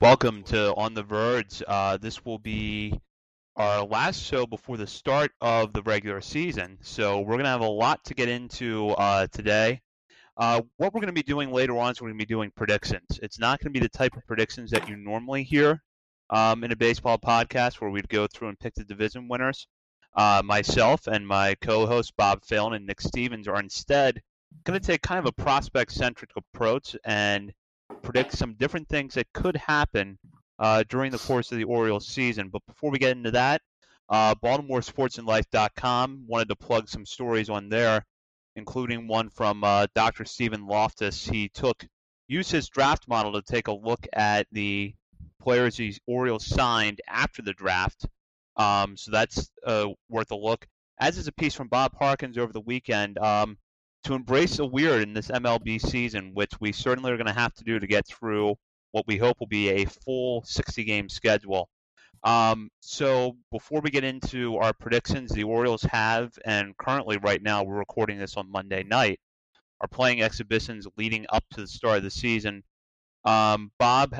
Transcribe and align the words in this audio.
Welcome 0.00 0.42
to 0.44 0.74
On 0.74 0.92
the 0.92 1.04
Verge. 1.04 1.62
Uh, 1.66 1.96
this 1.96 2.24
will 2.24 2.40
be 2.40 3.00
our 3.54 3.84
last 3.86 4.20
show 4.20 4.44
before 4.44 4.76
the 4.76 4.88
start 4.88 5.30
of 5.40 5.72
the 5.72 5.82
regular 5.82 6.20
season, 6.20 6.78
so 6.82 7.20
we're 7.20 7.34
going 7.34 7.44
to 7.44 7.50
have 7.50 7.60
a 7.60 7.68
lot 7.68 8.04
to 8.06 8.14
get 8.14 8.28
into 8.28 8.88
uh, 8.90 9.28
today. 9.28 9.80
Uh, 10.36 10.62
what 10.78 10.92
we're 10.92 11.00
going 11.00 11.14
to 11.14 11.14
be 11.14 11.22
doing 11.22 11.52
later 11.52 11.78
on 11.78 11.92
is 11.92 12.00
we're 12.00 12.08
going 12.08 12.18
to 12.18 12.26
be 12.26 12.28
doing 12.28 12.50
predictions. 12.56 13.20
It's 13.22 13.38
not 13.38 13.60
going 13.60 13.72
to 13.72 13.80
be 13.80 13.84
the 13.84 13.88
type 13.88 14.16
of 14.16 14.26
predictions 14.26 14.72
that 14.72 14.88
you 14.88 14.96
normally 14.96 15.44
hear 15.44 15.80
um, 16.28 16.64
in 16.64 16.72
a 16.72 16.76
baseball 16.76 17.16
podcast 17.16 17.80
where 17.80 17.90
we'd 17.90 18.08
go 18.08 18.26
through 18.26 18.48
and 18.48 18.58
pick 18.58 18.74
the 18.74 18.84
division 18.84 19.28
winners. 19.28 19.68
Uh, 20.16 20.42
myself 20.44 21.06
and 21.06 21.26
my 21.26 21.54
co-hosts 21.60 22.12
Bob 22.16 22.44
Phelan 22.44 22.74
and 22.74 22.86
Nick 22.86 23.00
Stevens 23.00 23.46
are 23.46 23.60
instead 23.60 24.20
going 24.64 24.78
to 24.78 24.84
take 24.84 25.02
kind 25.02 25.20
of 25.20 25.26
a 25.26 25.42
prospect-centric 25.42 26.30
approach 26.36 26.96
and 27.04 27.52
predict 28.04 28.32
some 28.32 28.54
different 28.54 28.88
things 28.88 29.14
that 29.14 29.32
could 29.32 29.56
happen 29.56 30.18
uh, 30.58 30.84
during 30.88 31.10
the 31.10 31.18
course 31.18 31.50
of 31.50 31.58
the 31.58 31.64
Orioles 31.64 32.06
season. 32.06 32.50
But 32.50 32.62
before 32.66 32.90
we 32.90 32.98
get 32.98 33.16
into 33.16 33.32
that, 33.32 33.62
uh, 34.08 34.34
BaltimoreSportsAndLife.com 34.36 36.24
wanted 36.28 36.48
to 36.48 36.56
plug 36.56 36.88
some 36.88 37.06
stories 37.06 37.48
on 37.48 37.68
there, 37.68 38.04
including 38.54 39.08
one 39.08 39.30
from 39.30 39.64
uh, 39.64 39.86
Dr. 39.94 40.24
Stephen 40.24 40.66
Loftus. 40.66 41.26
He 41.26 41.48
took 41.48 41.84
used 42.28 42.52
his 42.52 42.68
draft 42.68 43.08
model 43.08 43.32
to 43.32 43.42
take 43.42 43.68
a 43.68 43.72
look 43.72 44.06
at 44.12 44.46
the 44.52 44.94
players 45.40 45.76
the 45.76 45.94
Orioles 46.06 46.46
signed 46.46 47.00
after 47.08 47.42
the 47.42 47.52
draft. 47.52 48.06
Um, 48.56 48.96
so 48.96 49.10
that's 49.10 49.50
uh, 49.66 49.88
worth 50.08 50.30
a 50.30 50.36
look. 50.36 50.66
As 50.98 51.18
is 51.18 51.26
a 51.26 51.32
piece 51.32 51.54
from 51.54 51.68
Bob 51.68 51.96
Harkins 51.98 52.38
over 52.38 52.52
the 52.52 52.60
weekend. 52.60 53.18
Um, 53.18 53.58
to 54.04 54.14
embrace 54.14 54.58
the 54.58 54.66
weird 54.66 55.02
in 55.02 55.14
this 55.14 55.28
MLB 55.28 55.80
season, 55.80 56.32
which 56.34 56.52
we 56.60 56.72
certainly 56.72 57.10
are 57.10 57.16
going 57.16 57.26
to 57.26 57.32
have 57.32 57.54
to 57.54 57.64
do 57.64 57.78
to 57.78 57.86
get 57.86 58.06
through 58.06 58.54
what 58.92 59.06
we 59.06 59.16
hope 59.16 59.40
will 59.40 59.46
be 59.46 59.70
a 59.70 59.84
full 59.86 60.42
60 60.44 60.84
game 60.84 61.08
schedule. 61.08 61.68
Um, 62.22 62.70
so 62.80 63.36
before 63.50 63.80
we 63.80 63.90
get 63.90 64.04
into 64.04 64.56
our 64.56 64.72
predictions, 64.72 65.30
the 65.30 65.44
Orioles 65.44 65.82
have, 65.82 66.32
and 66.44 66.76
currently 66.76 67.18
right 67.18 67.42
now 67.42 67.62
we're 67.64 67.76
recording 67.76 68.18
this 68.18 68.36
on 68.36 68.50
Monday 68.50 68.82
night, 68.82 69.20
are 69.80 69.88
playing 69.88 70.22
exhibitions 70.22 70.86
leading 70.96 71.26
up 71.30 71.44
to 71.52 71.60
the 71.60 71.66
start 71.66 71.98
of 71.98 72.04
the 72.04 72.10
season. 72.10 72.62
Um, 73.24 73.72
Bob, 73.78 74.18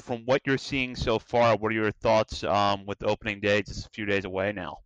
from 0.00 0.22
what 0.24 0.42
you're 0.44 0.58
seeing 0.58 0.96
so 0.96 1.18
far, 1.18 1.56
what 1.56 1.70
are 1.70 1.74
your 1.74 1.92
thoughts 1.92 2.44
um, 2.44 2.84
with 2.84 3.02
opening 3.02 3.40
day 3.40 3.62
just 3.62 3.86
a 3.86 3.90
few 3.90 4.06
days 4.06 4.24
away 4.24 4.52
now? 4.52 4.78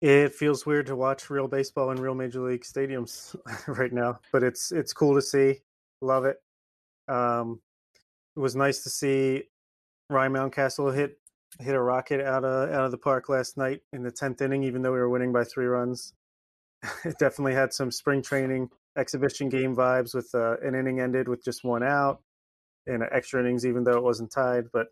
It 0.00 0.34
feels 0.34 0.64
weird 0.64 0.86
to 0.86 0.96
watch 0.96 1.28
real 1.28 1.48
baseball 1.48 1.90
in 1.90 2.00
real 2.00 2.14
major 2.14 2.40
league 2.40 2.62
stadiums 2.62 3.34
right 3.66 3.92
now, 3.92 4.20
but 4.32 4.42
it's 4.42 4.70
it's 4.70 4.92
cool 4.92 5.14
to 5.14 5.22
see. 5.22 5.56
Love 6.00 6.24
it. 6.24 6.36
Um, 7.08 7.60
it 8.36 8.40
was 8.40 8.54
nice 8.54 8.84
to 8.84 8.90
see 8.90 9.44
Ryan 10.08 10.32
Mountcastle 10.32 10.94
hit 10.94 11.18
hit 11.58 11.74
a 11.74 11.80
rocket 11.80 12.20
out 12.20 12.44
of 12.44 12.70
out 12.70 12.84
of 12.84 12.92
the 12.92 12.98
park 12.98 13.28
last 13.28 13.56
night 13.56 13.80
in 13.92 14.02
the 14.02 14.12
tenth 14.12 14.40
inning, 14.40 14.62
even 14.62 14.82
though 14.82 14.92
we 14.92 14.98
were 14.98 15.08
winning 15.08 15.32
by 15.32 15.42
three 15.42 15.66
runs. 15.66 16.12
it 17.04 17.18
definitely 17.18 17.54
had 17.54 17.72
some 17.72 17.90
spring 17.90 18.22
training 18.22 18.70
exhibition 18.96 19.48
game 19.48 19.74
vibes 19.74 20.14
with 20.14 20.32
uh, 20.34 20.56
an 20.62 20.76
inning 20.76 21.00
ended 21.00 21.28
with 21.28 21.44
just 21.44 21.64
one 21.64 21.82
out 21.82 22.20
and 22.86 23.02
extra 23.10 23.40
innings, 23.40 23.66
even 23.66 23.82
though 23.82 23.96
it 23.96 24.02
wasn't 24.02 24.30
tied. 24.30 24.66
But 24.72 24.88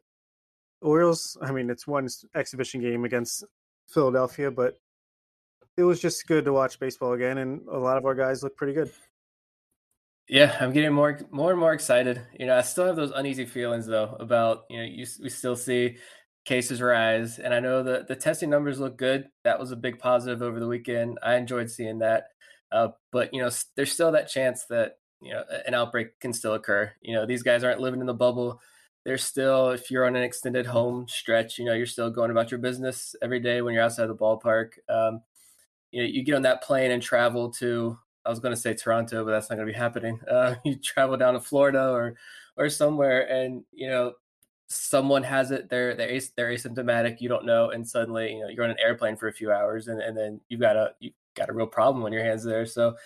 Orioles, 0.82 1.38
I 1.41 1.53
mean, 1.53 1.70
it's 1.70 1.86
one 1.86 2.09
exhibition 2.34 2.80
game 2.80 3.04
against 3.04 3.44
Philadelphia, 3.88 4.50
but 4.50 4.78
it 5.76 5.82
was 5.82 6.00
just 6.00 6.26
good 6.26 6.44
to 6.44 6.53
watch 6.53 6.78
baseball 6.78 7.12
again, 7.12 7.38
and 7.38 7.66
a 7.69 7.78
lot 7.78 7.97
of 7.97 8.04
our 8.04 8.14
guys 8.14 8.42
look 8.42 8.56
pretty 8.56 8.72
good. 8.72 8.91
Yeah, 10.28 10.56
I'm 10.60 10.72
getting 10.72 10.92
more 10.92 11.20
more 11.31 11.53
and 11.53 11.60
more 11.60 11.72
excited. 11.72 12.20
You 12.38 12.47
know, 12.47 12.56
I 12.59 12.62
still 12.62 12.87
have 12.87 12.97
those 12.97 13.12
uneasy 13.12 13.47
feelings 13.47 13.86
though 13.86 14.16
about 14.19 14.65
you 14.69 14.78
know 14.78 14.84
you 14.84 15.06
we 15.22 15.28
still 15.28 15.56
see 15.56 15.98
cases 16.44 16.81
rise, 16.82 17.38
and 17.38 17.54
I 17.54 17.60
know 17.60 17.82
that 17.84 18.09
the 18.09 18.16
testing 18.16 18.50
numbers 18.50 18.81
look 18.81 18.97
good. 18.97 19.28
That 19.44 19.60
was 19.60 19.70
a 19.70 19.76
big 19.76 19.98
positive 19.98 20.42
over 20.42 20.59
the 20.59 20.66
weekend. 20.66 21.19
I 21.22 21.36
enjoyed 21.36 21.70
seeing 21.70 21.98
that, 22.00 22.28
uh, 22.72 22.88
but 23.12 23.32
you 23.32 23.42
know, 23.42 23.50
there's 23.76 23.92
still 23.92 24.12
that 24.12 24.28
chance 24.28 24.65
that 24.66 24.98
you 25.20 25.32
know 25.32 25.44
an 25.66 25.75
outbreak 25.75 26.19
can 26.20 26.32
still 26.32 26.54
occur. 26.54 26.92
You 27.03 27.15
know, 27.15 27.26
these 27.26 27.42
guys 27.42 27.62
aren't 27.62 27.81
living 27.81 28.00
in 28.00 28.06
the 28.06 28.15
bubble. 28.15 28.60
They're 29.04 29.19
still, 29.19 29.70
if 29.70 29.88
you're 29.88 30.04
on 30.04 30.16
an 30.16 30.25
extended 30.25 30.66
home 30.66 31.06
stretch, 31.09 31.59
you 31.59 31.65
know, 31.65 31.75
you're 31.75 31.86
still 31.86 32.10
going 32.10 32.32
about 32.32 32.50
your 32.50 32.59
business 32.59 33.15
every 33.22 33.38
day 33.38 33.62
when 33.62 33.72
you're 33.72 33.84
outside 33.84 34.09
the 34.09 34.16
ballpark. 34.16 34.70
Um, 34.88 35.20
you 35.96 36.02
know, 36.02 36.08
you 36.08 36.22
get 36.22 36.34
on 36.34 36.42
that 36.42 36.62
plane 36.62 36.90
and 36.90 37.02
travel 37.02 37.48
to 37.52 37.98
I 38.26 38.28
was 38.28 38.38
going 38.38 38.54
to 38.54 38.60
say 38.60 38.74
Toronto, 38.74 39.24
but 39.24 39.30
that's 39.30 39.48
not 39.48 39.56
going 39.56 39.66
to 39.66 39.72
be 39.72 39.78
happening. 39.78 40.20
Uh, 40.30 40.56
you 40.64 40.74
travel 40.76 41.16
down 41.16 41.32
to 41.34 41.40
Florida 41.40 41.88
or 41.90 42.16
or 42.58 42.68
somewhere, 42.68 43.26
and 43.30 43.64
you 43.72 43.88
know 43.88 44.12
someone 44.68 45.22
has 45.22 45.52
it. 45.52 45.70
They're 45.70 45.94
they're 45.94 46.20
they're 46.36 46.52
asymptomatic. 46.52 47.22
You 47.22 47.30
don't 47.30 47.46
know, 47.46 47.70
and 47.70 47.88
suddenly 47.88 48.34
you 48.34 48.42
know 48.42 48.48
you're 48.48 48.64
on 48.64 48.70
an 48.70 48.80
airplane 48.84 49.16
for 49.16 49.28
a 49.28 49.32
few 49.32 49.50
hours, 49.50 49.88
and, 49.88 50.02
and 50.02 50.14
then 50.14 50.40
you've 50.50 50.60
got 50.60 50.76
a 50.76 50.92
you 51.00 51.12
got 51.34 51.48
a 51.48 51.54
real 51.54 51.66
problem 51.66 52.04
on 52.04 52.12
your 52.12 52.24
hands 52.24 52.44
there. 52.44 52.66
So 52.66 52.96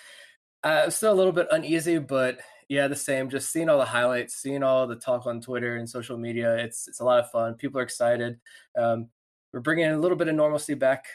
uh, 0.65 0.83
I'm 0.85 0.91
still 0.91 1.13
a 1.13 1.15
little 1.15 1.33
bit 1.33 1.47
uneasy, 1.53 1.99
but 1.99 2.41
yeah, 2.69 2.89
the 2.89 2.97
same. 2.97 3.31
Just 3.31 3.53
seeing 3.53 3.69
all 3.69 3.79
the 3.79 3.85
highlights, 3.85 4.35
seeing 4.35 4.65
all 4.65 4.89
the 4.89 4.97
talk 4.97 5.27
on 5.27 5.41
Twitter 5.41 5.77
and 5.77 5.89
social 5.89 6.19
media. 6.19 6.57
It's 6.57 6.89
it's 6.89 6.99
a 6.99 7.05
lot 7.05 7.23
of 7.23 7.31
fun. 7.31 7.55
People 7.55 7.79
are 7.79 7.85
excited. 7.85 8.41
Um, 8.77 9.11
we're 9.53 9.61
bringing 9.61 9.87
a 9.87 9.99
little 9.99 10.19
bit 10.19 10.29
of 10.29 10.35
normalcy 10.35 10.75
back 10.75 11.07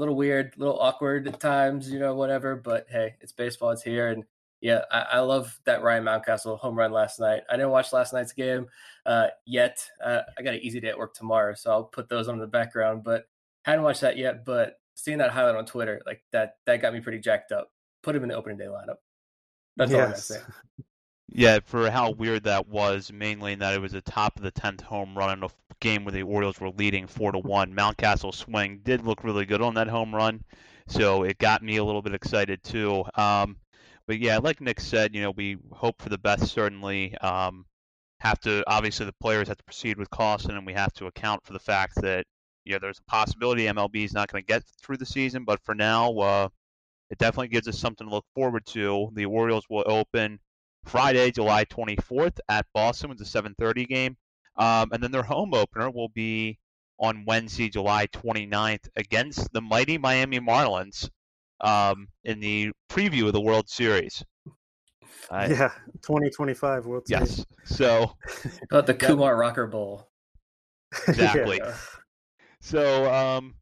little 0.00 0.16
weird, 0.16 0.54
a 0.56 0.58
little 0.58 0.80
awkward 0.80 1.28
at 1.28 1.40
times, 1.40 1.90
you 1.90 1.98
know, 1.98 2.14
whatever. 2.14 2.56
But 2.56 2.86
hey, 2.88 3.16
it's 3.20 3.32
baseball. 3.32 3.70
It's 3.70 3.82
here, 3.82 4.08
and 4.08 4.24
yeah, 4.60 4.82
I, 4.90 5.00
I 5.12 5.18
love 5.20 5.58
that 5.64 5.82
Ryan 5.82 6.04
Mountcastle 6.04 6.58
home 6.58 6.76
run 6.76 6.92
last 6.92 7.20
night. 7.20 7.42
I 7.48 7.56
didn't 7.56 7.70
watch 7.70 7.92
last 7.92 8.12
night's 8.12 8.32
game 8.32 8.66
uh, 9.06 9.28
yet. 9.46 9.86
Uh, 10.02 10.20
I 10.38 10.42
got 10.42 10.54
an 10.54 10.60
easy 10.60 10.80
day 10.80 10.88
at 10.88 10.98
work 10.98 11.14
tomorrow, 11.14 11.54
so 11.54 11.70
I'll 11.70 11.84
put 11.84 12.08
those 12.08 12.28
on 12.28 12.38
the 12.38 12.46
background. 12.46 13.04
But 13.04 13.26
hadn't 13.62 13.84
watched 13.84 14.00
that 14.02 14.18
yet. 14.18 14.44
But 14.44 14.80
seeing 14.94 15.18
that 15.18 15.30
highlight 15.30 15.56
on 15.56 15.66
Twitter, 15.66 16.02
like 16.06 16.22
that, 16.32 16.56
that 16.66 16.82
got 16.82 16.92
me 16.92 17.00
pretty 17.00 17.18
jacked 17.18 17.52
up. 17.52 17.70
Put 18.02 18.16
him 18.16 18.22
in 18.22 18.28
the 18.28 18.36
opening 18.36 18.58
day 18.58 18.64
lineup. 18.64 18.96
That's 19.76 19.92
all 19.92 20.00
I'm 20.00 20.04
gonna 20.06 20.16
say. 20.16 20.40
Yeah, 21.32 21.60
for 21.64 21.90
how 21.90 22.10
weird 22.10 22.44
that 22.44 22.66
was, 22.68 23.12
mainly 23.12 23.52
in 23.52 23.60
that 23.60 23.74
it 23.74 23.80
was 23.80 23.94
a 23.94 24.00
top 24.00 24.36
of 24.36 24.42
the 24.42 24.50
tenth 24.50 24.80
home 24.80 25.16
run 25.16 25.38
in 25.38 25.44
a 25.44 25.48
game 25.78 26.04
where 26.04 26.12
the 26.12 26.24
Orioles 26.24 26.60
were 26.60 26.70
leading 26.70 27.06
four 27.06 27.30
to 27.30 27.38
one. 27.38 27.72
Mountcastle 27.72 28.34
swing 28.34 28.80
did 28.82 29.06
look 29.06 29.22
really 29.22 29.46
good 29.46 29.62
on 29.62 29.74
that 29.74 29.86
home 29.86 30.12
run, 30.14 30.42
so 30.88 31.22
it 31.22 31.38
got 31.38 31.62
me 31.62 31.76
a 31.76 31.84
little 31.84 32.02
bit 32.02 32.14
excited 32.14 32.62
too. 32.64 33.04
Um, 33.14 33.56
but 34.08 34.18
yeah, 34.18 34.38
like 34.38 34.60
Nick 34.60 34.80
said, 34.80 35.14
you 35.14 35.22
know, 35.22 35.30
we 35.30 35.56
hope 35.70 36.02
for 36.02 36.08
the 36.08 36.18
best. 36.18 36.48
Certainly, 36.48 37.16
um, 37.18 37.64
have 38.18 38.40
to 38.40 38.64
obviously 38.66 39.06
the 39.06 39.14
players 39.20 39.46
have 39.48 39.56
to 39.58 39.64
proceed 39.64 39.98
with 39.98 40.10
caution, 40.10 40.50
and 40.56 40.66
we 40.66 40.72
have 40.72 40.92
to 40.94 41.06
account 41.06 41.44
for 41.44 41.52
the 41.52 41.60
fact 41.60 41.94
that 42.02 42.26
you 42.64 42.72
know 42.72 42.80
there's 42.80 42.98
a 42.98 43.10
possibility 43.10 43.66
MLB 43.66 44.04
is 44.04 44.12
not 44.12 44.30
going 44.30 44.42
to 44.42 44.46
get 44.46 44.64
through 44.82 44.96
the 44.96 45.06
season. 45.06 45.44
But 45.44 45.62
for 45.62 45.76
now, 45.76 46.12
uh, 46.18 46.48
it 47.08 47.18
definitely 47.18 47.48
gives 47.48 47.68
us 47.68 47.78
something 47.78 48.08
to 48.08 48.12
look 48.12 48.26
forward 48.34 48.66
to. 48.66 49.10
The 49.14 49.26
Orioles 49.26 49.66
will 49.70 49.84
open 49.86 50.40
Friday, 50.84 51.30
July 51.30 51.64
24th 51.66 52.38
at 52.48 52.66
Boston 52.74 53.10
with 53.10 53.20
a 53.20 53.24
7:30 53.24 53.86
game, 53.86 54.16
um, 54.56 54.90
and 54.92 55.02
then 55.02 55.10
their 55.10 55.22
home 55.22 55.54
opener 55.54 55.90
will 55.90 56.08
be 56.08 56.58
on 56.98 57.24
Wednesday, 57.26 57.68
July 57.68 58.06
29th 58.08 58.88
against 58.96 59.52
the 59.52 59.60
mighty 59.60 59.98
Miami 59.98 60.38
Marlins 60.38 61.08
um, 61.60 62.08
in 62.24 62.40
the 62.40 62.72
preview 62.90 63.26
of 63.26 63.32
the 63.32 63.40
World 63.40 63.68
Series. 63.68 64.24
Uh, 65.30 65.46
yeah, 65.50 65.72
2025 66.02 66.86
World 66.86 67.06
Series. 67.06 67.38
Yes. 67.38 67.76
So 67.76 68.12
about 68.70 68.86
the 68.86 68.94
Kumar 68.94 69.36
Rocker 69.36 69.66
Bowl. 69.66 70.08
Exactly. 71.08 71.60
yeah. 71.62 71.74
So 72.60 73.12
um, 73.12 73.54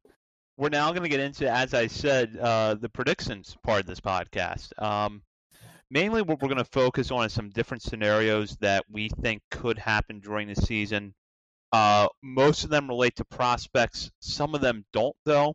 we're 0.57 0.71
now 0.71 0.91
going 0.91 1.03
to 1.03 1.09
get 1.09 1.21
into, 1.21 1.51
as 1.51 1.75
I 1.75 1.87
said, 1.87 2.37
uh, 2.37 2.75
the 2.75 2.89
predictions 2.89 3.57
part 3.63 3.81
of 3.81 3.87
this 3.87 4.01
podcast. 4.01 4.71
Um, 4.83 5.23
mainly 5.91 6.23
what 6.23 6.41
we're 6.41 6.49
going 6.49 6.59
to 6.59 6.65
focus 6.65 7.11
on 7.11 7.25
is 7.25 7.33
some 7.33 7.51
different 7.51 7.83
scenarios 7.83 8.57
that 8.61 8.85
we 8.91 9.09
think 9.23 9.43
could 9.51 9.79
happen 9.79 10.21
during 10.21 10.49
the 10.49 10.57
season. 10.57 11.15
Uh, 11.73 12.09
most 12.23 12.65
of 12.65 12.71
them 12.71 12.89
relate 12.89 13.17
to 13.17 13.25
prospects. 13.25 14.11
Some 14.21 14.55
of 14.55 14.61
them 14.61 14.85
don't, 14.93 15.17
though. 15.25 15.55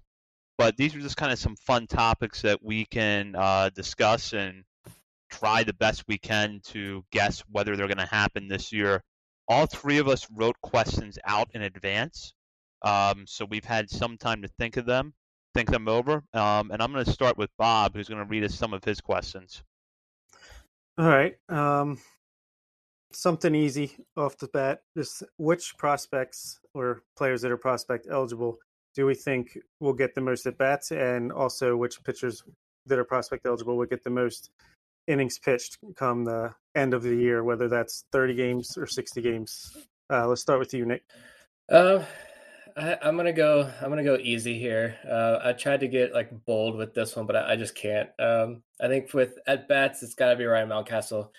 But 0.57 0.77
these 0.77 0.95
are 0.95 0.99
just 0.99 1.17
kind 1.17 1.31
of 1.31 1.39
some 1.39 1.55
fun 1.55 1.87
topics 1.87 2.43
that 2.43 2.63
we 2.63 2.85
can 2.85 3.35
uh, 3.35 3.69
discuss 3.69 4.33
and 4.33 4.63
try 5.31 5.63
the 5.63 5.73
best 5.73 6.03
we 6.07 6.19
can 6.19 6.61
to 6.65 7.03
guess 7.11 7.43
whether 7.51 7.75
they're 7.75 7.87
going 7.87 7.97
to 7.97 8.05
happen 8.05 8.47
this 8.47 8.71
year. 8.71 9.03
all 9.47 9.65
three 9.65 9.97
of 9.97 10.07
us 10.07 10.27
wrote 10.31 10.55
questions 10.61 11.17
out 11.25 11.49
in 11.53 11.63
advance, 11.63 12.33
um, 12.83 13.25
so 13.27 13.45
we've 13.45 13.65
had 13.65 13.89
some 13.89 14.17
time 14.17 14.41
to 14.41 14.47
think 14.47 14.77
of 14.77 14.85
them, 14.85 15.13
think 15.53 15.69
them 15.69 15.87
over. 15.87 16.23
Um, 16.33 16.71
and 16.71 16.81
I'm 16.81 16.91
going 16.91 17.03
to 17.03 17.11
start 17.11 17.37
with 17.37 17.49
Bob, 17.57 17.95
who's 17.95 18.07
going 18.07 18.23
to 18.23 18.29
read 18.29 18.43
us 18.43 18.55
some 18.55 18.73
of 18.73 18.83
his 18.83 19.01
questions. 19.01 19.63
All 20.97 21.07
right. 21.07 21.35
Um, 21.49 21.99
something 23.11 23.55
easy 23.55 23.95
off 24.15 24.37
the 24.37 24.47
bat. 24.47 24.81
Just 24.95 25.23
which 25.37 25.75
prospects 25.77 26.59
or 26.73 27.03
players 27.17 27.41
that 27.41 27.51
are 27.51 27.57
prospect 27.57 28.07
eligible 28.09 28.57
do 28.95 29.05
we 29.05 29.15
think 29.15 29.57
will 29.79 29.93
get 29.93 30.13
the 30.13 30.21
most 30.21 30.45
at 30.45 30.57
bats, 30.57 30.91
and 30.91 31.31
also 31.31 31.75
which 31.75 32.03
pitchers 32.03 32.43
that 32.85 32.99
are 32.99 33.03
prospect 33.03 33.45
eligible 33.45 33.75
will 33.77 33.87
get 33.87 34.03
the 34.03 34.09
most 34.09 34.51
innings 35.07 35.39
pitched 35.39 35.77
come 35.95 36.23
the 36.23 36.53
end 36.75 36.93
of 36.93 37.03
the 37.03 37.15
year, 37.15 37.43
whether 37.43 37.67
that's 37.67 38.05
30 38.11 38.35
games 38.35 38.77
or 38.77 38.85
60 38.85 39.21
games. 39.21 39.75
Uh, 40.11 40.27
let's 40.27 40.41
start 40.41 40.59
with 40.59 40.73
you, 40.73 40.85
Nick. 40.85 41.03
Uh, 41.69 42.03
I, 42.75 42.97
am 43.01 43.17
gonna 43.17 43.33
go. 43.33 43.71
I'm 43.81 43.89
gonna 43.89 44.03
go 44.03 44.17
easy 44.21 44.57
here. 44.57 44.97
Uh, 45.09 45.39
I 45.43 45.53
tried 45.53 45.81
to 45.81 45.87
get 45.87 46.13
like 46.13 46.29
bold 46.45 46.75
with 46.75 46.93
this 46.93 47.15
one, 47.15 47.25
but 47.25 47.35
I, 47.35 47.53
I 47.53 47.55
just 47.55 47.75
can't. 47.75 48.09
Um, 48.19 48.63
I 48.81 48.87
think 48.87 49.13
with 49.13 49.37
at 49.47 49.67
bats, 49.67 50.01
it's 50.03 50.15
got 50.15 50.29
to 50.29 50.35
be 50.35 50.45
Ryan 50.45 50.69
Mountcastle. 50.69 51.29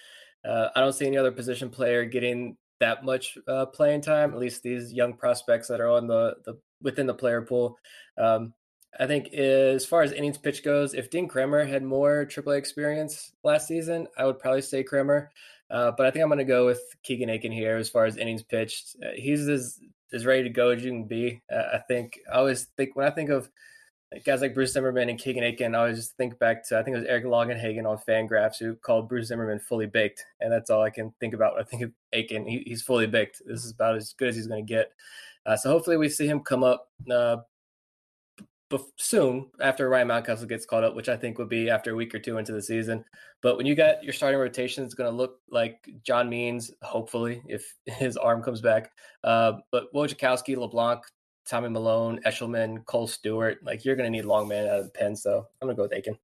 Uh, 0.44 0.68
I 0.74 0.80
don't 0.80 0.92
see 0.92 1.06
any 1.06 1.16
other 1.16 1.32
position 1.32 1.70
player 1.70 2.04
getting 2.04 2.56
that 2.80 3.04
much 3.04 3.38
uh, 3.48 3.66
playing 3.66 4.02
time. 4.02 4.32
At 4.32 4.38
least 4.38 4.62
these 4.62 4.92
young 4.92 5.14
prospects 5.14 5.68
that 5.68 5.80
are 5.80 5.90
on 5.90 6.06
the 6.06 6.36
the 6.44 6.58
within 6.82 7.06
the 7.06 7.14
player 7.14 7.42
pool. 7.42 7.78
Um, 8.18 8.54
I 8.98 9.06
think 9.06 9.32
as 9.34 9.84
far 9.84 10.02
as 10.02 10.12
innings 10.12 10.38
pitch 10.38 10.62
goes, 10.62 10.94
if 10.94 11.10
Dean 11.10 11.26
Kremer 11.26 11.64
had 11.64 11.82
more 11.82 12.26
AAA 12.26 12.58
experience 12.58 13.32
last 13.42 13.66
season, 13.66 14.06
I 14.16 14.24
would 14.24 14.38
probably 14.38 14.62
say 14.62 14.84
Kremer. 14.84 15.30
Uh, 15.70 15.90
but 15.96 16.06
I 16.06 16.10
think 16.10 16.22
I'm 16.22 16.28
going 16.28 16.38
to 16.38 16.44
go 16.44 16.66
with 16.66 16.80
Keegan 17.02 17.30
Akin 17.30 17.50
here 17.50 17.76
as 17.76 17.88
far 17.88 18.04
as 18.04 18.16
innings 18.16 18.42
pitched. 18.42 18.94
Uh, 19.02 19.08
he's 19.16 19.48
as 19.48 19.80
as 20.14 20.24
ready 20.24 20.44
to 20.44 20.48
go 20.48 20.70
as 20.70 20.84
you 20.84 20.90
can 20.90 21.04
be. 21.04 21.42
Uh, 21.52 21.62
I 21.74 21.78
think 21.88 22.18
I 22.32 22.36
always 22.36 22.68
think 22.76 22.96
when 22.96 23.06
I 23.06 23.10
think 23.10 23.30
of 23.30 23.50
guys 24.24 24.40
like 24.40 24.54
Bruce 24.54 24.72
Zimmerman 24.72 25.08
and 25.08 25.18
Keegan 25.18 25.44
Akin, 25.44 25.74
I 25.74 25.78
always 25.78 25.96
just 25.96 26.16
think 26.16 26.38
back 26.38 26.66
to 26.68 26.78
I 26.78 26.82
think 26.82 26.96
it 26.96 27.00
was 27.00 27.08
Eric 27.08 27.24
Longenhagen 27.24 27.86
on 27.86 27.98
Fangraphs 28.08 28.58
who 28.58 28.76
called 28.76 29.08
Bruce 29.08 29.28
Zimmerman 29.28 29.58
fully 29.58 29.86
baked, 29.86 30.24
and 30.40 30.52
that's 30.52 30.70
all 30.70 30.82
I 30.82 30.90
can 30.90 31.12
think 31.20 31.34
about 31.34 31.54
when 31.54 31.62
I 31.62 31.66
think 31.66 31.82
of 31.82 31.92
Akin. 32.12 32.46
He, 32.46 32.62
he's 32.66 32.82
fully 32.82 33.06
baked. 33.06 33.42
This 33.44 33.64
is 33.64 33.72
about 33.72 33.96
as 33.96 34.14
good 34.14 34.28
as 34.28 34.36
he's 34.36 34.46
going 34.46 34.64
to 34.64 34.72
get. 34.72 34.92
Uh, 35.46 35.56
so 35.56 35.70
hopefully 35.70 35.96
we 35.96 36.08
see 36.08 36.26
him 36.26 36.40
come 36.40 36.64
up 36.64 36.88
uh, 37.10 37.36
soon 38.96 39.50
after 39.60 39.88
Ryan 39.88 40.08
Mountcastle 40.08 40.48
gets 40.48 40.66
called 40.66 40.84
up, 40.84 40.94
which 40.94 41.08
I 41.08 41.16
think 41.16 41.38
would 41.38 41.48
be 41.48 41.70
after 41.70 41.92
a 41.92 41.94
week 41.94 42.14
or 42.14 42.18
two 42.18 42.38
into 42.38 42.52
the 42.52 42.62
season. 42.62 43.04
But 43.42 43.56
when 43.56 43.66
you 43.66 43.74
got 43.74 44.02
your 44.02 44.12
starting 44.12 44.40
rotation, 44.40 44.84
it's 44.84 44.94
going 44.94 45.10
to 45.10 45.16
look 45.16 45.40
like 45.50 45.88
John 46.02 46.28
Means, 46.28 46.70
hopefully, 46.82 47.42
if 47.46 47.74
his 47.86 48.16
arm 48.16 48.42
comes 48.42 48.60
back. 48.60 48.92
Uh, 49.22 49.54
but 49.70 49.92
Wojciechowski, 49.94 50.56
LeBlanc, 50.56 51.02
Tommy 51.46 51.68
Milone, 51.68 52.20
Eshelman, 52.24 52.84
Kohl 52.86 53.06
Stewart, 53.06 53.58
like 53.64 53.84
you're 53.84 53.96
going 53.96 54.10
to 54.10 54.16
need 54.16 54.24
long 54.24 54.48
man 54.48 54.66
out 54.66 54.80
of 54.80 54.84
the 54.84 54.90
pen. 54.90 55.14
So 55.14 55.46
I'm 55.60 55.66
going 55.66 55.76
to 55.76 55.78
go 55.78 55.82
with 55.84 55.98
Akin. 55.98 56.16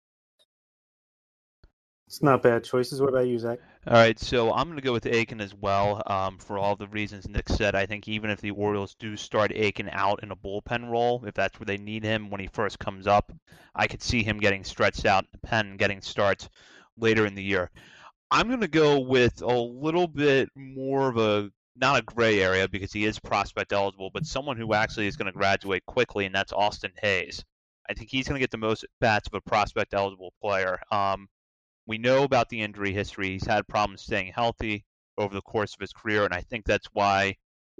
It's 2.10 2.24
not 2.24 2.42
bad 2.42 2.64
choices. 2.64 3.00
What 3.00 3.10
about 3.10 3.28
you, 3.28 3.38
Zach? 3.38 3.60
All 3.86 3.92
right, 3.94 4.18
so 4.18 4.52
I'm 4.52 4.66
going 4.66 4.74
to 4.74 4.82
go 4.82 4.92
with 4.92 5.06
Akin 5.06 5.40
as 5.40 5.54
well 5.54 6.02
um, 6.06 6.38
for 6.38 6.58
all 6.58 6.74
the 6.74 6.88
reasons 6.88 7.28
Nick 7.28 7.48
said. 7.48 7.76
I 7.76 7.86
think 7.86 8.08
even 8.08 8.30
if 8.30 8.40
the 8.40 8.50
Orioles 8.50 8.96
do 8.98 9.16
start 9.16 9.52
Akin 9.52 9.88
out 9.92 10.24
in 10.24 10.32
a 10.32 10.36
bullpen 10.36 10.90
role, 10.90 11.24
if 11.24 11.34
that's 11.34 11.60
where 11.60 11.66
they 11.66 11.76
need 11.76 12.02
him 12.02 12.28
when 12.28 12.40
he 12.40 12.48
first 12.48 12.80
comes 12.80 13.06
up, 13.06 13.32
I 13.76 13.86
could 13.86 14.02
see 14.02 14.24
him 14.24 14.40
getting 14.40 14.64
stretched 14.64 15.06
out 15.06 15.22
in 15.22 15.28
the 15.30 15.46
pen 15.46 15.68
and 15.68 15.78
getting 15.78 16.00
starts 16.00 16.48
later 16.98 17.26
in 17.26 17.36
the 17.36 17.44
year. 17.44 17.70
I'm 18.28 18.48
going 18.48 18.60
to 18.62 18.66
go 18.66 18.98
with 18.98 19.40
a 19.40 19.46
little 19.46 20.08
bit 20.08 20.48
more 20.56 21.10
of 21.10 21.16
a 21.16 21.52
not 21.76 22.00
a 22.00 22.02
gray 22.02 22.42
area 22.42 22.66
because 22.66 22.92
he 22.92 23.04
is 23.04 23.20
prospect 23.20 23.72
eligible, 23.72 24.10
but 24.12 24.26
someone 24.26 24.56
who 24.56 24.74
actually 24.74 25.06
is 25.06 25.16
going 25.16 25.26
to 25.26 25.38
graduate 25.38 25.86
quickly, 25.86 26.26
and 26.26 26.34
that's 26.34 26.52
Austin 26.52 26.90
Hays. 27.00 27.44
I 27.88 27.94
think 27.94 28.10
he's 28.10 28.26
going 28.26 28.34
to 28.34 28.42
get 28.42 28.50
the 28.50 28.58
most 28.58 28.84
bats 29.00 29.28
of 29.28 29.34
a 29.34 29.48
prospect 29.48 29.94
eligible 29.94 30.34
player. 30.42 30.80
Um, 30.90 31.28
we 31.90 31.98
know 31.98 32.22
about 32.22 32.48
the 32.48 32.60
injury 32.60 32.92
history. 32.92 33.30
He's 33.30 33.48
had 33.48 33.66
problems 33.66 34.02
staying 34.02 34.32
healthy 34.32 34.84
over 35.18 35.34
the 35.34 35.42
course 35.42 35.74
of 35.74 35.80
his 35.80 35.92
career, 35.92 36.24
and 36.24 36.32
I 36.32 36.40
think 36.40 36.64
that's 36.64 36.86
why, 36.92 37.34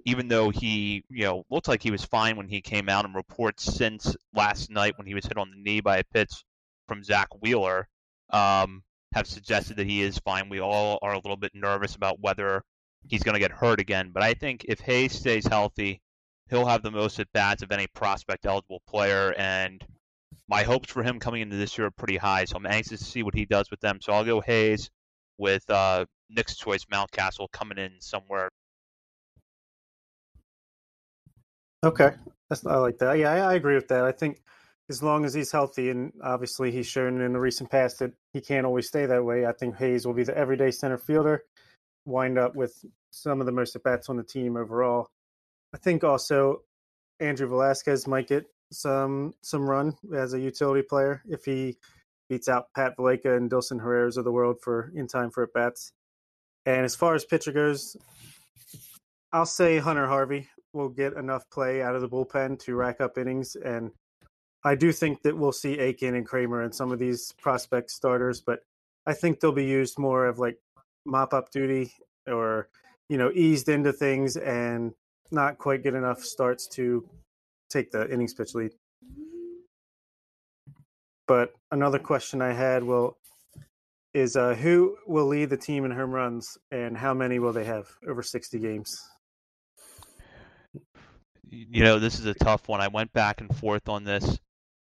even 0.05 0.27
though 0.27 0.51
he, 0.51 1.05
you 1.09 1.23
know, 1.23 1.45
looked 1.49 1.69
like 1.69 1.81
he 1.81 1.93
was 1.93 2.05
fine 2.05 2.37
when 2.37 2.49
he 2.49 2.61
came 2.61 2.89
out, 2.89 3.05
and 3.05 3.15
reports 3.15 3.63
since 3.63 4.17
last 4.35 4.69
night 4.69 4.99
when 4.99 5.07
he 5.07 5.15
was 5.15 5.27
hit 5.27 5.39
on 5.39 5.53
the 5.53 5.63
knee 5.63 5.81
by 5.81 5.99
a 5.99 6.05
pitch 6.13 6.43
from 6.89 7.05
Zack 7.05 7.29
Wheeler 7.41 7.87
um, 8.31 8.83
have 9.15 9.29
suggested 9.29 9.77
that 9.77 9.87
he 9.87 10.03
is 10.03 10.19
fine. 10.19 10.49
We 10.49 10.61
all 10.61 10.99
are 11.03 11.13
a 11.13 11.21
little 11.21 11.37
bit 11.37 11.53
nervous 11.55 11.95
about 11.95 12.19
whether 12.19 12.65
he's 13.09 13.23
going 13.23 13.35
to 13.35 13.41
get 13.41 13.53
hurt 13.53 13.79
again, 13.79 14.11
but 14.13 14.25
I 14.25 14.35
think 14.35 14.65
if 14.69 14.81
Hays 14.81 15.13
stays 15.13 15.47
healthy, 15.47 16.03
he'll 16.49 16.67
have 16.67 16.83
the 16.83 16.91
most 16.91 17.21
at 17.21 17.33
bats 17.33 17.63
of 17.63 17.71
any 17.71 17.87
prospect 17.87 18.45
eligible 18.45 18.83
player, 18.89 19.33
and 19.39 19.87
my 20.49 20.63
hopes 20.63 20.91
for 20.91 21.03
him 21.03 21.19
coming 21.19 21.43
into 21.43 21.57
this 21.57 21.79
year 21.79 21.87
are 21.87 21.93
pretty 21.93 22.17
high, 22.17 22.45
so 22.45 22.57
I'm 22.57 22.67
anxious 22.67 23.01
to 23.01 23.05
see 23.05 23.23
what 23.23 23.35
he 23.35 23.45
does 23.45 23.71
with 23.71 23.81
them. 23.81 23.99
So 24.01 24.13
I'll 24.13 24.25
go 24.25 24.41
Hays 24.41 24.91
with 25.39 25.69
uh, 25.71 26.07
Nick's 26.29 26.57
choice, 26.57 26.85
Mountcastle, 26.93 27.51
coming 27.53 27.79
in 27.79 27.93
somewhere. 28.01 28.49
Okay, 31.85 32.11
that's 32.49 32.67
I 32.67 32.77
like 32.77 32.99
that. 32.99 33.19
Yeah, 33.19 33.33
I, 33.33 33.53
I 33.53 33.55
agree 33.55 33.75
with 33.75 33.89
that. 33.89 34.05
I 34.05 34.13
think 34.13 34.43
as 34.91 35.03
long 35.03 35.25
as 35.25 35.33
he's 35.33 35.53
healthy, 35.53 35.89
and 35.91 36.13
obviously 36.23 36.71
he's 36.73 36.87
shown 36.87 37.21
in 37.21 37.33
the 37.33 37.41
recent 37.41 37.71
past 37.71 38.01
that 38.01 38.13
he 38.33 38.41
can't 38.41 38.67
always 38.67 38.89
stay 38.89 39.07
that 39.07 39.25
way. 39.25 39.47
I 39.47 39.53
think 39.53 39.77
Hays 39.77 40.05
will 40.05 40.15
be 40.15 40.25
the 40.25 40.37
everyday 40.37 40.73
center 40.73 40.99
fielder, 40.99 41.45
wind 42.05 42.39
up 42.39 42.55
with 42.55 42.75
some 43.11 43.41
of 43.41 43.47
the 43.47 43.53
most 43.53 43.77
at 43.77 43.83
bats 43.83 44.09
on 44.09 44.17
the 44.17 44.25
team 44.25 44.57
overall. 44.57 45.09
I 45.73 45.79
think 45.79 46.05
also 46.05 46.63
Andrew 47.21 47.49
Velazquez 47.49 48.07
might 48.07 48.29
get 48.29 48.47
some 48.73 49.35
some 49.43 49.69
run 49.69 49.97
as 50.15 50.35
a 50.35 50.41
utility 50.41 50.83
player 50.83 51.23
if 51.29 51.45
he 51.45 51.77
beats 52.29 52.49
out 52.49 52.67
Pat 52.75 52.97
Valaika 52.97 53.37
and 53.37 53.51
Dilson 53.51 53.81
Herrera's 53.81 54.17
of 54.17 54.25
the 54.25 54.33
world 54.33 54.61
for 54.63 54.93
in 54.95 55.09
time 55.09 55.31
for 55.31 55.43
at 55.43 55.53
bats. 55.53 55.93
And 56.65 56.85
as 56.85 56.95
far 56.95 57.15
as 57.15 57.25
pitcher 57.25 57.53
goes, 57.53 57.97
I'll 59.33 59.47
say 59.47 59.79
Hunter 59.79 60.07
Harvey 60.07 60.49
will 60.73 60.89
get 60.89 61.15
enough 61.15 61.49
play 61.51 61.83
out 61.83 61.97
of 61.97 62.01
the 62.01 62.09
bullpen 62.09 62.59
to 62.61 62.77
rack 62.77 63.01
up 63.01 63.19
innings. 63.19 63.57
And 63.57 63.91
I 64.65 64.75
do 64.75 64.93
think 64.93 65.23
that 65.23 65.37
we'll 65.37 65.53
see 65.53 65.79
Akin 65.79 66.15
and 66.15 66.27
Kremer 66.27 66.63
and 66.63 66.75
some 66.75 66.93
of 66.93 66.99
these 66.99 67.33
prospect 67.41 67.91
starters, 67.91 68.41
but 68.41 68.61
I 69.07 69.15
think 69.15 69.41
they'll 69.41 69.53
be 69.53 69.65
used 69.65 69.99
more 69.99 70.27
of 70.27 70.39
like 70.39 70.59
mop 71.05 71.33
up 71.33 71.51
duty 71.51 71.93
or, 72.29 72.69
you 73.09 73.17
know, 73.17 73.33
eased 73.35 73.69
into 73.69 73.93
things 73.93 74.37
and 74.37 74.93
not 75.33 75.59
quite 75.59 75.83
get 75.83 75.95
enough 75.95 76.23
starts 76.23 76.69
to 76.69 77.09
take 77.71 77.91
the 77.91 78.13
innings 78.13 78.35
pitch 78.35 78.55
lead. 78.55 78.73
But 81.27 81.53
another 81.71 81.99
question 81.99 82.43
I 82.43 82.53
had 82.53 82.83
will 82.83 83.17
is 84.13 84.37
uh, 84.37 84.55
who 84.55 84.97
will 85.07 85.27
lead 85.27 85.51
the 85.51 85.57
team 85.57 85.85
in 85.85 85.91
home 85.93 86.11
runs 86.11 86.59
and 86.73 86.97
how 86.97 87.15
many 87.15 87.39
will 87.39 87.53
they 87.53 87.65
have 87.65 87.87
over 88.09 88.23
60 88.23 88.59
games? 88.59 88.99
You 91.49 91.85
know, 91.85 91.99
this 91.99 92.19
is 92.19 92.27
a 92.27 92.35
tough 92.35 92.69
one. 92.69 92.81
I 92.81 92.89
went 92.89 93.13
back 93.13 93.41
and 93.41 93.55
forth 93.57 93.89
on 93.89 94.05
this. 94.05 94.39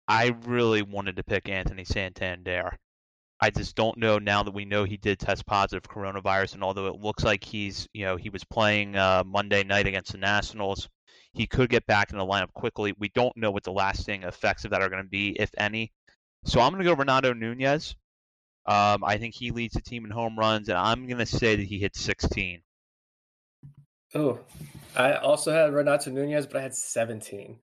I 0.08 0.36
really 0.46 0.82
wanted 0.82 1.17
to 1.17 1.24
pick 1.24 1.50
Anthony 1.50 1.84
Santander. 1.84 2.77
I 3.39 3.50
just 3.50 3.75
don't 3.75 3.98
know 3.98 4.17
now 4.17 4.44
that 4.44 4.53
we 4.53 4.65
know 4.65 4.84
he 4.84 4.98
did 4.98 5.20
test 5.20 5.46
positive 5.46 5.84
coronavirus, 5.84 6.56
and 6.56 6.63
although 6.63 6.88
it 6.88 7.00
looks 7.00 7.24
like 7.24 7.44
he's, 7.44 7.88
you 7.94 8.06
know, 8.06 8.15
he 8.15 8.29
was 8.29 8.44
playing 8.44 8.96
uh, 8.96 9.24
Monday 9.25 9.63
night 9.63 9.86
against 9.86 10.13
the 10.13 10.17
Nationals, 10.17 10.89
he 11.38 11.48
could 11.48 11.70
get 11.70 11.86
back 11.86 12.12
in 12.12 12.17
the 12.17 12.25
lineup 12.25 12.51
quickly. 12.53 12.94
We 12.98 13.10
don't 13.10 13.36
know 13.38 13.51
what 13.51 13.63
the 13.63 13.72
lasting 13.72 14.24
effects 14.24 14.65
of 14.65 14.72
that 14.72 14.82
are 14.82 14.89
going 14.89 15.03
to 15.03 15.10
be, 15.10 15.29
if 15.39 15.51
any. 15.58 15.91
So 16.46 16.60
I'm 16.60 16.72
going 16.72 16.84
to 16.84 16.89
go 16.89 16.96
Renato 16.96 17.34
Nunez. 17.34 17.96
Um, 18.65 19.03
I 19.03 19.17
think 19.17 19.36
he 19.36 19.51
leads 19.51 19.75
the 19.75 19.82
team 19.82 20.03
in 20.03 20.12
home 20.12 20.38
runs, 20.38 20.67
and 20.67 20.77
I'm 20.77 21.08
going 21.08 21.20
to 21.20 21.25
say 21.25 21.56
that 21.56 21.63
he 21.63 21.79
hits 21.79 22.01
16. 22.01 22.62
Oh, 24.15 24.39
I 24.96 25.13
also 25.13 25.51
had 25.51 25.74
Renato 25.74 26.12
Nunez, 26.12 26.48
but 26.48 26.58
I 26.58 26.62
had 26.62 26.75
17. 26.75 27.60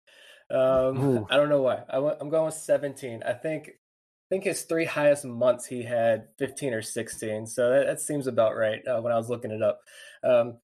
Um, 0.51 1.27
I 1.31 1.37
don't 1.37 1.49
know 1.49 1.63
why. 1.63 1.83
I 1.89 1.97
am 1.97 2.31
going 2.31 2.47
with 2.47 2.55
17. 2.55 3.23
I 3.27 3.33
think 3.33 3.69
I 3.69 4.27
think 4.31 4.45
his 4.45 4.63
three 4.63 4.85
highest 4.85 5.25
months 5.25 5.67
he 5.67 5.83
had 5.83 6.29
15 6.39 6.75
or 6.75 6.83
16. 6.83 7.47
So 7.47 7.71
that, 7.71 7.87
that 7.87 8.01
seems 8.01 8.27
about 8.27 8.57
right 8.57 8.87
uh, 8.87 9.01
when 9.01 9.13
I 9.13 9.17
was 9.17 9.29
looking 9.29 9.51
it 9.51 9.63
up. 9.63 9.81
Um, 10.23 10.59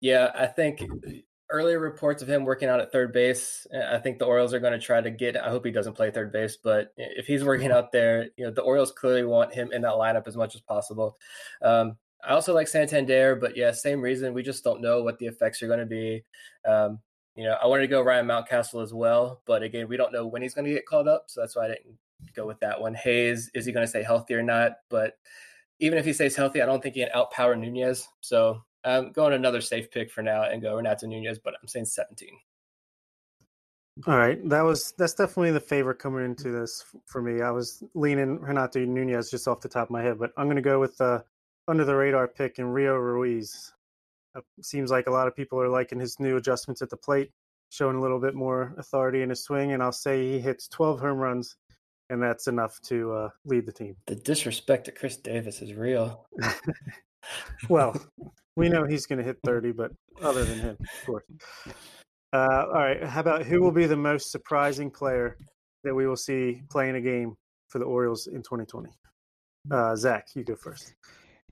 yeah, 0.00 0.30
I 0.34 0.46
think 0.46 0.82
earlier 1.54 1.78
reports 1.78 2.20
of 2.20 2.28
him 2.28 2.44
working 2.44 2.68
out 2.68 2.80
at 2.80 2.90
third 2.90 3.12
base. 3.12 3.66
I 3.72 3.98
think 3.98 4.18
the 4.18 4.24
Orioles 4.24 4.52
are 4.52 4.58
going 4.58 4.72
to 4.72 4.84
try 4.84 5.00
to 5.00 5.10
get. 5.10 5.36
I 5.36 5.48
hope 5.48 5.64
he 5.64 5.70
doesn't 5.70 5.94
play 5.94 6.10
third 6.10 6.32
base, 6.32 6.56
but 6.56 6.92
if 6.96 7.26
he's 7.26 7.44
working 7.44 7.70
out 7.70 7.92
there, 7.92 8.28
you 8.36 8.44
know 8.44 8.50
the 8.50 8.62
Orioles 8.62 8.92
clearly 8.92 9.24
want 9.24 9.54
him 9.54 9.70
in 9.72 9.82
that 9.82 9.94
lineup 9.94 10.26
as 10.26 10.36
much 10.36 10.54
as 10.54 10.60
possible. 10.60 11.16
Um, 11.62 11.96
I 12.26 12.32
also 12.32 12.54
like 12.54 12.68
Santander, 12.68 13.36
but 13.36 13.56
yeah, 13.56 13.70
same 13.70 14.00
reason. 14.00 14.34
We 14.34 14.42
just 14.42 14.64
don't 14.64 14.80
know 14.80 15.02
what 15.02 15.18
the 15.18 15.26
effects 15.26 15.62
are 15.62 15.68
going 15.68 15.80
to 15.80 15.86
be. 15.86 16.24
Um, 16.66 16.98
you 17.36 17.44
know, 17.44 17.56
I 17.62 17.66
wanted 17.66 17.82
to 17.82 17.88
go 17.88 18.02
Ryan 18.02 18.26
Mountcastle 18.26 18.82
as 18.82 18.92
well, 18.92 19.40
but 19.46 19.62
again, 19.62 19.88
we 19.88 19.96
don't 19.96 20.12
know 20.12 20.26
when 20.26 20.42
he's 20.42 20.54
going 20.54 20.66
to 20.66 20.72
get 20.72 20.86
called 20.86 21.08
up, 21.08 21.24
so 21.28 21.40
that's 21.40 21.54
why 21.56 21.66
I 21.66 21.68
didn't 21.68 21.98
go 22.34 22.46
with 22.46 22.60
that 22.60 22.80
one. 22.80 22.94
Hays, 22.94 23.50
is 23.54 23.66
he 23.66 23.72
going 23.72 23.84
to 23.84 23.88
stay 23.88 24.02
healthy 24.02 24.34
or 24.34 24.42
not? 24.42 24.72
But 24.88 25.18
even 25.80 25.98
if 25.98 26.04
he 26.04 26.12
stays 26.12 26.36
healthy, 26.36 26.62
I 26.62 26.66
don't 26.66 26.82
think 26.82 26.94
he 26.94 27.04
can 27.04 27.10
outpower 27.14 27.58
Nunez. 27.58 28.08
So 28.20 28.62
Um, 28.84 29.06
I'm 29.06 29.12
going 29.12 29.32
another 29.32 29.60
safe 29.60 29.90
pick 29.90 30.10
for 30.10 30.22
now 30.22 30.42
and 30.44 30.60
go 30.60 30.76
Renato 30.76 31.06
Nunez, 31.06 31.38
but 31.38 31.54
I'm 31.60 31.68
saying 31.68 31.86
17. 31.86 32.28
All 34.06 34.18
right, 34.18 34.46
that 34.48 34.62
was 34.62 34.92
that's 34.98 35.14
definitely 35.14 35.52
the 35.52 35.60
favorite 35.60 36.00
coming 36.00 36.24
into 36.24 36.50
this 36.50 36.84
for 37.06 37.22
me. 37.22 37.42
I 37.42 37.52
was 37.52 37.82
leaning 37.94 38.40
Renato 38.40 38.80
Nunez 38.80 39.30
just 39.30 39.46
off 39.46 39.60
the 39.60 39.68
top 39.68 39.86
of 39.86 39.90
my 39.90 40.02
head, 40.02 40.18
but 40.18 40.32
I'm 40.36 40.46
going 40.46 40.56
to 40.56 40.62
go 40.62 40.80
with 40.80 40.96
the 40.96 41.24
under 41.68 41.84
the 41.84 41.94
radar 41.94 42.26
pick 42.26 42.58
in 42.58 42.66
Rio 42.66 42.96
Ruiz. 42.96 43.72
It 44.34 44.44
seems 44.62 44.90
like 44.90 45.06
a 45.06 45.12
lot 45.12 45.28
of 45.28 45.36
people 45.36 45.60
are 45.60 45.68
liking 45.68 46.00
his 46.00 46.18
new 46.18 46.36
adjustments 46.36 46.82
at 46.82 46.90
the 46.90 46.96
plate, 46.96 47.30
showing 47.70 47.94
a 47.94 48.00
little 48.00 48.18
bit 48.18 48.34
more 48.34 48.74
authority 48.78 49.22
in 49.22 49.30
his 49.30 49.44
swing, 49.44 49.72
and 49.72 49.82
I'll 49.82 49.92
say 49.92 50.28
he 50.28 50.40
hits 50.40 50.66
12 50.66 50.98
home 50.98 51.18
runs, 51.18 51.54
and 52.10 52.20
that's 52.20 52.48
enough 52.48 52.80
to 52.82 53.12
uh, 53.12 53.28
lead 53.44 53.64
the 53.64 53.72
team. 53.72 53.94
The 54.06 54.16
disrespect 54.16 54.86
to 54.86 54.92
Chris 54.92 55.16
Davis 55.16 55.62
is 55.62 55.72
real. 55.72 56.26
well, 57.68 57.96
we 58.56 58.68
know 58.68 58.84
he's 58.84 59.06
going 59.06 59.18
to 59.18 59.24
hit 59.24 59.38
30, 59.44 59.72
but 59.72 59.90
other 60.22 60.44
than 60.44 60.58
him, 60.58 60.76
of 60.80 61.06
course. 61.06 61.24
Uh, 62.32 62.64
all 62.66 62.80
right. 62.80 63.02
How 63.04 63.20
about 63.20 63.44
who 63.44 63.60
will 63.60 63.72
be 63.72 63.86
the 63.86 63.96
most 63.96 64.30
surprising 64.30 64.90
player 64.90 65.36
that 65.84 65.94
we 65.94 66.06
will 66.06 66.16
see 66.16 66.62
playing 66.70 66.96
a 66.96 67.00
game 67.00 67.36
for 67.68 67.78
the 67.78 67.84
Orioles 67.84 68.26
in 68.26 68.42
2020? 68.42 68.90
Uh, 69.70 69.96
Zach, 69.96 70.26
you 70.34 70.44
go 70.44 70.56
first. 70.56 70.94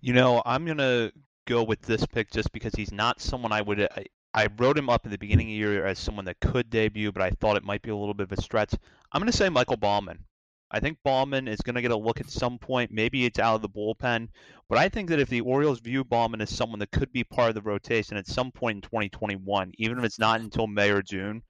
You 0.00 0.12
know, 0.12 0.42
I'm 0.44 0.64
going 0.64 0.78
to 0.78 1.12
go 1.46 1.62
with 1.62 1.82
this 1.82 2.04
pick 2.06 2.30
just 2.30 2.52
because 2.52 2.74
he's 2.74 2.92
not 2.92 3.20
someone 3.20 3.52
I 3.52 3.62
would. 3.62 3.80
I, 3.80 4.06
I 4.34 4.48
wrote 4.58 4.78
him 4.78 4.88
up 4.88 5.04
in 5.04 5.10
the 5.10 5.18
beginning 5.18 5.46
of 5.46 5.50
the 5.50 5.54
year 5.54 5.86
as 5.86 5.98
someone 5.98 6.24
that 6.24 6.40
could 6.40 6.70
debut, 6.70 7.12
but 7.12 7.22
I 7.22 7.30
thought 7.30 7.56
it 7.56 7.64
might 7.64 7.82
be 7.82 7.90
a 7.90 7.96
little 7.96 8.14
bit 8.14 8.30
of 8.30 8.38
a 8.38 8.42
stretch. 8.42 8.74
I'm 9.12 9.20
going 9.20 9.30
to 9.30 9.36
say 9.36 9.48
Michael 9.48 9.76
Baumann. 9.76 10.18
I 10.74 10.80
think 10.80 10.98
Baumann 11.04 11.48
is 11.48 11.60
going 11.60 11.74
to 11.74 11.82
get 11.82 11.90
a 11.90 11.96
look 11.96 12.18
at 12.18 12.30
some 12.30 12.58
point. 12.58 12.90
Maybe 12.90 13.26
it's 13.26 13.38
out 13.38 13.56
of 13.56 13.62
the 13.62 13.68
bullpen, 13.68 14.28
but 14.70 14.78
I 14.78 14.88
think 14.88 15.10
that 15.10 15.20
if 15.20 15.28
the 15.28 15.42
Orioles 15.42 15.80
view 15.80 16.02
Baumann 16.02 16.40
as 16.40 16.48
someone 16.48 16.78
that 16.78 16.90
could 16.90 17.12
be 17.12 17.24
part 17.24 17.50
of 17.50 17.54
the 17.54 17.60
rotation 17.60 18.16
at 18.16 18.26
some 18.26 18.50
point 18.50 18.76
in 18.76 18.82
2021, 18.82 19.72
even 19.76 19.98
if 19.98 20.04
it's 20.04 20.18
not 20.18 20.40
until 20.40 20.66
May 20.66 20.90
or 20.90 21.02
June, 21.02 21.42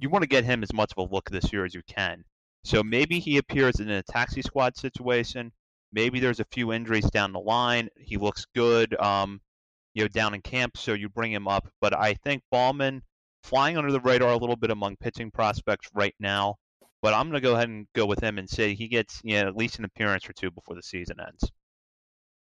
you 0.00 0.08
want 0.08 0.22
to 0.22 0.28
get 0.28 0.44
him 0.44 0.62
as 0.62 0.72
much 0.72 0.92
of 0.96 1.06
a 1.06 1.14
look 1.14 1.28
this 1.28 1.52
year 1.52 1.66
as 1.66 1.74
you 1.74 1.82
can. 1.86 2.24
So 2.64 2.82
maybe 2.82 3.18
he 3.18 3.36
appears 3.36 3.78
in 3.78 3.90
a 3.90 4.02
taxi 4.02 4.40
squad 4.40 4.76
situation. 4.78 5.52
Maybe 5.92 6.18
there's 6.18 6.40
a 6.40 6.46
few 6.46 6.72
injuries 6.72 7.10
down 7.10 7.32
the 7.32 7.40
line. 7.40 7.90
He 7.98 8.16
looks 8.16 8.46
good, 8.54 8.98
um, 8.98 9.42
you 9.92 10.02
know, 10.04 10.08
down 10.08 10.32
in 10.32 10.40
camp, 10.40 10.78
so 10.78 10.94
you 10.94 11.10
bring 11.10 11.32
him 11.32 11.46
up. 11.46 11.68
But 11.82 11.94
I 11.94 12.14
think 12.14 12.42
Baumann 12.50 13.02
flying 13.42 13.76
under 13.76 13.92
the 13.92 14.00
radar 14.00 14.30
a 14.30 14.36
little 14.36 14.56
bit 14.56 14.70
among 14.70 14.96
pitching 14.96 15.30
prospects 15.30 15.90
right 15.92 16.14
now 16.18 16.56
but 17.02 17.12
I'm 17.12 17.28
going 17.28 17.42
to 17.42 17.46
go 17.46 17.54
ahead 17.54 17.68
and 17.68 17.86
go 17.94 18.06
with 18.06 18.22
him 18.22 18.38
and 18.38 18.48
say 18.48 18.74
he 18.74 18.88
gets 18.88 19.20
you 19.24 19.40
know, 19.40 19.48
at 19.48 19.56
least 19.56 19.78
an 19.78 19.84
appearance 19.84 20.28
or 20.28 20.32
two 20.32 20.50
before 20.50 20.76
the 20.76 20.82
season 20.82 21.16
ends. 21.20 21.50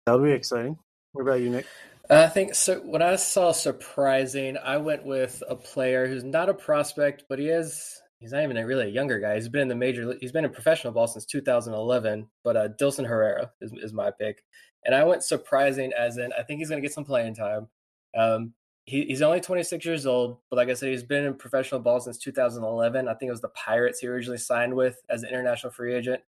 That'll 0.05 0.23
be 0.23 0.31
exciting. 0.31 0.77
What 1.13 1.23
about 1.23 1.41
you, 1.41 1.49
Nick? 1.49 1.65
I 2.09 2.27
think 2.27 2.53
so. 2.53 2.79
What 2.81 3.01
I 3.01 3.15
saw 3.15 3.51
surprising, 3.51 4.57
I 4.57 4.77
went 4.77 5.03
with 5.03 5.41
a 5.49 5.55
player 5.55 6.07
who's 6.07 6.23
not 6.23 6.49
a 6.49 6.53
prospect, 6.53 7.23
but 7.27 7.39
he 7.39 7.47
is. 7.47 7.99
He's 8.19 8.31
not 8.31 8.43
even 8.43 8.57
a 8.57 8.65
really 8.65 8.85
a 8.85 8.91
younger 8.91 9.19
guy. 9.19 9.35
He's 9.35 9.49
been 9.49 9.61
in 9.61 9.67
the 9.67 9.75
major. 9.75 10.13
He's 10.19 10.31
been 10.31 10.45
in 10.45 10.51
professional 10.51 10.93
ball 10.93 11.07
since 11.07 11.25
2011. 11.25 12.27
But 12.43 12.57
uh, 12.57 12.67
Dilson 12.79 13.07
Herrera 13.07 13.51
is, 13.59 13.73
is 13.81 13.93
my 13.93 14.11
pick, 14.11 14.43
and 14.83 14.93
I 14.93 15.03
went 15.03 15.23
surprising 15.23 15.91
as 15.97 16.17
in 16.17 16.31
I 16.37 16.43
think 16.43 16.59
he's 16.59 16.69
going 16.69 16.81
to 16.81 16.87
get 16.87 16.93
some 16.93 17.05
playing 17.05 17.35
time. 17.35 17.67
Um, 18.15 18.53
he, 18.85 19.05
he's 19.05 19.23
only 19.23 19.41
26 19.41 19.83
years 19.83 20.05
old, 20.05 20.37
but 20.49 20.57
like 20.57 20.69
I 20.69 20.73
said, 20.73 20.89
he's 20.89 21.03
been 21.03 21.25
in 21.25 21.33
professional 21.33 21.81
ball 21.81 21.99
since 21.99 22.19
2011. 22.19 23.07
I 23.07 23.13
think 23.15 23.29
it 23.29 23.31
was 23.31 23.41
the 23.41 23.49
Pirates 23.49 23.99
he 23.99 24.07
originally 24.07 24.37
signed 24.37 24.73
with 24.73 25.01
as 25.09 25.23
an 25.23 25.29
international 25.29 25.73
free 25.73 25.95
agent. 25.95 26.21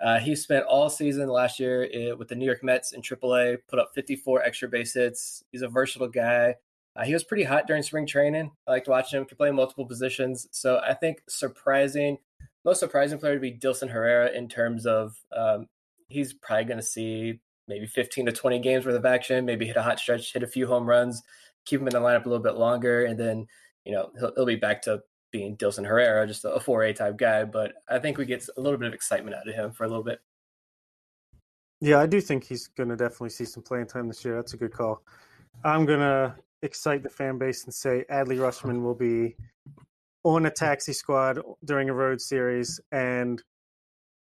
Uh, 0.00 0.18
he 0.18 0.36
spent 0.36 0.64
all 0.66 0.88
season 0.88 1.28
last 1.28 1.58
year 1.58 1.88
eh, 1.92 2.12
with 2.12 2.28
the 2.28 2.34
New 2.34 2.44
York 2.44 2.62
Mets 2.62 2.92
in 2.92 3.02
AAA, 3.02 3.58
put 3.66 3.78
up 3.78 3.90
54 3.94 4.42
extra 4.42 4.68
base 4.68 4.94
hits. 4.94 5.42
He's 5.50 5.62
a 5.62 5.68
versatile 5.68 6.08
guy. 6.08 6.54
Uh, 6.94 7.04
he 7.04 7.12
was 7.12 7.24
pretty 7.24 7.44
hot 7.44 7.66
during 7.66 7.82
spring 7.82 8.06
training. 8.06 8.52
I 8.66 8.72
liked 8.72 8.88
watching 8.88 9.18
him. 9.18 9.26
He 9.28 9.34
play 9.34 9.50
multiple 9.50 9.86
positions. 9.86 10.46
So 10.52 10.80
I 10.86 10.94
think 10.94 11.22
surprising, 11.28 12.18
most 12.64 12.80
surprising 12.80 13.18
player 13.18 13.34
to 13.34 13.40
be 13.40 13.52
Dilson 13.52 13.90
Herrera 13.90 14.30
in 14.30 14.48
terms 14.48 14.86
of 14.86 15.16
um, 15.36 15.66
he's 16.08 16.34
probably 16.34 16.66
going 16.66 16.78
to 16.78 16.86
see 16.86 17.40
maybe 17.68 17.86
15 17.86 18.26
to 18.26 18.32
20 18.32 18.60
games 18.60 18.86
worth 18.86 18.94
of 18.94 19.04
action, 19.04 19.44
maybe 19.44 19.66
hit 19.66 19.76
a 19.76 19.82
hot 19.82 19.98
stretch, 19.98 20.32
hit 20.32 20.44
a 20.44 20.46
few 20.46 20.68
home 20.68 20.86
runs 20.86 21.22
keep 21.66 21.80
him 21.80 21.88
in 21.88 21.92
the 21.92 22.00
lineup 22.00 22.24
a 22.24 22.28
little 22.28 22.42
bit 22.42 22.54
longer, 22.54 23.04
and 23.04 23.18
then 23.18 23.46
you 23.84 23.92
know 23.92 24.10
he'll, 24.18 24.32
he'll 24.34 24.46
be 24.46 24.56
back 24.56 24.82
to 24.82 25.02
being 25.30 25.56
Dilson 25.56 25.86
Herrera, 25.86 26.26
just 26.26 26.44
a 26.44 26.58
four 26.58 26.84
A 26.84 26.92
type 26.92 27.18
guy. 27.18 27.44
But 27.44 27.74
I 27.88 27.98
think 27.98 28.16
we 28.16 28.24
get 28.24 28.48
a 28.56 28.60
little 28.60 28.78
bit 28.78 28.88
of 28.88 28.94
excitement 28.94 29.36
out 29.36 29.48
of 29.48 29.54
him 29.54 29.72
for 29.72 29.84
a 29.84 29.88
little 29.88 30.04
bit. 30.04 30.20
Yeah, 31.80 32.00
I 32.00 32.06
do 32.06 32.20
think 32.20 32.44
he's 32.44 32.68
going 32.68 32.88
to 32.88 32.96
definitely 32.96 33.30
see 33.30 33.44
some 33.44 33.62
playing 33.62 33.86
time 33.86 34.08
this 34.08 34.24
year. 34.24 34.34
That's 34.34 34.54
a 34.54 34.56
good 34.56 34.72
call. 34.72 35.02
I'm 35.62 35.84
going 35.84 36.00
to 36.00 36.34
excite 36.62 37.02
the 37.02 37.10
fan 37.10 37.38
base 37.38 37.64
and 37.64 37.74
say 37.74 38.04
Adley 38.10 38.38
Rutschman 38.38 38.82
will 38.82 38.94
be 38.94 39.36
on 40.24 40.46
a 40.46 40.50
taxi 40.50 40.92
squad 40.92 41.38
during 41.64 41.90
a 41.90 41.94
road 41.94 42.20
series 42.20 42.80
and 42.92 43.42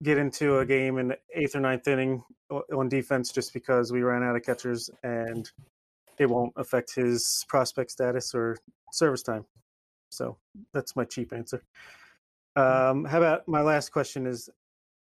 get 0.02 0.18
into 0.18 0.58
a 0.58 0.66
game 0.66 0.98
in 0.98 1.08
the 1.08 1.18
eighth 1.34 1.54
or 1.54 1.60
ninth 1.60 1.88
inning 1.88 2.22
on 2.50 2.88
defense 2.88 3.32
just 3.32 3.54
because 3.54 3.92
we 3.92 4.02
ran 4.02 4.22
out 4.22 4.36
of 4.36 4.42
catchers 4.42 4.90
and 5.02 5.50
it 6.20 6.28
won't 6.28 6.52
affect 6.56 6.94
his 6.94 7.44
prospect 7.48 7.90
status 7.90 8.34
or 8.34 8.56
service 8.92 9.22
time. 9.22 9.44
So 10.10 10.36
that's 10.72 10.96
my 10.96 11.04
cheap 11.04 11.32
answer. 11.32 11.62
Um, 12.54 13.04
how 13.04 13.18
about 13.18 13.46
my 13.46 13.60
last 13.60 13.90
question 13.90 14.26
is 14.26 14.48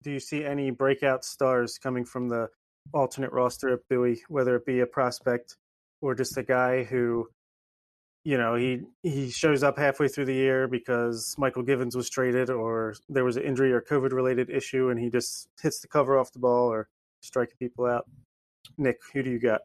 do 0.02 0.10
you 0.10 0.20
see 0.20 0.44
any 0.44 0.70
breakout 0.70 1.24
stars 1.24 1.78
coming 1.78 2.04
from 2.04 2.28
the 2.28 2.48
alternate 2.92 3.32
roster 3.32 3.70
at 3.70 3.80
Bowie, 3.88 4.22
whether 4.28 4.56
it 4.56 4.66
be 4.66 4.80
a 4.80 4.86
prospect 4.86 5.56
or 6.02 6.14
just 6.14 6.36
a 6.36 6.42
guy 6.42 6.84
who, 6.84 7.28
you 8.24 8.36
know, 8.36 8.54
he 8.54 8.82
he 9.02 9.30
shows 9.30 9.62
up 9.62 9.78
halfway 9.78 10.08
through 10.08 10.26
the 10.26 10.34
year 10.34 10.68
because 10.68 11.34
Mychal 11.38 11.66
Givens 11.66 11.96
was 11.96 12.10
traded 12.10 12.50
or 12.50 12.94
there 13.08 13.24
was 13.24 13.36
an 13.36 13.44
injury 13.44 13.72
or 13.72 13.80
COVID 13.80 14.12
related 14.12 14.50
issue 14.50 14.90
and 14.90 15.00
he 15.00 15.08
just 15.08 15.48
hits 15.62 15.80
the 15.80 15.88
cover 15.88 16.18
off 16.18 16.32
the 16.32 16.38
ball 16.38 16.70
or 16.70 16.88
striking 17.22 17.56
people 17.58 17.86
out. 17.86 18.04
Nick, 18.76 18.98
who 19.12 19.22
do 19.22 19.30
you 19.30 19.38
got? 19.38 19.62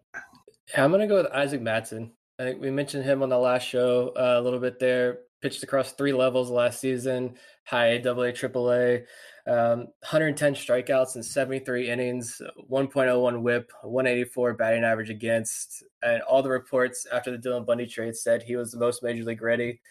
Yeah, 0.71 0.83
I'm 0.83 0.91
gonna 0.91 1.07
go 1.07 1.15
with 1.15 1.31
Isaac 1.31 1.61
Mattson. 1.61 2.11
I 2.37 2.43
think 2.43 2.61
we 2.61 2.69
mentioned 2.69 3.03
him 3.03 3.23
on 3.23 3.29
the 3.29 3.37
last 3.37 3.67
show 3.67 4.09
uh, 4.09 4.39
a 4.39 4.41
little 4.41 4.59
bit 4.59 4.79
there. 4.79 5.19
Pitched 5.41 5.63
across 5.63 5.93
three 5.93 6.13
levels 6.13 6.49
last 6.49 6.79
season: 6.79 7.35
high 7.63 7.87
A, 7.87 8.01
double 8.01 8.23
A, 8.23 8.33
triple 8.33 8.71
A. 8.71 9.03
Um, 9.47 9.87
110 10.01 10.53
strikeouts 10.53 11.15
in 11.15 11.23
73 11.23 11.89
innings, 11.89 12.39
1.01 12.69 13.41
WHIP, 13.41 13.71
184 13.81 14.53
batting 14.53 14.83
average 14.83 15.09
against, 15.09 15.83
and 16.03 16.21
all 16.23 16.43
the 16.43 16.49
reports 16.49 17.07
after 17.11 17.31
the 17.31 17.37
Dylan 17.37 17.65
Bundy 17.65 17.87
trade 17.87 18.15
said 18.15 18.43
he 18.43 18.55
was 18.55 18.71
the 18.71 18.77
most 18.77 19.01
major 19.01 19.23
league 19.23 19.41
ready. 19.41 19.81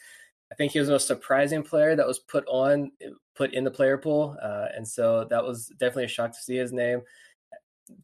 I 0.52 0.54
think 0.54 0.72
he 0.72 0.78
was 0.78 0.86
the 0.86 0.94
most 0.94 1.08
surprising 1.08 1.64
player 1.64 1.96
that 1.96 2.06
was 2.06 2.20
put 2.20 2.44
on, 2.46 2.92
put 3.34 3.52
in 3.52 3.64
the 3.64 3.70
player 3.70 3.98
pool, 3.98 4.36
uh, 4.40 4.66
and 4.76 4.86
so 4.86 5.26
that 5.28 5.42
was 5.42 5.68
definitely 5.78 6.04
a 6.04 6.08
shock 6.08 6.30
to 6.32 6.38
see 6.38 6.56
his 6.56 6.72
name 6.72 7.02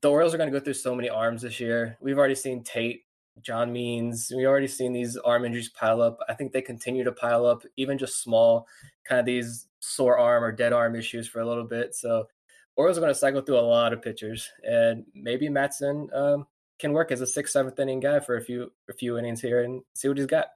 the 0.00 0.10
Orioles 0.10 0.34
are 0.34 0.38
going 0.38 0.50
to 0.50 0.58
go 0.58 0.62
through 0.62 0.74
so 0.74 0.94
many 0.94 1.08
arms 1.08 1.42
this 1.42 1.60
year. 1.60 1.96
We've 2.00 2.18
already 2.18 2.34
seen 2.34 2.62
Tate, 2.62 3.04
John 3.40 3.72
Means. 3.72 4.32
We've 4.34 4.46
already 4.46 4.68
seen 4.68 4.92
these 4.92 5.16
arm 5.16 5.44
injuries 5.44 5.68
pile 5.68 6.00
up. 6.00 6.18
I 6.28 6.34
think 6.34 6.52
they 6.52 6.62
continue 6.62 7.04
to 7.04 7.12
pile 7.12 7.46
up, 7.46 7.62
even 7.76 7.98
just 7.98 8.22
small, 8.22 8.66
kind 9.06 9.18
of 9.18 9.26
these 9.26 9.66
sore 9.80 10.18
arm 10.18 10.42
or 10.42 10.52
dead 10.52 10.72
arm 10.72 10.96
issues 10.96 11.28
for 11.28 11.40
a 11.40 11.46
little 11.46 11.64
bit. 11.64 11.94
So 11.94 12.28
Orioles 12.76 12.98
are 12.98 13.02
going 13.02 13.12
to 13.12 13.18
cycle 13.18 13.40
through 13.42 13.58
a 13.58 13.60
lot 13.60 13.92
of 13.92 14.02
pitchers, 14.02 14.48
and 14.64 15.04
maybe 15.14 15.48
Mattson 15.48 16.12
um, 16.16 16.46
can 16.78 16.92
work 16.92 17.12
as 17.12 17.20
a 17.20 17.26
sixth, 17.26 17.52
seventh 17.52 17.78
inning 17.78 18.00
guy 18.00 18.20
for 18.20 18.36
a 18.36 18.42
few 18.42 18.72
a 18.88 18.92
few 18.92 19.16
innings 19.16 19.40
here 19.40 19.62
and 19.62 19.82
see 19.94 20.08
what 20.08 20.16
he's 20.16 20.26
got. 20.26 20.46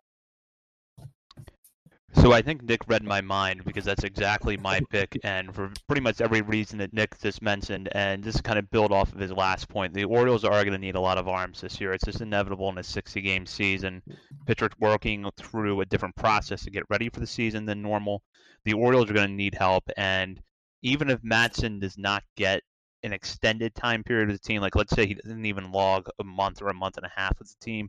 So 2.28 2.34
I 2.34 2.42
think 2.42 2.62
Nick 2.62 2.86
read 2.88 3.02
my 3.04 3.22
mind 3.22 3.64
because 3.64 3.86
that's 3.86 4.04
exactly 4.04 4.58
my 4.58 4.80
pick, 4.90 5.18
and 5.24 5.54
for 5.54 5.72
pretty 5.86 6.02
much 6.02 6.20
every 6.20 6.42
reason 6.42 6.76
that 6.76 6.92
Nick 6.92 7.18
just 7.22 7.40
mentioned, 7.40 7.88
and 7.92 8.22
just 8.22 8.44
kind 8.44 8.58
of 8.58 8.70
build 8.70 8.92
off 8.92 9.14
of 9.14 9.18
his 9.18 9.32
last 9.32 9.66
point. 9.70 9.94
The 9.94 10.04
Orioles 10.04 10.44
are 10.44 10.62
going 10.62 10.72
to 10.72 10.78
need 10.78 10.94
a 10.94 11.00
lot 11.00 11.16
of 11.16 11.26
arms 11.26 11.62
this 11.62 11.80
year. 11.80 11.94
It's 11.94 12.04
just 12.04 12.20
inevitable 12.20 12.68
in 12.68 12.76
a 12.76 12.82
60-game 12.82 13.46
season. 13.46 14.02
Pitchers 14.44 14.72
working 14.78 15.26
through 15.38 15.80
a 15.80 15.86
different 15.86 16.16
process 16.16 16.64
to 16.64 16.70
get 16.70 16.82
ready 16.90 17.08
for 17.08 17.20
the 17.20 17.26
season 17.26 17.64
than 17.64 17.80
normal. 17.80 18.22
The 18.66 18.74
Orioles 18.74 19.08
are 19.08 19.14
going 19.14 19.28
to 19.28 19.34
need 19.34 19.54
help, 19.54 19.84
and 19.96 20.38
even 20.82 21.08
if 21.08 21.22
Mattson 21.22 21.80
does 21.80 21.96
not 21.96 22.24
get 22.36 22.62
an 23.04 23.14
extended 23.14 23.74
time 23.74 24.04
period 24.04 24.28
with 24.28 24.38
the 24.38 24.46
team, 24.46 24.60
like 24.60 24.76
let's 24.76 24.94
say 24.94 25.06
he 25.06 25.14
doesn't 25.14 25.46
even 25.46 25.72
log 25.72 26.10
a 26.18 26.24
month 26.24 26.60
or 26.60 26.68
a 26.68 26.74
month 26.74 26.98
and 26.98 27.06
a 27.06 27.12
half 27.16 27.38
with 27.38 27.48
the 27.48 27.64
team, 27.64 27.88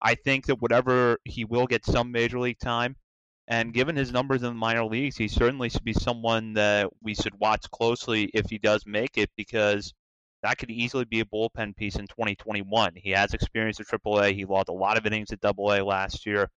I 0.00 0.14
think 0.14 0.46
that 0.46 0.62
whatever 0.62 1.18
he 1.24 1.44
will 1.44 1.66
get 1.66 1.84
some 1.84 2.12
major 2.12 2.38
league 2.38 2.60
time 2.60 2.94
and 3.52 3.74
given 3.74 3.96
his 3.96 4.12
numbers 4.12 4.42
in 4.42 4.48
the 4.48 4.54
minor 4.54 4.86
leagues, 4.86 5.18
he 5.18 5.28
certainly 5.28 5.68
should 5.68 5.84
be 5.84 5.92
someone 5.92 6.54
that 6.54 6.88
we 7.02 7.14
should 7.14 7.38
watch 7.38 7.70
closely 7.70 8.30
if 8.32 8.48
he 8.48 8.56
does 8.56 8.86
make 8.86 9.18
it 9.18 9.28
because 9.36 9.92
that 10.42 10.56
could 10.56 10.70
easily 10.70 11.04
be 11.04 11.20
a 11.20 11.26
bullpen 11.26 11.76
piece 11.76 11.96
in 11.96 12.06
2021. 12.06 12.94
He 12.96 13.10
has 13.10 13.34
experience 13.34 13.78
at 13.78 13.88
AAA. 13.88 14.34
He 14.34 14.46
logged 14.46 14.70
a 14.70 14.72
lot 14.72 14.96
of 14.96 15.04
innings 15.04 15.32
at 15.32 15.44
AA 15.44 15.82
last 15.82 16.24
year. 16.24 16.48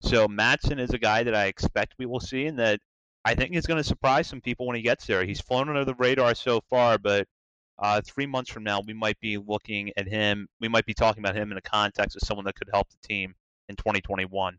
So 0.00 0.28
Mattson 0.28 0.78
is 0.78 0.90
a 0.90 0.98
guy 0.98 1.24
that 1.24 1.34
I 1.34 1.46
expect 1.46 1.96
we 1.98 2.06
will 2.06 2.20
see 2.20 2.46
and 2.46 2.56
that 2.60 2.78
I 3.24 3.34
think 3.34 3.56
is 3.56 3.66
going 3.66 3.82
to 3.82 3.88
surprise 3.88 4.28
some 4.28 4.40
people 4.40 4.68
when 4.68 4.76
he 4.76 4.82
gets 4.82 5.08
there. 5.08 5.24
He's 5.24 5.40
flown 5.40 5.68
under 5.68 5.84
the 5.84 5.96
radar 5.96 6.36
so 6.36 6.60
far, 6.70 6.98
but 6.98 7.26
uh, 7.80 8.00
three 8.06 8.26
months 8.26 8.52
from 8.52 8.62
now, 8.62 8.80
we 8.80 8.92
might 8.92 9.18
be 9.18 9.38
looking 9.38 9.90
at 9.96 10.06
him. 10.06 10.46
We 10.60 10.68
might 10.68 10.86
be 10.86 10.94
talking 10.94 11.20
about 11.20 11.34
him 11.34 11.50
in 11.50 11.56
the 11.56 11.62
context 11.62 12.14
of 12.14 12.22
someone 12.24 12.44
that 12.46 12.54
could 12.54 12.70
help 12.72 12.86
the 12.90 13.08
team 13.08 13.34
in 13.68 13.74
2021. 13.74 14.56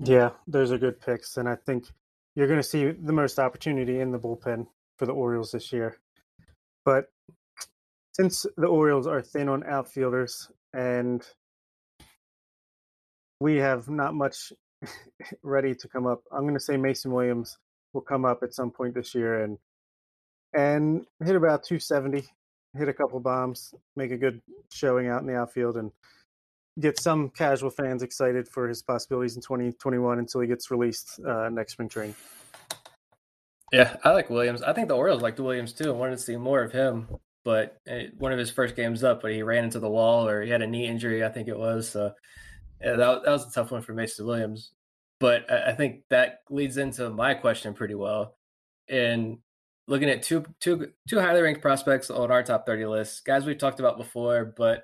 Yeah, 0.00 0.30
those 0.46 0.72
are 0.72 0.78
good 0.78 1.00
picks, 1.00 1.36
and 1.36 1.48
I 1.48 1.56
think 1.56 1.86
you're 2.34 2.48
going 2.48 2.60
to 2.60 2.68
see 2.68 2.90
the 2.90 3.12
most 3.12 3.38
opportunity 3.38 4.00
in 4.00 4.10
the 4.10 4.18
bullpen 4.18 4.66
for 4.98 5.06
the 5.06 5.12
Orioles 5.12 5.52
this 5.52 5.72
year. 5.72 5.98
But 6.84 7.06
since 8.12 8.46
the 8.56 8.66
Orioles 8.66 9.06
are 9.06 9.22
thin 9.22 9.48
on 9.48 9.64
outfielders 9.64 10.50
and 10.72 11.26
we 13.40 13.56
have 13.56 13.88
not 13.88 14.14
much 14.14 14.52
ready 15.42 15.74
to 15.74 15.88
come 15.88 16.06
up, 16.06 16.22
I'm 16.32 16.42
going 16.42 16.54
to 16.54 16.60
say 16.60 16.76
Mason 16.76 17.12
Williams 17.12 17.58
will 17.92 18.00
come 18.00 18.24
up 18.24 18.42
at 18.42 18.54
some 18.54 18.70
point 18.70 18.94
this 18.94 19.14
year 19.14 19.42
and 19.42 19.58
and 20.52 21.04
hit 21.24 21.34
about 21.34 21.64
270, 21.64 22.24
hit 22.76 22.88
a 22.88 22.92
couple 22.92 23.18
bombs, 23.18 23.74
make 23.96 24.12
a 24.12 24.16
good 24.16 24.40
showing 24.72 25.08
out 25.08 25.20
in 25.20 25.26
the 25.26 25.34
outfield, 25.34 25.76
and 25.76 25.90
get 26.80 27.00
some 27.00 27.30
casual 27.30 27.70
fans 27.70 28.02
excited 28.02 28.48
for 28.48 28.68
his 28.68 28.82
possibilities 28.82 29.36
in 29.36 29.42
2021 29.42 30.18
until 30.18 30.40
he 30.40 30.48
gets 30.48 30.70
released 30.70 31.20
uh, 31.26 31.48
next 31.48 31.72
spring 31.72 31.88
training. 31.88 32.14
Yeah, 33.72 33.96
I 34.04 34.10
like 34.10 34.30
Williams. 34.30 34.62
I 34.62 34.72
think 34.72 34.88
the 34.88 34.96
Orioles 34.96 35.22
liked 35.22 35.40
Williams 35.40 35.72
too. 35.72 35.88
I 35.88 35.96
wanted 35.96 36.16
to 36.16 36.22
see 36.22 36.36
more 36.36 36.62
of 36.62 36.72
him, 36.72 37.08
but 37.44 37.80
one 38.18 38.32
of 38.32 38.38
his 38.38 38.50
first 38.50 38.76
games 38.76 39.02
up, 39.02 39.22
but 39.22 39.32
he 39.32 39.42
ran 39.42 39.64
into 39.64 39.80
the 39.80 39.90
wall 39.90 40.28
or 40.28 40.42
he 40.42 40.50
had 40.50 40.62
a 40.62 40.66
knee 40.66 40.86
injury, 40.86 41.24
I 41.24 41.28
think 41.28 41.48
it 41.48 41.58
was. 41.58 41.88
So 41.88 42.12
yeah, 42.80 42.96
that, 42.96 43.24
that 43.24 43.30
was 43.30 43.46
a 43.46 43.52
tough 43.52 43.70
one 43.70 43.82
for 43.82 43.94
Mason 43.94 44.26
Williams. 44.26 44.72
But 45.20 45.50
I 45.50 45.72
think 45.72 46.02
that 46.10 46.40
leads 46.50 46.76
into 46.76 47.08
my 47.08 47.34
question 47.34 47.72
pretty 47.72 47.94
well. 47.94 48.36
And 48.88 49.38
looking 49.86 50.10
at 50.10 50.22
two 50.22 50.44
two 50.60 50.92
two 51.08 51.20
highly 51.20 51.40
ranked 51.40 51.62
prospects 51.62 52.10
on 52.10 52.30
our 52.30 52.42
top 52.42 52.66
30 52.66 52.86
list, 52.86 53.24
guys 53.24 53.46
we've 53.46 53.58
talked 53.58 53.80
about 53.80 53.96
before, 53.96 54.52
but 54.56 54.82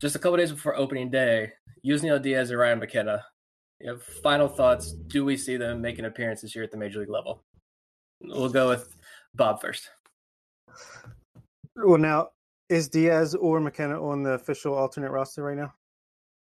just 0.00 0.16
a 0.16 0.18
couple 0.18 0.36
days 0.38 0.50
before 0.50 0.76
opening 0.76 1.10
day, 1.10 1.52
Yusniel 1.86 2.20
Diaz 2.20 2.50
and 2.50 2.58
Ryan 2.58 2.78
McKenna. 2.78 3.24
You 3.80 3.88
know, 3.88 3.98
final 4.22 4.48
thoughts. 4.48 4.92
Do 4.92 5.24
we 5.24 5.36
see 5.36 5.56
them 5.56 5.80
make 5.80 5.98
an 5.98 6.04
appearance 6.04 6.42
this 6.42 6.54
year 6.54 6.64
at 6.64 6.70
the 6.70 6.76
major 6.76 7.00
league 7.00 7.10
level? 7.10 7.44
We'll 8.22 8.50
go 8.50 8.68
with 8.68 8.94
Bob 9.34 9.60
first. 9.60 9.88
Well, 11.76 11.98
now 11.98 12.28
is 12.68 12.88
Diaz 12.88 13.34
or 13.34 13.60
McKenna 13.60 14.02
on 14.02 14.22
the 14.22 14.32
official 14.32 14.74
alternate 14.74 15.10
roster 15.10 15.42
right 15.42 15.56
now? 15.56 15.72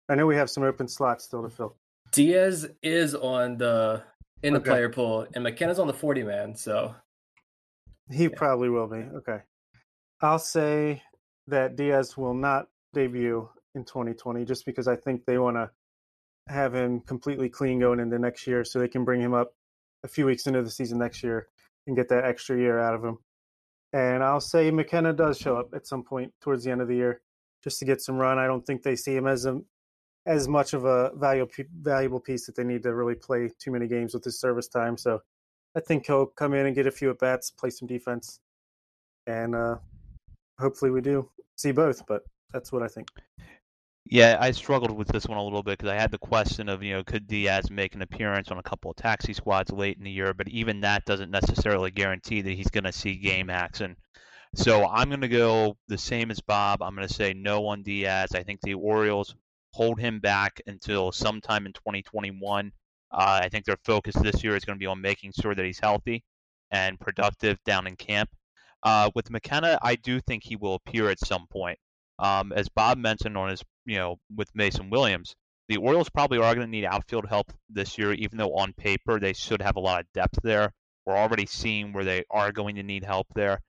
I 0.09 0.15
know 0.15 0.27
we 0.27 0.37
have 0.37 0.51
some 0.51 0.63
open 0.63 0.87
slots 0.87 1.25
still 1.25 1.43
to 1.43 1.49
fill. 1.49 1.77
Diaz 2.13 2.69
is 2.83 3.15
on 3.15 3.57
the 3.57 4.03
in 4.43 4.53
the 4.53 4.61
okay. 4.61 4.71
player 4.71 4.89
pool, 4.91 5.27
and 5.35 5.43
McKenna's 5.43 5.79
on 5.79 5.87
the 5.87 5.95
forty 5.95 6.23
man. 6.23 6.55
So 6.55 6.95
he 8.11 8.25
yeah. 8.25 8.37
probably 8.37 8.69
will 8.69 8.87
be. 8.87 8.99
Okay, 8.99 9.39
I'll 10.21 10.39
say 10.39 11.03
that 11.47 11.77
Diaz 11.77 12.17
will 12.17 12.35
not 12.35 12.69
debut 12.95 13.49
in 13.75 13.85
2020, 13.85 14.45
just 14.45 14.65
because 14.65 14.89
I 14.89 14.97
think 14.97 15.25
they 15.25 15.39
want 15.39 15.57
to 15.57 15.71
have 16.49 16.75
him 16.75 17.01
completely 17.01 17.49
clean 17.49 17.81
going 17.81 18.01
into 18.01 18.19
next 18.19 18.47
year, 18.47 18.65
so 18.65 18.79
they 18.79 18.89
can 18.89 19.05
bring 19.05 19.21
him 19.21 19.35
up 19.35 19.53
a 20.05 20.09
few 20.09 20.27
weeks 20.27 20.47
into 20.47 20.63
the 20.63 20.71
season 20.71 20.99
next 20.99 21.23
year 21.23 21.49
and 21.87 21.97
get 21.97 22.09
that 22.09 22.25
extra 22.25 22.57
year 22.57 22.79
out 22.79 22.95
of 22.95 23.05
him. 23.05 23.19
And 23.93 24.23
I'll 24.23 24.41
say 24.41 24.71
McKenna 24.71 25.13
does 25.13 25.39
show 25.39 25.57
up 25.57 25.69
at 25.75 25.87
some 25.87 26.03
point 26.03 26.33
towards 26.41 26.65
the 26.65 26.71
end 26.71 26.81
of 26.81 26.89
the 26.89 26.97
year 26.97 27.21
just 27.63 27.79
to 27.79 27.85
get 27.85 28.01
some 28.01 28.17
run. 28.17 28.39
I 28.39 28.47
don't 28.47 28.65
think 28.67 28.83
they 28.83 28.97
see 28.97 29.15
him 29.15 29.27
as 29.27 29.47
a 29.47 29.61
as 30.27 30.49
much 30.49 30.73
of 30.73 30.85
a 30.85 31.11
valuable 31.17 31.53
valuable 31.81 32.21
piece 32.21 32.47
that 32.47 32.57
they 32.57 32.65
need 32.65 32.83
to 32.83 32.95
really 32.95 33.15
play 33.15 33.51
too 33.59 33.71
many 33.71 33.87
games 33.87 34.15
with 34.15 34.25
his 34.25 34.41
service 34.41 34.69
time. 34.69 34.97
So 34.97 35.21
I 35.77 35.81
think 35.81 36.07
he'll 36.07 36.27
come 36.27 36.55
in 36.55 36.67
and 36.67 36.75
get 36.75 36.87
a 36.87 36.91
few 36.91 37.11
at 37.11 37.19
bats, 37.19 37.51
play 37.51 37.71
some 37.71 37.89
defense, 37.89 38.41
and 39.27 39.55
uh, 39.55 39.77
hopefully 40.59 40.91
we 40.91 41.01
do 41.01 41.29
see 41.57 41.73
both. 41.73 42.07
But 42.07 42.23
that's 42.55 42.73
what 42.73 42.83
I 42.83 42.89
think. 42.89 43.09
Yeah, 44.07 44.37
I 44.39 44.53
struggled 44.53 44.91
with 44.93 45.09
this 45.09 45.27
one 45.27 45.39
a 45.39 45.43
little 45.43 45.63
bit 45.63 45.79
because 45.79 45.93
I 45.93 46.01
had 46.01 46.11
the 46.11 46.19
question 46.19 46.69
of, 46.69 46.83
you 46.83 46.95
know, 46.95 47.03
could 47.03 47.27
Diaz 47.27 47.71
make 47.71 47.95
an 47.95 48.03
appearance 48.03 48.51
on 48.51 48.59
a 48.59 48.63
couple 48.63 48.91
of 48.91 48.97
taxi 48.97 49.33
squads 49.33 49.73
late 49.73 49.97
in 49.97 50.05
the 50.05 50.11
year? 50.11 50.33
But 50.35 50.49
even 50.49 50.81
that 50.81 51.05
doesn't 51.05 51.31
necessarily 51.31 51.91
guarantee 51.91 52.43
that 52.43 52.53
he's 52.53 52.71
going 52.71 52.85
to 52.85 52.93
see 52.93 53.17
game 53.17 53.51
action. 53.51 53.97
So 54.55 54.87
I'm 54.87 55.09
going 55.09 55.23
to 55.23 55.29
go 55.29 55.77
the 55.89 55.99
same 55.99 56.31
as 56.31 56.41
Bob. 56.41 56.83
I'm 56.83 56.95
going 56.95 57.09
to 57.09 57.13
say 57.13 57.35
no 57.35 57.67
on 57.67 57.83
Diaz. 57.83 58.31
I 58.35 58.43
think 58.43 58.61
the 58.61 58.75
Orioles 58.75 59.35
hold 59.73 59.99
him 59.99 60.21
back 60.21 60.61
until 60.67 61.11
sometime 61.11 61.67
in 61.67 61.73
2021. 61.73 62.71
Uh, 63.11 63.41
I 63.43 63.49
think 63.49 63.65
their 63.65 63.79
focus 63.85 64.15
this 64.17 64.45
year 64.45 64.55
is 64.55 64.65
going 64.65 64.79
to 64.79 64.83
be 64.83 64.87
on 64.87 65.01
making 65.01 65.33
sure 65.41 65.55
that 65.55 65.65
he's 65.65 65.81
healthy 65.81 66.23
and 66.71 67.01
productive 67.01 67.59
down 67.65 67.87
in 67.87 67.97
camp. 67.97 68.31
Uh, 68.85 69.11
with 69.15 69.31
McKenna, 69.31 69.79
I 69.83 69.97
do 69.97 70.21
think 70.21 70.45
he 70.45 70.57
will 70.57 70.75
appear 70.75 71.09
at 71.09 71.19
some 71.19 71.47
point. 71.51 71.79
Um, 72.19 72.53
as 72.53 72.69
Bob 72.69 72.99
mentioned 72.99 73.37
on 73.37 73.51
his, 73.51 73.63
you 73.87 73.97
know, 73.97 74.17
with 74.35 74.49
Mason 74.55 74.91
Williams, 74.91 75.35
the 75.69 75.79
Orioles 75.79 76.11
probably 76.11 76.39
are 76.39 76.55
going 76.55 76.67
to 76.67 76.71
need 76.71 76.85
outfield 76.85 77.27
help 77.27 77.53
this 77.71 77.97
year, 77.99 78.13
even 78.13 78.39
though 78.39 78.55
on 78.55 78.73
paper 78.75 79.19
they 79.19 79.33
should 79.33 79.63
have 79.63 79.77
a 79.77 79.81
lot 79.81 80.01
of 80.01 80.13
depth 80.13 80.39
there. 80.43 80.73
We're 81.07 81.17
already 81.17 81.47
seeing 81.47 81.93
where 81.93 82.05
they 82.05 82.25
are 82.31 82.53
going 82.53 82.77
to 82.77 82.83
need 82.83 83.05
help 83.05 83.27
there. 83.35 83.61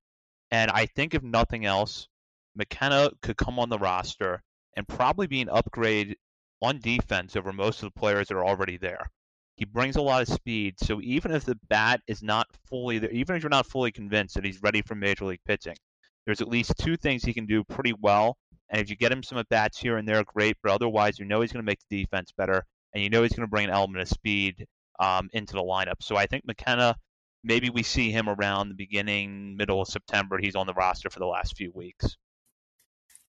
And 0.51 0.69
I 0.71 0.85
think 0.85 1.13
if 1.13 1.23
nothing 1.23 1.65
else, 1.65 2.07
McKenna 2.55 3.11
could 3.21 3.37
come 3.37 3.59
on 3.59 3.69
the 3.69 3.79
roster 3.79 4.41
and 4.77 4.87
probably 4.87 5.27
be 5.27 5.41
an 5.41 5.49
upgrade 5.49 6.17
on 6.61 6.79
defense 6.79 7.35
over 7.35 7.51
most 7.51 7.83
of 7.83 7.93
the 7.93 7.99
players 7.99 8.27
that 8.27 8.35
are 8.35 8.45
already 8.45 8.77
there. 8.77 9.09
He 9.57 9.65
brings 9.65 9.95
a 9.95 10.01
lot 10.01 10.21
of 10.21 10.33
speed, 10.33 10.75
so 10.79 10.99
even 11.01 11.31
if 11.31 11.45
the 11.45 11.57
bat 11.69 12.01
is 12.07 12.21
not 12.21 12.47
fully 12.69 12.99
there, 12.99 13.11
even 13.11 13.35
if 13.35 13.43
you're 13.43 13.49
not 13.49 13.65
fully 13.65 13.91
convinced 13.91 14.35
that 14.35 14.43
he's 14.43 14.61
ready 14.61 14.81
for 14.81 14.95
major 14.95 15.25
league 15.25 15.39
pitching, 15.45 15.75
there's 16.25 16.41
at 16.41 16.47
least 16.47 16.73
two 16.77 16.97
things 16.97 17.23
he 17.23 17.33
can 17.33 17.45
do 17.45 17.63
pretty 17.63 17.93
well. 17.99 18.37
And 18.69 18.81
if 18.81 18.89
you 18.89 18.95
get 18.95 19.11
him 19.11 19.23
some 19.23 19.37
at 19.37 19.47
bats 19.49 19.77
here 19.77 19.97
and 19.97 20.07
there, 20.07 20.23
great. 20.23 20.57
But 20.63 20.71
otherwise, 20.71 21.19
you 21.19 21.25
know 21.25 21.41
he's 21.41 21.51
going 21.51 21.63
to 21.63 21.69
make 21.69 21.79
the 21.89 22.03
defense 22.03 22.31
better, 22.35 22.63
and 22.93 23.03
you 23.03 23.09
know 23.09 23.21
he's 23.21 23.33
going 23.33 23.47
to 23.47 23.51
bring 23.51 23.65
an 23.65 23.71
element 23.71 24.01
of 24.01 24.09
speed 24.09 24.65
um, 24.99 25.29
into 25.33 25.53
the 25.53 25.61
lineup. 25.61 26.01
So 26.01 26.15
I 26.15 26.25
think 26.25 26.45
McKenna, 26.45 26.95
maybe 27.43 27.69
we 27.69 27.83
see 27.83 28.11
him 28.11 28.27
around 28.27 28.69
the 28.69 28.75
beginning, 28.75 29.55
middle 29.55 29.81
of 29.81 29.87
September. 29.87 30.39
He's 30.41 30.55
on 30.55 30.67
the 30.67 30.73
roster 30.73 31.09
for 31.09 31.19
the 31.19 31.27
last 31.27 31.55
few 31.55 31.71
weeks. 31.75 32.17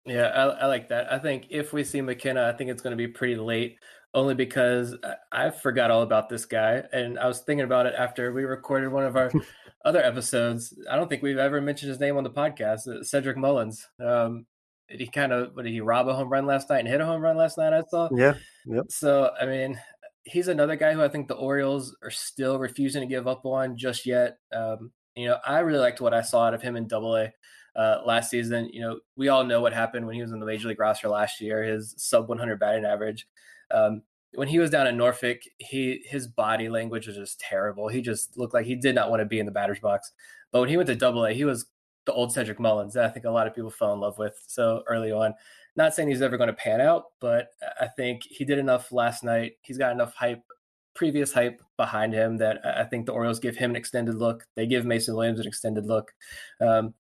Yeah, 0.06 0.28
I, 0.28 0.44
I 0.46 0.66
like 0.66 0.90
that. 0.90 1.12
I 1.14 1.20
think 1.20 1.48
if 1.50 1.74
we 1.74 1.84
see 1.84 2.02
McKenna, 2.02 2.48
I 2.48 2.58
think 2.58 2.70
it's 2.72 2.82
going 2.82 2.92
to 2.92 2.98
be 2.98 3.08
pretty 3.08 3.36
late, 3.36 3.78
only 4.13 4.36
because 4.36 4.95
I, 5.32 5.52
forgot 5.52 5.91
all 5.91 6.02
about 6.02 6.30
this 6.30 6.45
guy, 6.45 6.84
and 6.91 7.17
I 7.17 7.28
was 7.28 7.39
thinking 7.39 7.63
about 7.63 7.86
it 7.86 7.93
after 7.97 8.34
we 8.34 8.43
recorded 8.43 8.91
one 8.91 9.06
of 9.06 9.15
our 9.15 9.32
other 9.86 10.04
episodes. 10.04 10.74
I 10.89 10.95
don't 10.95 11.10
think 11.10 11.24
we've 11.24 11.38
ever 11.38 11.62
mentioned 11.62 11.89
his 11.89 12.00
name 12.00 12.17
on 12.17 12.24
the 12.24 12.30
podcast, 12.30 12.88
uh, 12.88 13.04
Cedric 13.04 13.38
Mullins. 13.38 13.88
Um, 14.04 14.45
he 14.89 15.08
kind 15.08 15.32
of, 15.32 15.56
did 15.56 15.67
he 15.67 15.80
rob 15.80 16.10
a 16.10 16.13
home 16.13 16.30
run 16.30 16.45
last 16.45 16.69
night 16.69 16.80
and 16.80 16.88
hit 16.88 17.00
a 17.00 17.06
home 17.06 17.21
run 17.21 17.38
last 17.38 17.58
night? 17.58 17.74
I 17.74 17.84
saw. 17.89 18.10
Yeah. 18.13 18.34
Yep. 18.65 18.86
So, 18.89 19.32
I 19.39 19.45
mean, 19.45 19.80
he's 20.24 20.50
another 20.50 20.76
guy 20.76 20.93
who 20.93 21.02
I 21.02 21.08
think 21.08 21.28
the 21.28 21.36
Orioles 21.36 21.95
are 22.04 22.12
still 22.12 22.60
refusing 22.60 23.02
to 23.02 23.08
give 23.08 23.28
up 23.28 23.45
on 23.45 23.78
just 23.78 24.06
yet. 24.06 24.38
Um, 24.54 24.91
you 25.15 25.28
know, 25.28 25.38
I 25.45 25.60
really 25.60 25.80
liked 25.80 26.02
what 26.02 26.13
I 26.13 26.21
saw 26.21 26.45
out 26.45 26.54
of 26.54 26.62
him 26.62 26.76
in 26.76 26.88
Double 26.88 27.15
A 27.15 27.32
uh, 27.76 28.02
last 28.06 28.30
season. 28.30 28.69
You 28.71 28.82
know, 28.82 29.00
we 29.15 29.30
all 29.30 29.43
know 29.43 29.62
what 29.62 29.74
happened 29.74 30.06
when 30.06 30.15
he 30.15 30.21
was 30.21 30.32
in 30.32 30.39
the 30.39 30.45
major 30.45 30.67
league 30.67 30.80
roster 30.80 31.10
last 31.10 31.41
year. 31.41 31.63
His 31.63 31.93
sub 31.97 32.30
100 32.30 32.60
batting 32.60 32.86
average. 32.86 33.28
Um, 33.74 34.04
when 34.34 34.48
he 34.48 34.60
was 34.60 34.70
down 34.70 34.88
in 34.88 34.98
Norfolk, 34.98 35.40
he 35.58 36.04
his 36.06 36.28
body 36.28 36.70
language 36.70 37.08
was 37.08 37.18
just 37.18 37.40
terrible. 37.40 37.88
He 37.88 38.02
just 38.02 38.38
looked 38.38 38.54
like 38.54 38.66
he 38.66 38.76
did 38.76 38.96
not 38.96 39.10
want 39.10 39.20
to 39.22 39.26
be 39.26 39.40
in 39.40 39.46
the 39.46 39.52
batter's 39.52 39.80
box. 39.80 40.12
But 40.52 40.62
when 40.62 40.70
he 40.70 40.78
went 40.78 40.88
to 40.88 40.96
Double 40.96 41.26
A, 41.26 41.34
he 41.34 41.46
was 41.46 41.66
the 42.06 42.14
old 42.14 42.32
Cedric 42.32 42.60
Mullins 42.60 42.94
that 42.94 43.06
I 43.06 43.10
think 43.10 43.26
a 43.26 43.32
lot 43.32 43.48
of 43.48 43.56
people 43.56 43.70
fell 43.70 43.94
in 43.94 44.00
love 44.00 44.18
with 44.18 44.42
so 44.48 44.84
early 44.88 45.12
on. 45.12 45.34
Not 45.76 45.94
saying 45.94 46.10
he's 46.10 46.22
ever 46.22 46.38
going 46.38 46.48
to 46.48 46.54
pan 46.54 46.82
out, 46.82 47.06
but 47.20 47.50
I 47.80 47.88
think 47.88 48.24
he 48.24 48.44
did 48.44 48.58
enough 48.58 48.92
last 48.92 49.24
night. 49.24 49.54
He's 49.62 49.78
got 49.78 49.94
enough 49.94 50.14
hype, 50.14 50.44
previous 50.96 51.32
hype 51.32 51.62
behind 51.78 52.14
him 52.14 52.38
that 52.38 52.60
I 52.66 52.84
think 52.84 53.06
the 53.06 53.14
Orioles 53.14 53.40
give 53.40 53.56
him 53.56 53.72
an 53.72 53.76
extended 53.78 54.16
look. 54.16 54.46
They 54.56 54.66
give 54.66 54.86
Mason 54.86 55.16
Williams 55.16 55.40
an 55.40 55.48
extended 55.48 55.86
look. 55.86 56.12
Um, 56.60 56.94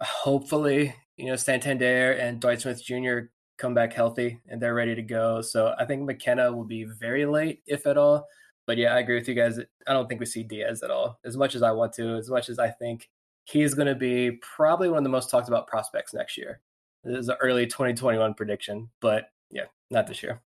hopefully, 0.00 0.94
you 1.16 1.26
know, 1.26 1.36
Santander 1.36 2.12
and 2.12 2.40
Dwight 2.40 2.62
Smith 2.62 2.82
Jr 2.82 3.28
come 3.56 3.74
back 3.74 3.92
healthy 3.92 4.40
and 4.48 4.60
they're 4.60 4.74
ready 4.74 4.94
to 4.94 5.02
go. 5.02 5.40
So 5.40 5.74
I 5.78 5.84
think 5.84 6.02
McKenna 6.02 6.52
will 6.52 6.64
be 6.64 6.84
very 6.84 7.26
late, 7.26 7.62
if 7.66 7.86
at 7.86 7.96
all. 7.98 8.26
But 8.66 8.78
yeah, 8.78 8.94
I 8.94 9.00
agree 9.00 9.16
with 9.16 9.28
you 9.28 9.34
guys. 9.34 9.58
I 9.86 9.92
don't 9.92 10.08
think 10.08 10.20
we 10.20 10.26
see 10.26 10.42
Diaz 10.42 10.82
at 10.82 10.90
all. 10.90 11.18
As 11.24 11.36
much 11.36 11.54
as 11.54 11.62
I 11.62 11.72
want 11.72 11.92
to, 11.94 12.16
as 12.16 12.30
much 12.30 12.48
as 12.48 12.58
I 12.58 12.70
think 12.70 13.10
he's 13.44 13.74
going 13.74 13.88
to 13.88 13.94
be 13.94 14.32
probably 14.42 14.88
one 14.88 14.98
of 14.98 15.04
the 15.04 15.10
most 15.10 15.30
talked 15.30 15.48
about 15.48 15.66
prospects 15.66 16.14
next 16.14 16.36
year. 16.36 16.60
This 17.04 17.18
is 17.18 17.28
an 17.28 17.36
early 17.40 17.66
2021 17.66 18.32
prediction, 18.34 18.88
but 19.00 19.28
yeah, 19.50 19.64
not 19.90 20.06
this 20.06 20.22
year. 20.22 20.40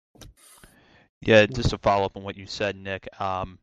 Yeah, 1.20 1.44
just 1.46 1.70
to 1.70 1.78
follow 1.78 2.06
up 2.06 2.16
on 2.16 2.22
what 2.22 2.36
you 2.36 2.46
said, 2.46 2.76
Nick. 2.76 3.08
Um, 3.20 3.58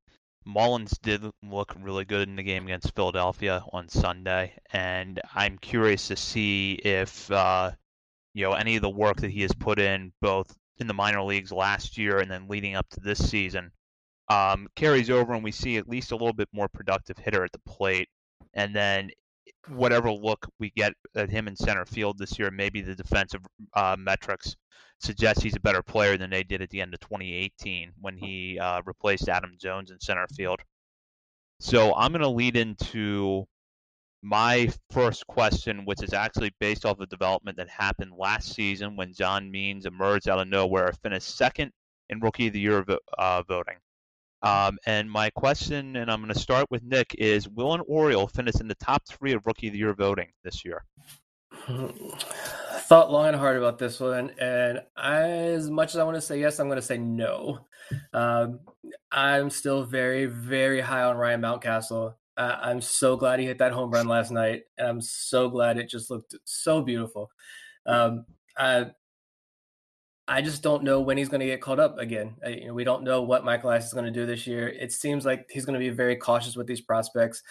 Mullins 0.46 0.98
did 1.02 1.24
look 1.42 1.74
really 1.82 2.06
good 2.06 2.28
in 2.28 2.36
the 2.36 2.44
game 2.44 2.66
against 2.66 2.96
Philadelphia 2.96 3.64
on 3.72 3.90
Sunday, 3.90 4.54
and 4.72 5.20
I'm 5.34 5.58
curious 5.58 6.08
to 6.10 6.16
see 6.16 6.74
if 6.74 7.32
uh, 7.32 7.72
you 8.34 8.44
know 8.44 8.54
any 8.54 8.76
of 8.76 8.82
the 8.82 8.90
work 8.90 9.18
that 9.18 9.32
he 9.32 9.42
has 9.42 9.54
put 9.54 9.80
in 9.80 10.12
both 10.22 10.56
in 10.78 10.88
the 10.88 10.94
minor 10.94 11.22
leagues 11.22 11.52
last 11.52 11.98
year 11.98 12.20
and 12.20 12.30
then 12.30 12.48
leading 12.48 12.76
up 12.76 12.88
to 12.90 13.00
this 13.00 13.30
season 13.30 13.72
um, 14.30 14.68
carries 14.76 15.10
over 15.10 15.34
and 15.34 15.44
we 15.44 15.52
see 15.52 15.78
at 15.78 15.88
least 15.88 16.12
a 16.12 16.16
little 16.16 16.34
bit 16.34 16.50
more 16.52 16.68
productive 16.68 17.18
hitter 17.18 17.44
at 17.44 17.52
the 17.52 17.60
plate 17.60 18.08
and 18.54 18.76
then 18.76 19.10
whatever 19.70 20.12
look 20.12 20.48
we 20.60 20.72
get 20.72 20.94
at 21.16 21.30
him 21.30 21.48
in 21.48 21.56
center 21.56 21.86
field 21.86 22.18
this 22.18 22.38
year, 22.38 22.52
maybe 22.52 22.82
the 22.82 22.96
defensive 22.96 23.42
uh, 23.74 23.96
metrics 23.98 24.56
suggest 25.00 25.42
he's 25.42 25.56
a 25.56 25.60
better 25.60 25.82
player 25.82 26.18
than 26.18 26.30
they 26.30 26.44
did 26.44 26.62
at 26.62 26.70
the 26.70 26.82
end 26.82 26.94
of 26.94 27.00
2018 27.02 27.92
when 28.00 28.18
he 28.18 28.60
uh, 28.60 28.82
replaced 28.86 29.28
Adam 29.30 29.56
Jones 29.60 29.92
in 29.92 30.00
center 30.00 30.28
field. 30.36 30.60
So 31.60 31.94
I'm 31.96 32.12
going 32.12 32.22
to 32.22 32.30
lead 32.30 32.58
into 32.58 33.46
my 34.24 34.70
first 34.90 35.28
question, 35.28 35.84
which 35.84 36.02
is 36.02 36.14
actually 36.14 36.54
based 36.60 36.86
off 36.86 37.00
of 37.00 37.10
development 37.10 37.58
that 37.58 37.70
happened 37.70 38.14
last 38.18 38.54
season 38.54 38.96
when 38.96 39.14
John 39.14 39.52
Means 39.52 39.86
emerged 39.86 40.30
out 40.30 40.40
of 40.40 40.48
nowhere, 40.48 40.94
finished 41.04 41.36
second 41.36 41.72
in 42.10 42.22
Rookie 42.22 42.48
of 42.48 42.54
the 42.54 42.60
Year 42.60 42.86
uh, 43.18 43.44
voting. 43.44 43.76
Um, 44.42 44.78
and 44.86 45.12
my 45.12 45.30
question, 45.30 45.98
and 45.98 46.10
I'm 46.10 46.22
going 46.22 46.34
to 46.34 46.40
start 46.40 46.68
with 46.70 46.84
Nick, 46.84 47.16
is 47.18 47.50
will 47.50 47.74
an 47.74 47.82
Oriole 47.88 48.28
finish 48.28 48.56
in 48.60 48.68
the 48.68 48.76
top 48.76 49.04
three 49.08 49.34
of 49.34 49.46
Rookie 49.46 49.68
of 49.68 49.74
the 49.74 49.80
Year 49.80 49.94
voting 49.94 50.30
this 50.44 50.64
year? 50.64 50.84
I 51.68 52.80
Thought 52.80 53.12
long 53.12 53.28
and 53.28 53.36
hard 53.36 53.58
about 53.58 53.78
this 53.78 54.00
one, 54.00 54.32
and 54.40 54.82
I, 54.98 55.22
as 55.22 55.70
much 55.70 55.90
as 55.90 55.98
I 55.98 56.04
want 56.04 56.16
to 56.16 56.22
say 56.22 56.40
yes, 56.40 56.60
I'm 56.60 56.68
going 56.68 56.78
to 56.78 56.82
say 56.82 56.98
no. 56.98 57.60
Um, 58.14 58.62
I'm 59.12 59.50
still 59.50 59.84
very, 59.84 60.26
very 60.26 60.82
high 60.82 61.04
on 61.04 61.18
Ryan 61.18 61.42
Mountcastle. 61.42 62.16
Uh, 62.36 62.58
I'm 62.62 62.82
so 62.82 63.16
glad 63.16 63.40
he 63.40 63.46
hit 63.46 63.60
that 63.60 63.74
home 63.74 63.92
run 63.92 64.08
last 64.08 64.32
night, 64.32 64.64
and 64.78 64.88
I'm 64.88 65.02
so 65.02 65.50
glad 65.50 65.78
it 65.78 65.90
just 65.90 66.10
looked 66.10 66.36
so 66.46 66.82
beautiful. 66.82 67.30
Um, 67.86 68.26
I, 68.58 68.92
I 70.28 70.42
just 70.42 70.64
don't 70.64 70.84
know 70.84 71.02
when 71.02 71.18
he's 71.18 71.28
going 71.28 71.42
to 71.42 71.46
get 71.46 71.62
caught 71.62 71.80
up 71.80 72.00
again. 72.00 72.36
I, 72.46 72.50
you 72.50 72.68
know, 72.68 72.74
we 72.74 72.86
don't 72.86 73.04
know 73.04 73.22
what 73.22 73.44
Michael 73.44 73.72
is 73.72 73.94
going 73.94 74.06
to 74.06 74.12
do 74.12 74.26
this 74.26 74.48
year. 74.48 74.70
It 74.70 74.94
seems 74.94 75.26
like 75.26 75.50
he's 75.52 75.66
going 75.66 75.74
to 75.74 75.80
be 75.80 75.90
very 75.90 76.16
cautious 76.16 76.56
with 76.56 76.66
these 76.66 76.80
prospects. 76.80 77.44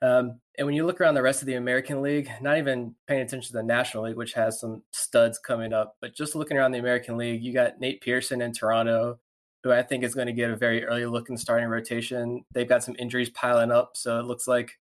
Um, 0.00 0.40
and 0.56 0.66
when 0.66 0.76
you 0.76 0.86
look 0.86 1.00
around 1.00 1.14
the 1.14 1.22
rest 1.22 1.42
of 1.42 1.46
the 1.46 1.54
American 1.54 2.02
League, 2.02 2.30
not 2.40 2.56
even 2.56 2.94
paying 3.08 3.22
attention 3.22 3.48
to 3.48 3.58
the 3.58 3.62
National 3.64 4.04
League, 4.04 4.16
which 4.16 4.32
has 4.34 4.60
some 4.60 4.82
studs 4.92 5.38
coming 5.38 5.72
up, 5.72 5.96
but 6.00 6.14
just 6.14 6.36
looking 6.36 6.56
around 6.56 6.70
the 6.70 6.78
American 6.78 7.16
League, 7.16 7.42
you 7.42 7.52
got 7.52 7.80
Nate 7.80 8.00
Pearson 8.00 8.42
in 8.42 8.52
Toronto, 8.52 9.18
who 9.62 9.72
I 9.72 9.82
think 9.82 10.04
is 10.04 10.14
going 10.14 10.26
to 10.26 10.32
get 10.32 10.50
a 10.50 10.56
very 10.56 10.84
early 10.84 11.06
look 11.06 11.28
in 11.28 11.36
starting 11.36 11.68
rotation. 11.68 12.44
They've 12.52 12.68
got 12.68 12.82
some 12.82 12.96
injuries 12.98 13.30
piling 13.30 13.70
up, 13.70 13.96
so 13.96 14.18
it 14.18 14.24
looks 14.24 14.48
like 14.48 14.78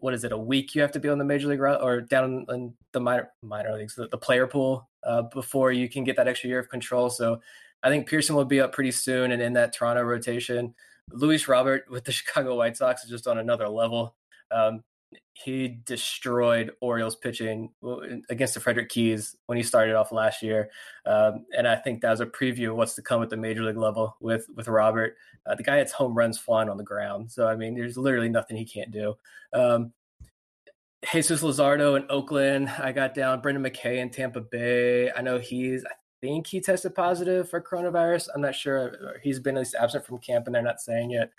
what 0.00 0.12
is 0.12 0.24
it 0.24 0.32
a 0.32 0.38
week 0.38 0.74
you 0.74 0.82
have 0.82 0.90
to 0.92 1.00
be 1.00 1.08
on 1.08 1.18
the 1.18 1.24
major 1.24 1.46
league 1.46 1.60
or 1.60 2.00
down 2.00 2.44
in 2.48 2.74
the 2.92 3.00
minor 3.00 3.30
minor 3.42 3.76
leagues 3.76 3.94
the, 3.94 4.08
the 4.08 4.18
player 4.18 4.46
pool 4.46 4.88
uh, 5.04 5.22
before 5.22 5.70
you 5.70 5.88
can 5.88 6.02
get 6.02 6.16
that 6.16 6.26
extra 6.26 6.48
year 6.48 6.58
of 6.58 6.68
control. 6.68 7.08
So 7.10 7.40
I 7.82 7.88
think 7.88 8.08
Pearson 8.08 8.34
will 8.34 8.44
be 8.44 8.60
up 8.60 8.72
pretty 8.72 8.90
soon 8.90 9.30
and 9.32 9.40
in 9.40 9.52
that 9.52 9.72
Toronto 9.72 10.02
rotation. 10.02 10.74
Luis 11.10 11.48
Robert 11.48 11.84
with 11.90 12.04
the 12.04 12.12
Chicago 12.18 12.56
White 12.56 12.76
Sox 12.76 13.04
is 13.04 13.10
just 13.10 13.26
on 13.26 13.38
another 13.38 13.68
level. 13.68 14.16
Um, 14.50 14.82
he 15.32 15.68
destroyed 15.68 16.72
Orioles 16.80 17.16
pitching 17.16 17.70
against 18.28 18.54
the 18.54 18.60
Frederick 18.60 18.88
Keys 18.88 19.36
when 19.46 19.56
he 19.56 19.62
started 19.62 19.94
off 19.94 20.12
last 20.12 20.42
year, 20.42 20.70
um, 21.06 21.46
and 21.56 21.66
I 21.66 21.76
think 21.76 22.00
that 22.00 22.10
was 22.10 22.20
a 22.20 22.26
preview 22.26 22.70
of 22.70 22.76
what's 22.76 22.94
to 22.94 23.02
come 23.02 23.22
at 23.22 23.30
the 23.30 23.36
major 23.36 23.62
league 23.62 23.76
level 23.76 24.16
with 24.20 24.46
with 24.54 24.68
Robert. 24.68 25.14
Uh, 25.46 25.54
the 25.54 25.62
guy 25.62 25.78
hits 25.78 25.92
home 25.92 26.14
runs 26.14 26.38
flying 26.38 26.68
on 26.68 26.76
the 26.76 26.84
ground, 26.84 27.30
so 27.30 27.46
I 27.46 27.56
mean, 27.56 27.74
there's 27.74 27.96
literally 27.96 28.28
nothing 28.28 28.56
he 28.56 28.64
can't 28.64 28.90
do. 28.90 29.14
Um, 29.52 29.92
Jesus 31.12 31.42
Luzardo 31.42 31.96
in 31.96 32.04
Oakland, 32.10 32.68
I 32.68 32.92
got 32.92 33.14
down. 33.14 33.40
Brendan 33.40 33.64
McKay 33.64 33.98
in 33.98 34.10
Tampa 34.10 34.40
Bay. 34.40 35.10
I 35.12 35.22
know 35.22 35.38
he's. 35.38 35.84
I 35.84 35.94
think 36.20 36.48
he 36.48 36.60
tested 36.60 36.96
positive 36.96 37.48
for 37.48 37.60
coronavirus. 37.60 38.28
I'm 38.34 38.40
not 38.40 38.56
sure. 38.56 39.18
He's 39.22 39.38
been 39.38 39.56
at 39.56 39.60
least 39.60 39.76
absent 39.78 40.04
from 40.04 40.18
camp, 40.18 40.46
and 40.46 40.54
they're 40.54 40.62
not 40.62 40.80
saying 40.80 41.10
yet. 41.10 41.30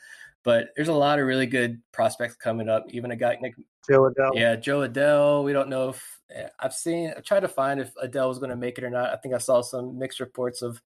But 0.43 0.69
there's 0.75 0.87
a 0.87 0.93
lot 0.93 1.19
of 1.19 1.25
really 1.27 1.45
good 1.45 1.81
prospects 1.91 2.35
coming 2.35 2.69
up. 2.69 2.85
Even 2.89 3.11
a 3.11 3.15
guy 3.15 3.37
Nick 3.41 3.55
Jo 3.89 4.09
Adell. 4.09 4.31
Yeah, 4.33 4.55
Jo 4.55 4.87
Adell. 4.87 5.43
We 5.43 5.53
don't 5.53 5.69
know 5.69 5.89
if 5.89 6.21
eh, 6.33 6.47
I've 6.59 6.73
seen. 6.73 7.13
I 7.15 7.19
tried 7.21 7.41
to 7.41 7.47
find 7.47 7.79
if 7.79 7.93
Adell 7.95 8.29
was 8.29 8.39
going 8.39 8.51
to 8.51 8.55
make 8.55 8.77
it 8.77 8.83
or 8.83 8.89
not. 8.89 9.09
I 9.09 9.17
think 9.17 9.33
I 9.33 9.39
saw 9.39 9.61
some 9.61 9.97
mixed 9.97 10.19
reports 10.19 10.61
of. 10.61 10.81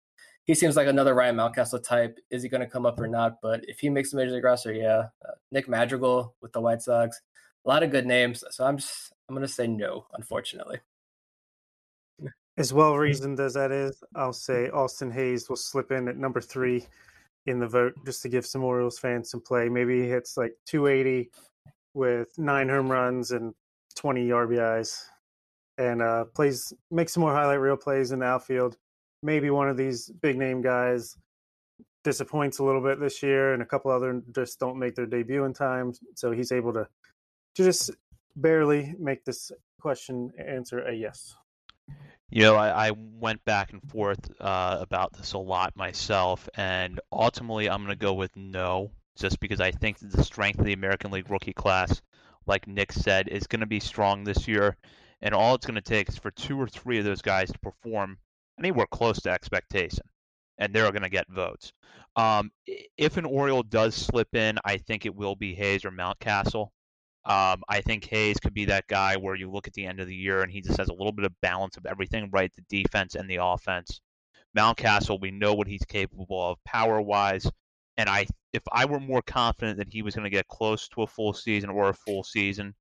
He 0.45 0.55
seems 0.55 0.75
like 0.75 0.87
another 0.87 1.13
Ryan 1.13 1.35
Mountcastle 1.35 1.83
type. 1.83 2.17
Is 2.31 2.41
he 2.41 2.49
going 2.49 2.61
to 2.61 2.67
come 2.67 2.85
up 2.85 2.99
or 2.99 3.07
not? 3.07 3.37
But 3.41 3.63
if 3.67 3.79
he 3.79 3.89
makes 3.89 4.11
the 4.11 4.17
major 4.17 4.31
league 4.31 4.43
roster, 4.43 4.73
yeah. 4.73 5.07
Uh, 5.23 5.33
Nick 5.51 5.69
Madrigal 5.69 6.33
with 6.41 6.51
the 6.53 6.61
White 6.61 6.81
Sox. 6.81 7.21
A 7.65 7.69
lot 7.69 7.83
of 7.83 7.91
good 7.91 8.07
names. 8.07 8.43
So 8.49 8.65
I'm 8.65 8.77
just 8.77 9.13
I'm 9.27 9.35
going 9.35 9.47
to 9.47 9.53
say 9.53 9.67
no, 9.67 10.05
unfortunately. 10.13 10.79
As 12.57 12.73
well 12.73 12.97
reasoned 12.97 13.39
as 13.39 13.53
that 13.53 13.71
is, 13.71 14.03
I'll 14.15 14.33
say 14.33 14.69
Austin 14.69 15.11
Hays 15.11 15.47
will 15.47 15.55
slip 15.55 15.91
in 15.91 16.09
at 16.09 16.17
number 16.17 16.41
three 16.41 16.85
in 17.49 17.59
the 17.59 17.67
vote 17.67 17.93
just 18.05 18.21
to 18.21 18.29
give 18.29 18.45
some 18.45 18.63
Orioles 18.63 18.99
fans 18.99 19.31
some 19.31 19.41
play. 19.41 19.69
Maybe 19.69 20.01
he 20.01 20.07
hits 20.07 20.37
like 20.37 20.53
280 20.67 21.29
with 21.93 22.29
nine 22.37 22.69
home 22.69 22.89
runs 22.89 23.31
and 23.31 23.53
20 23.95 24.29
RBIs, 24.29 25.03
and 25.77 26.01
uh, 26.01 26.25
plays 26.35 26.71
make 26.91 27.09
some 27.09 27.21
more 27.21 27.33
highlight 27.33 27.59
reel 27.59 27.75
plays 27.75 28.11
in 28.11 28.19
the 28.19 28.25
outfield. 28.25 28.77
Maybe 29.23 29.49
one 29.49 29.67
of 29.67 29.77
these 29.77 30.09
big 30.21 30.37
name 30.37 30.61
guys 30.61 31.17
disappoints 32.03 32.59
a 32.59 32.63
little 32.63 32.81
bit 32.81 32.99
this 32.99 33.21
year, 33.23 33.53
and 33.53 33.63
a 33.63 33.65
couple 33.65 33.91
other 33.91 34.21
just 34.33 34.59
don't 34.59 34.77
make 34.77 34.95
their 34.95 35.07
debut 35.07 35.43
in 35.43 35.53
time. 35.53 35.93
So 36.15 36.31
he's 36.31 36.51
able 36.51 36.71
to 36.73 36.87
to 37.55 37.63
just 37.63 37.91
barely 38.35 38.95
make 38.99 39.25
this 39.25 39.51
question 39.81 40.31
answer 40.37 40.85
a 40.85 40.93
yes. 40.93 41.35
You 42.31 42.43
know, 42.43 42.55
I, 42.55 42.89
I 42.89 42.91
went 42.91 43.43
back 43.43 43.73
and 43.73 43.81
forth 43.89 44.29
uh, 44.39 44.77
about 44.79 45.13
this 45.13 45.33
a 45.33 45.39
lot 45.39 45.75
myself, 45.75 46.47
and 46.55 46.99
ultimately 47.11 47.67
I'm 47.69 47.83
going 47.83 47.89
to 47.89 47.95
go 47.99 48.13
with 48.13 48.35
no, 48.35 48.91
just 49.17 49.39
because 49.39 49.59
I 49.59 49.71
think 49.71 49.97
the 49.97 50.23
strength 50.23 50.59
of 50.59 50.65
the 50.65 50.73
American 50.73 51.09
League 51.09 51.29
rookie 51.31 51.53
class, 51.53 52.01
like 52.45 52.67
Nick 52.67 52.91
said, 52.91 53.29
is 53.29 53.47
going 53.47 53.61
to 53.61 53.65
be 53.65 53.79
strong 53.79 54.23
this 54.23 54.47
year, 54.47 54.77
and 55.21 55.33
all 55.33 55.55
it's 55.55 55.65
going 55.65 55.75
to 55.75 55.81
take 55.81 56.07
is 56.07 56.17
for 56.17 56.29
two 56.31 56.59
or 56.59 56.67
three 56.67 56.99
of 56.99 57.05
those 57.05 57.23
guys 57.23 57.51
to 57.51 57.59
perform 57.59 58.19
anywhere 58.59 58.87
close 58.91 59.19
to 59.21 59.31
expectation, 59.31 60.05
and 60.59 60.71
they're 60.71 60.91
going 60.91 61.01
to 61.01 61.09
get 61.09 61.27
votes. 61.29 61.73
Um, 62.15 62.51
if 62.95 63.17
an 63.17 63.25
Oriole 63.25 63.63
does 63.63 63.95
slip 63.95 64.35
in, 64.35 64.59
I 64.65 64.77
think 64.77 65.07
it 65.07 65.15
will 65.15 65.35
be 65.35 65.55
Hays 65.55 65.83
or 65.83 65.91
Mountcastle. 65.91 66.69
Um, 67.25 67.63
I 67.67 67.81
think 67.81 68.05
Hays 68.05 68.39
could 68.39 68.53
be 68.53 68.65
that 68.65 68.87
guy 68.87 69.17
where 69.17 69.35
you 69.35 69.51
look 69.51 69.67
at 69.67 69.73
the 69.73 69.85
end 69.85 69.99
of 69.99 70.07
the 70.07 70.15
year 70.15 70.41
and 70.41 70.51
he 70.51 70.61
just 70.61 70.77
has 70.77 70.87
a 70.87 70.93
little 70.93 71.11
bit 71.11 71.25
of 71.25 71.41
balance 71.41 71.77
of 71.77 71.85
everything, 71.85 72.29
right? 72.31 72.51
The 72.55 72.83
defense 72.83 73.15
and 73.15 73.29
the 73.29 73.39
offense. 73.41 74.01
Mountcastle, 74.57 75.21
we 75.21 75.31
know 75.31 75.53
what 75.53 75.67
he's 75.67 75.85
capable 75.85 76.49
of 76.49 76.63
power 76.63 77.01
wise. 77.01 77.49
And 77.97 78.09
I, 78.09 78.25
if 78.53 78.63
I 78.71 78.85
were 78.85 78.99
more 78.99 79.21
confident 79.21 79.77
that 79.77 79.91
he 79.91 80.01
was 80.01 80.15
going 80.15 80.23
to 80.23 80.29
get 80.29 80.47
close 80.47 80.87
to 80.89 81.03
a 81.03 81.07
full 81.07 81.33
season 81.33 81.69
or 81.69 81.89
a 81.89 81.93
full 81.93 82.23
season, 82.23 82.73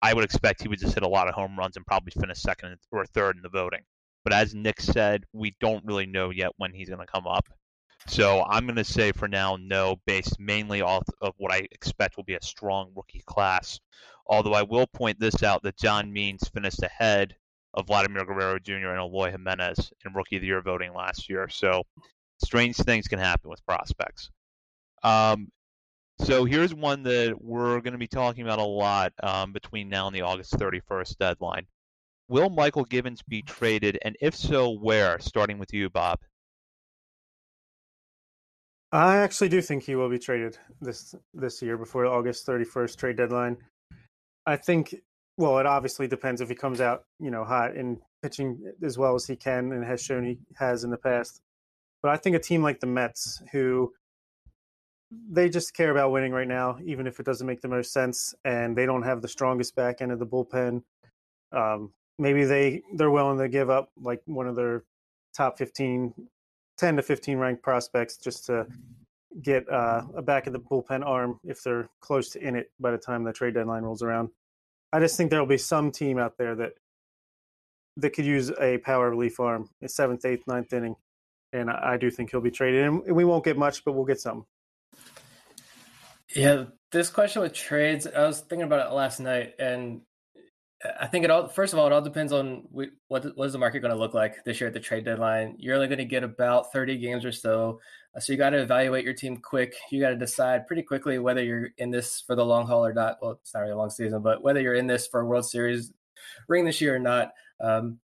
I 0.00 0.14
would 0.14 0.24
expect 0.24 0.62
he 0.62 0.68
would 0.68 0.80
just 0.80 0.94
hit 0.94 1.04
a 1.04 1.08
lot 1.08 1.28
of 1.28 1.34
home 1.34 1.56
runs 1.56 1.76
and 1.76 1.86
probably 1.86 2.12
finish 2.18 2.40
second 2.40 2.76
or 2.90 3.06
third 3.06 3.36
in 3.36 3.42
the 3.42 3.48
voting. 3.48 3.82
But 4.24 4.32
as 4.32 4.54
Nick 4.54 4.80
said, 4.80 5.24
we 5.32 5.54
don't 5.60 5.84
really 5.84 6.06
know 6.06 6.30
yet 6.30 6.52
when 6.56 6.72
he's 6.72 6.88
going 6.88 7.00
to 7.00 7.06
come 7.06 7.26
up. 7.26 7.48
So 8.06 8.44
I'm 8.48 8.66
going 8.66 8.76
to 8.76 8.84
say 8.84 9.12
for 9.12 9.28
now, 9.28 9.56
no, 9.60 9.96
based 10.06 10.38
mainly 10.40 10.82
off 10.82 11.04
of 11.20 11.34
what 11.36 11.52
I 11.52 11.66
expect 11.70 12.16
will 12.16 12.24
be 12.24 12.34
a 12.34 12.42
strong 12.42 12.92
rookie 12.94 13.22
class. 13.26 13.80
Although 14.26 14.54
I 14.54 14.62
will 14.62 14.86
point 14.86 15.20
this 15.20 15.42
out 15.42 15.62
that 15.62 15.78
John 15.78 16.12
Means 16.12 16.48
finished 16.48 16.82
ahead 16.82 17.34
of 17.74 17.86
Vladimir 17.86 18.24
Guerrero 18.24 18.58
Jr. 18.58 18.90
and 18.90 19.00
Eloy 19.00 19.30
Jimenez 19.30 19.92
in 20.04 20.12
Rookie 20.12 20.36
of 20.36 20.42
the 20.42 20.48
Year 20.48 20.62
voting 20.62 20.92
last 20.92 21.28
year. 21.28 21.48
So 21.48 21.84
strange 22.42 22.76
things 22.76 23.08
can 23.08 23.18
happen 23.18 23.50
with 23.50 23.64
prospects. 23.66 24.30
Um, 25.02 25.48
so 26.20 26.44
here's 26.44 26.74
one 26.74 27.02
that 27.04 27.36
we're 27.40 27.80
going 27.80 27.92
to 27.92 27.98
be 27.98 28.06
talking 28.06 28.44
about 28.44 28.58
a 28.58 28.64
lot 28.64 29.12
um, 29.22 29.52
between 29.52 29.88
now 29.88 30.06
and 30.06 30.14
the 30.14 30.22
August 30.22 30.52
31st 30.54 31.16
deadline. 31.16 31.66
Will 32.28 32.50
Mychal 32.50 32.88
Givens 32.88 33.22
be 33.22 33.42
traded, 33.42 33.98
and 34.02 34.16
if 34.20 34.34
so, 34.36 34.70
where? 34.70 35.18
Starting 35.18 35.58
with 35.58 35.72
you, 35.72 35.90
Bob. 35.90 36.20
I 38.92 39.16
actually 39.16 39.48
do 39.48 39.62
think 39.62 39.84
he 39.84 39.94
will 39.94 40.10
be 40.10 40.18
traded 40.18 40.58
this 40.80 41.14
this 41.32 41.62
year 41.62 41.78
before 41.78 42.04
August 42.04 42.46
31st 42.46 42.96
trade 42.96 43.16
deadline. 43.16 43.56
I 44.44 44.56
think 44.56 44.94
well, 45.38 45.58
it 45.58 45.66
obviously 45.66 46.06
depends 46.06 46.42
if 46.42 46.50
he 46.50 46.54
comes 46.54 46.80
out, 46.80 47.04
you 47.18 47.30
know, 47.30 47.42
hot 47.42 47.74
and 47.74 47.98
pitching 48.22 48.60
as 48.82 48.98
well 48.98 49.14
as 49.14 49.26
he 49.26 49.34
can 49.34 49.72
and 49.72 49.82
has 49.84 50.02
shown 50.02 50.24
he 50.24 50.38
has 50.56 50.84
in 50.84 50.90
the 50.90 50.98
past. 50.98 51.40
But 52.02 52.10
I 52.10 52.16
think 52.18 52.36
a 52.36 52.38
team 52.38 52.62
like 52.62 52.80
the 52.80 52.86
Mets 52.86 53.42
who 53.50 53.92
they 55.30 55.48
just 55.48 55.74
care 55.74 55.90
about 55.90 56.10
winning 56.10 56.32
right 56.32 56.48
now, 56.48 56.78
even 56.84 57.06
if 57.06 57.18
it 57.18 57.26
doesn't 57.26 57.46
make 57.46 57.62
the 57.62 57.68
most 57.68 57.92
sense, 57.92 58.34
and 58.44 58.76
they 58.76 58.86
don't 58.86 59.02
have 59.02 59.22
the 59.22 59.28
strongest 59.28 59.74
back 59.74 60.02
end 60.02 60.12
of 60.12 60.18
the 60.18 60.26
bullpen. 60.26 60.82
Um, 61.50 61.92
maybe 62.18 62.44
they 62.44 62.82
they're 62.94 63.10
willing 63.10 63.38
to 63.38 63.48
give 63.48 63.70
up 63.70 63.90
like 63.96 64.20
one 64.26 64.46
of 64.46 64.56
their 64.56 64.84
top 65.34 65.56
15 65.56 66.12
10 66.82 66.96
to 66.96 67.02
15 67.02 67.38
ranked 67.38 67.62
prospects 67.62 68.16
just 68.16 68.46
to 68.46 68.66
get 69.40 69.70
uh, 69.70 70.02
a 70.16 70.20
back 70.20 70.48
of 70.48 70.52
the 70.52 70.58
bullpen 70.58 71.06
arm 71.06 71.38
if 71.44 71.62
they're 71.62 71.88
close 72.00 72.30
to 72.30 72.40
in 72.40 72.56
it 72.56 72.72
by 72.80 72.90
the 72.90 72.98
time 72.98 73.22
the 73.22 73.32
trade 73.32 73.54
deadline 73.54 73.84
rolls 73.84 74.02
around. 74.02 74.30
I 74.92 74.98
just 74.98 75.16
think 75.16 75.30
there'll 75.30 75.46
be 75.46 75.58
some 75.58 75.92
team 75.92 76.18
out 76.18 76.36
there 76.38 76.56
that 76.56 76.72
that 77.98 78.10
could 78.10 78.26
use 78.26 78.50
a 78.60 78.78
power 78.78 79.10
relief 79.10 79.38
arm 79.38 79.70
in 79.80 79.88
seventh, 79.88 80.24
eighth, 80.24 80.48
ninth 80.48 80.72
inning, 80.72 80.96
and 81.52 81.70
I 81.70 81.98
do 81.98 82.10
think 82.10 82.32
he'll 82.32 82.40
be 82.40 82.50
traded. 82.50 82.84
And 82.84 83.14
we 83.14 83.24
won't 83.24 83.44
get 83.44 83.56
much, 83.56 83.84
but 83.84 83.92
we'll 83.92 84.04
get 84.04 84.20
some. 84.20 84.44
Yeah, 86.34 86.64
this 86.90 87.10
question 87.10 87.42
with 87.42 87.52
trades, 87.52 88.08
I 88.08 88.26
was 88.26 88.40
thinking 88.40 88.62
about 88.62 88.90
it 88.90 88.92
last 88.92 89.20
night, 89.20 89.54
and 89.60 90.00
I 90.98 91.06
think 91.06 91.24
it 91.24 91.30
all. 91.30 91.48
First 91.48 91.72
of 91.72 91.78
all, 91.78 91.86
it 91.86 91.92
all 91.92 92.00
depends 92.00 92.32
on 92.32 92.64
what 92.70 92.90
what 93.08 93.46
is 93.46 93.52
the 93.52 93.58
market 93.58 93.80
going 93.80 93.92
to 93.92 93.98
look 93.98 94.14
like 94.14 94.42
this 94.44 94.60
year 94.60 94.68
at 94.68 94.74
the 94.74 94.80
trade 94.80 95.04
deadline. 95.04 95.54
You're 95.58 95.76
only 95.76 95.86
going 95.86 95.98
to 95.98 96.04
get 96.04 96.24
about 96.24 96.72
30 96.72 96.98
games 96.98 97.24
or 97.24 97.30
so, 97.30 97.80
uh, 98.16 98.20
so 98.20 98.32
you 98.32 98.38
got 98.38 98.50
to 98.50 98.58
evaluate 98.58 99.04
your 99.04 99.14
team 99.14 99.36
quick. 99.36 99.74
You 99.90 100.00
got 100.00 100.10
to 100.10 100.16
decide 100.16 100.66
pretty 100.66 100.82
quickly 100.82 101.18
whether 101.18 101.42
you're 101.42 101.68
in 101.78 101.90
this 101.90 102.20
for 102.26 102.34
the 102.34 102.44
long 102.44 102.66
haul 102.66 102.84
or 102.84 102.92
not. 102.92 103.18
Well, 103.22 103.38
it's 103.42 103.54
not 103.54 103.60
really 103.60 103.72
a 103.72 103.76
long 103.76 103.90
season, 103.90 104.22
but 104.22 104.42
whether 104.42 104.60
you're 104.60 104.74
in 104.74 104.88
this 104.88 105.06
for 105.06 105.20
a 105.20 105.26
World 105.26 105.46
Series 105.46 105.92
ring 106.48 106.64
this 106.64 106.80
year 106.80 106.96
or 106.96 107.00
not. 107.00 107.32
Um, 107.60 107.98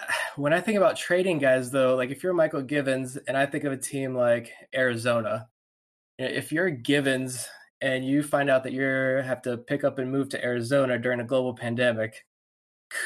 when 0.36 0.54
I 0.54 0.60
think 0.60 0.78
about 0.78 0.96
trading 0.96 1.38
guys, 1.38 1.70
though, 1.70 1.96
like 1.96 2.10
if 2.10 2.22
you're 2.22 2.34
Mychal 2.34 2.66
Givens 2.66 3.16
and 3.16 3.36
I 3.36 3.44
think 3.44 3.64
of 3.64 3.72
a 3.72 3.76
team 3.76 4.14
like 4.14 4.52
Arizona, 4.74 5.48
if 6.18 6.50
you're 6.50 6.70
Givens 6.70 7.46
and 7.80 8.04
you 8.04 8.22
find 8.22 8.50
out 8.50 8.64
that 8.64 8.72
you 8.72 8.82
have 8.82 9.42
to 9.42 9.56
pick 9.56 9.84
up 9.84 9.98
and 9.98 10.10
move 10.10 10.28
to 10.30 10.44
Arizona 10.44 10.98
during 10.98 11.20
a 11.20 11.24
global 11.24 11.54
pandemic, 11.54 12.24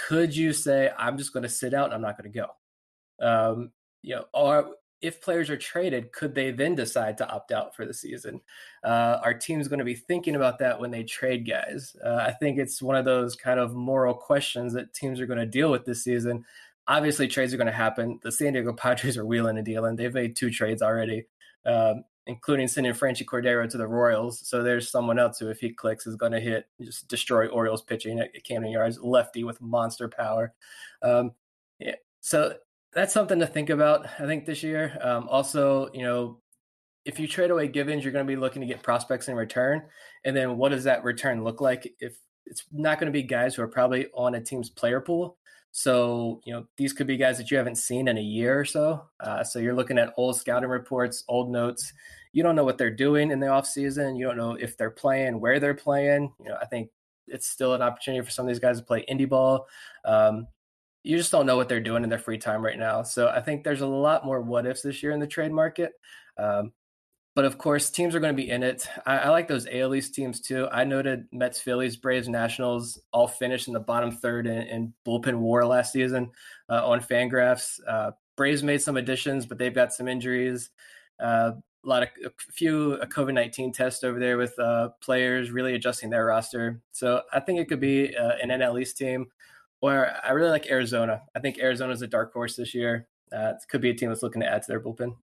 could 0.06 0.34
you 0.34 0.52
say, 0.52 0.90
I'm 0.96 1.18
just 1.18 1.32
going 1.32 1.42
to 1.42 1.48
sit 1.48 1.74
out 1.74 1.86
and 1.86 1.94
I'm 1.94 2.02
not 2.02 2.16
going 2.16 2.32
to 2.32 2.38
go? 2.38 3.26
Um, 3.26 3.72
you 4.02 4.16
know, 4.16 4.24
or 4.32 4.70
if 5.00 5.20
players 5.20 5.50
are 5.50 5.56
traded, 5.56 6.12
could 6.12 6.34
they 6.34 6.52
then 6.52 6.76
decide 6.76 7.18
to 7.18 7.28
opt 7.28 7.50
out 7.50 7.74
for 7.74 7.84
the 7.84 7.92
season? 7.92 8.40
Uh, 8.84 9.18
our 9.22 9.34
team's 9.34 9.68
going 9.68 9.80
to 9.80 9.84
be 9.84 9.96
thinking 9.96 10.36
about 10.36 10.60
that 10.60 10.80
when 10.80 10.92
they 10.92 11.02
trade 11.02 11.46
guys. 11.46 11.96
Uh, 12.04 12.14
I 12.14 12.32
think 12.32 12.58
it's 12.58 12.80
one 12.80 12.96
of 12.96 13.04
those 13.04 13.34
kind 13.34 13.58
of 13.58 13.74
moral 13.74 14.14
questions 14.14 14.72
that 14.74 14.94
teams 14.94 15.20
are 15.20 15.26
going 15.26 15.40
to 15.40 15.46
deal 15.46 15.70
with 15.70 15.84
this 15.84 16.04
season. 16.04 16.44
Obviously, 16.86 17.26
trades 17.26 17.52
are 17.52 17.56
going 17.56 17.66
to 17.66 17.72
happen. 17.72 18.20
The 18.22 18.32
San 18.32 18.52
Diego 18.52 18.72
Padres 18.72 19.18
are 19.18 19.26
wheeling 19.26 19.56
and 19.56 19.66
dealing. 19.66 19.96
They've 19.96 20.14
made 20.14 20.36
two 20.36 20.50
trades 20.50 20.82
already. 20.82 21.26
Um, 21.66 22.04
including 22.26 22.68
sending 22.68 22.92
Franchy 22.92 23.24
Cordero 23.24 23.68
to 23.68 23.76
the 23.76 23.86
Royals. 23.86 24.46
So 24.48 24.62
there's 24.62 24.90
someone 24.90 25.18
else 25.18 25.38
who, 25.38 25.48
if 25.48 25.58
he 25.58 25.70
clicks, 25.70 26.06
is 26.06 26.16
going 26.16 26.32
to 26.32 26.40
hit, 26.40 26.66
just 26.80 27.08
destroy 27.08 27.48
Orioles 27.48 27.82
pitching 27.82 28.20
at 28.20 28.30
Camden 28.44 28.70
Yards, 28.70 29.00
lefty 29.00 29.44
with 29.44 29.60
monster 29.60 30.08
power. 30.08 30.54
Um, 31.02 31.32
yeah, 31.78 31.96
so 32.20 32.54
that's 32.92 33.12
something 33.12 33.40
to 33.40 33.46
think 33.46 33.70
about, 33.70 34.06
I 34.20 34.26
think, 34.26 34.46
this 34.46 34.62
year. 34.62 34.96
Um, 35.00 35.28
also, 35.28 35.90
you 35.92 36.02
know, 36.02 36.40
if 37.04 37.18
you 37.18 37.26
trade 37.26 37.50
away 37.50 37.66
Givens, 37.66 38.04
you're 38.04 38.12
going 38.12 38.26
to 38.26 38.32
be 38.32 38.38
looking 38.38 38.60
to 38.62 38.68
get 38.68 38.82
prospects 38.82 39.28
in 39.28 39.34
return. 39.34 39.82
And 40.24 40.36
then 40.36 40.56
what 40.56 40.68
does 40.68 40.84
that 40.84 41.02
return 41.02 41.42
look 41.42 41.60
like? 41.60 41.92
If 41.98 42.16
it's 42.46 42.64
not 42.70 43.00
going 43.00 43.12
to 43.12 43.12
be 43.12 43.24
guys 43.24 43.54
who 43.54 43.62
are 43.62 43.68
probably 43.68 44.06
on 44.14 44.36
a 44.36 44.40
team's 44.40 44.70
player 44.70 45.00
pool, 45.00 45.38
so, 45.72 46.42
you 46.44 46.52
know, 46.52 46.66
these 46.76 46.92
could 46.92 47.06
be 47.06 47.16
guys 47.16 47.38
that 47.38 47.50
you 47.50 47.56
haven't 47.56 47.76
seen 47.76 48.06
in 48.06 48.18
a 48.18 48.22
year 48.22 48.60
or 48.60 48.64
so. 48.64 49.06
Uh, 49.18 49.42
so 49.42 49.58
you're 49.58 49.74
looking 49.74 49.98
at 49.98 50.12
old 50.18 50.36
scouting 50.36 50.68
reports, 50.68 51.24
old 51.28 51.50
notes. 51.50 51.94
You 52.34 52.42
don't 52.42 52.54
know 52.54 52.64
what 52.64 52.76
they're 52.76 52.90
doing 52.90 53.30
in 53.30 53.40
the 53.40 53.46
offseason. 53.46 54.18
You 54.18 54.26
don't 54.26 54.36
know 54.36 54.52
if 54.52 54.76
they're 54.76 54.90
playing, 54.90 55.40
where 55.40 55.58
they're 55.58 55.74
playing. 55.74 56.30
You 56.38 56.50
know, 56.50 56.58
I 56.60 56.66
think 56.66 56.90
it's 57.26 57.46
still 57.46 57.72
an 57.72 57.80
opportunity 57.80 58.22
for 58.22 58.30
some 58.30 58.44
of 58.44 58.48
these 58.48 58.58
guys 58.58 58.78
to 58.78 58.84
play 58.84 59.04
indie 59.10 59.28
ball. 59.28 59.66
Um, 60.04 60.46
you 61.04 61.16
just 61.16 61.32
don't 61.32 61.46
know 61.46 61.56
what 61.56 61.70
they're 61.70 61.80
doing 61.80 62.04
in 62.04 62.10
their 62.10 62.18
free 62.18 62.38
time 62.38 62.62
right 62.62 62.78
now. 62.78 63.02
So 63.02 63.28
I 63.28 63.40
think 63.40 63.64
there's 63.64 63.80
a 63.80 63.86
lot 63.86 64.26
more 64.26 64.42
what 64.42 64.66
ifs 64.66 64.82
this 64.82 65.02
year 65.02 65.12
in 65.12 65.20
the 65.20 65.26
trade 65.26 65.52
market. 65.52 65.92
Um, 66.36 66.72
but 67.34 67.44
of 67.44 67.56
course, 67.56 67.90
teams 67.90 68.14
are 68.14 68.20
going 68.20 68.34
to 68.34 68.42
be 68.42 68.50
in 68.50 68.62
it. 68.62 68.86
I, 69.06 69.18
I, 69.18 69.28
like 69.30 69.48
those 69.48 69.66
AL 69.70 69.94
East 69.94 70.14
teams 70.14 70.40
too. 70.40 70.68
I 70.70 70.84
noted 70.84 71.26
Mets, 71.32 71.60
Phillies, 71.60 71.96
Braves, 71.96 72.28
Nationals 72.28 73.00
all 73.12 73.26
finished 73.26 73.68
in 73.68 73.74
the 73.74 73.80
bottom 73.80 74.10
third 74.10 74.46
in, 74.46 74.62
in 74.62 74.94
bullpen 75.06 75.38
war 75.38 75.64
last 75.64 75.92
season 75.92 76.30
uh, 76.68 76.86
on 76.86 77.00
Fangraphs. 77.00 77.80
Uh, 77.88 78.10
Braves 78.36 78.62
made 78.62 78.82
some 78.82 78.96
additions, 78.96 79.46
but 79.46 79.56
they've 79.58 79.74
got 79.74 79.94
some 79.94 80.08
injuries. 80.08 80.70
Uh, 81.18 81.52
a 81.84 81.88
lot 81.88 82.02
of 82.02 82.08
a 82.24 82.30
few 82.52 82.94
a 82.94 83.06
COVID 83.06 83.34
nineteen 83.34 83.72
test 83.72 84.04
over 84.04 84.20
there 84.20 84.36
with 84.36 84.56
uh, 84.58 84.90
players 85.00 85.50
really 85.50 85.74
adjusting 85.74 86.10
their 86.10 86.26
roster. 86.26 86.80
So 86.92 87.22
I 87.32 87.40
think 87.40 87.58
it 87.58 87.68
could 87.68 87.80
be 87.80 88.16
uh, 88.16 88.32
an 88.42 88.50
NL 88.50 88.80
East 88.80 88.98
team. 88.98 89.26
or 89.80 90.12
I 90.22 90.30
really 90.32 90.50
like 90.50 90.70
Arizona. 90.70 91.22
I 91.34 91.40
think 91.40 91.58
Arizona 91.58 91.92
is 91.92 92.02
a 92.02 92.06
dark 92.06 92.32
horse 92.32 92.56
this 92.56 92.74
year. 92.74 93.08
Uh, 93.32 93.54
it 93.56 93.68
could 93.68 93.80
be 93.80 93.90
a 93.90 93.94
team 93.94 94.10
that's 94.10 94.22
looking 94.22 94.42
to 94.42 94.48
add 94.48 94.62
to 94.62 94.68
their 94.68 94.80
bullpen. 94.80 95.16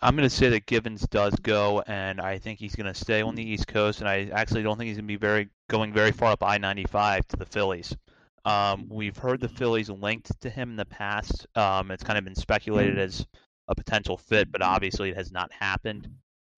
I'm 0.00 0.16
going 0.16 0.28
to 0.28 0.34
say 0.34 0.48
that 0.50 0.66
Givens 0.66 1.02
does 1.08 1.34
go, 1.36 1.82
and 1.86 2.20
I 2.20 2.38
think 2.38 2.58
he's 2.58 2.76
going 2.76 2.86
to 2.86 2.94
stay 2.94 3.22
on 3.22 3.34
the 3.34 3.42
East 3.42 3.66
Coast. 3.66 4.00
And 4.00 4.08
I 4.08 4.30
actually 4.32 4.62
don't 4.62 4.78
think 4.78 4.88
he's 4.88 4.96
going 4.96 5.06
to 5.06 5.12
be 5.12 5.16
very 5.16 5.48
going 5.68 5.92
very 5.92 6.12
far 6.12 6.32
up 6.32 6.42
I-95 6.42 7.26
to 7.28 7.36
the 7.36 7.46
Phillies. 7.46 7.96
Um, 8.44 8.86
we've 8.88 9.16
heard 9.16 9.40
the 9.40 9.48
Phillies 9.48 9.90
linked 9.90 10.40
to 10.40 10.50
him 10.50 10.70
in 10.70 10.76
the 10.76 10.84
past. 10.84 11.46
Um, 11.56 11.90
it's 11.90 12.04
kind 12.04 12.18
of 12.18 12.24
been 12.24 12.34
speculated 12.34 12.98
as 12.98 13.26
a 13.68 13.74
potential 13.74 14.16
fit, 14.16 14.50
but 14.50 14.62
obviously 14.62 15.10
it 15.10 15.16
has 15.16 15.30
not 15.30 15.52
happened. 15.52 16.08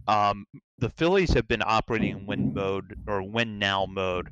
Um, 0.06 0.46
the 0.78 0.90
Phillies 0.90 1.32
have 1.34 1.48
been 1.48 1.62
operating 1.64 2.10
in 2.10 2.26
win 2.26 2.54
mode 2.54 2.98
or 3.06 3.22
win 3.22 3.58
now 3.58 3.86
mode 3.86 4.30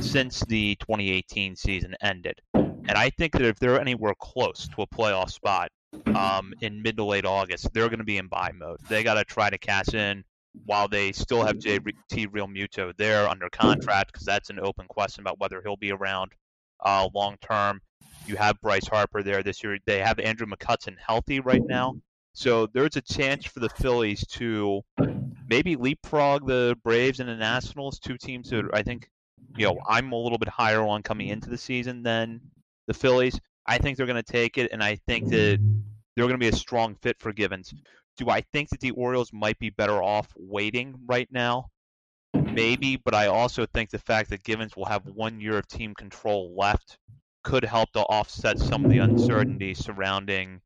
since 0.00 0.40
the 0.40 0.74
2018 0.76 1.56
season 1.56 1.94
ended. 2.00 2.40
And 2.54 2.92
I 2.92 3.10
think 3.10 3.32
that 3.34 3.42
if 3.42 3.58
they're 3.58 3.80
anywhere 3.80 4.14
close 4.20 4.68
to 4.68 4.82
a 4.82 4.86
playoff 4.86 5.30
spot, 5.30 5.70
um, 6.14 6.54
in 6.60 6.82
mid 6.82 6.96
to 6.96 7.04
late 7.04 7.24
August, 7.24 7.72
they're 7.72 7.88
going 7.88 7.98
to 7.98 8.04
be 8.04 8.18
in 8.18 8.28
buy 8.28 8.52
mode. 8.54 8.80
They 8.88 9.02
got 9.02 9.14
to 9.14 9.24
try 9.24 9.50
to 9.50 9.58
cash 9.58 9.94
in 9.94 10.24
while 10.66 10.88
they 10.88 11.12
still 11.12 11.44
have 11.44 11.56
JT 11.56 12.28
Realmuto 12.28 12.92
there 12.96 13.28
under 13.28 13.48
contract 13.48 14.12
because 14.12 14.26
that's 14.26 14.50
an 14.50 14.60
open 14.60 14.86
question 14.86 15.22
about 15.22 15.40
whether 15.40 15.62
he'll 15.62 15.76
be 15.76 15.92
around 15.92 16.32
uh, 16.84 17.08
long 17.14 17.36
term. 17.40 17.80
You 18.26 18.36
have 18.36 18.60
Bryce 18.60 18.86
Harper 18.86 19.22
there 19.22 19.42
this 19.42 19.62
year. 19.64 19.78
They 19.86 20.00
have 20.00 20.18
Andrew 20.18 20.46
McCutchen 20.46 20.96
healthy 20.98 21.40
right 21.40 21.64
now. 21.64 21.94
So 22.34 22.66
there's 22.66 22.96
a 22.96 23.02
chance 23.02 23.44
for 23.44 23.60
the 23.60 23.68
Phillies 23.68 24.26
to 24.28 24.82
maybe 25.48 25.76
leapfrog 25.76 26.46
the 26.46 26.76
Braves 26.82 27.20
and 27.20 27.28
the 27.28 27.36
Nationals, 27.36 27.98
two 27.98 28.16
teams 28.16 28.50
that 28.50 28.70
I 28.72 28.82
think, 28.82 29.08
you 29.56 29.66
know, 29.66 29.78
I'm 29.86 30.12
a 30.12 30.16
little 30.16 30.38
bit 30.38 30.48
higher 30.48 30.82
on 30.82 31.02
coming 31.02 31.28
into 31.28 31.50
the 31.50 31.58
season 31.58 32.02
than 32.02 32.40
the 32.86 32.94
Phillies. 32.94 33.38
I 33.66 33.78
think 33.78 33.96
they're 33.96 34.06
going 34.06 34.22
to 34.22 34.32
take 34.32 34.58
it, 34.58 34.72
and 34.72 34.82
I 34.82 34.96
think 34.96 35.28
that 35.28 35.58
they're 36.14 36.26
going 36.26 36.32
to 36.32 36.38
be 36.38 36.48
a 36.48 36.52
strong 36.52 36.94
fit 36.96 37.16
for 37.20 37.32
Givens. 37.32 37.72
Do 38.16 38.28
I 38.28 38.42
think 38.52 38.68
that 38.70 38.80
the 38.80 38.90
Orioles 38.90 39.32
might 39.32 39.58
be 39.58 39.70
better 39.70 40.02
off 40.02 40.28
waiting 40.36 40.94
right 41.06 41.28
now? 41.30 41.70
Maybe, 42.34 42.96
but 42.96 43.14
I 43.14 43.26
also 43.26 43.66
think 43.66 43.90
the 43.90 43.98
fact 43.98 44.30
that 44.30 44.44
Givens 44.44 44.76
will 44.76 44.84
have 44.84 45.06
one 45.06 45.40
year 45.40 45.58
of 45.58 45.68
team 45.68 45.94
control 45.94 46.54
left 46.56 46.98
could 47.44 47.64
help 47.64 47.90
to 47.92 48.00
offset 48.00 48.58
some 48.58 48.84
of 48.84 48.90
the 48.90 48.98
uncertainty 48.98 49.74
surrounding, 49.74 50.60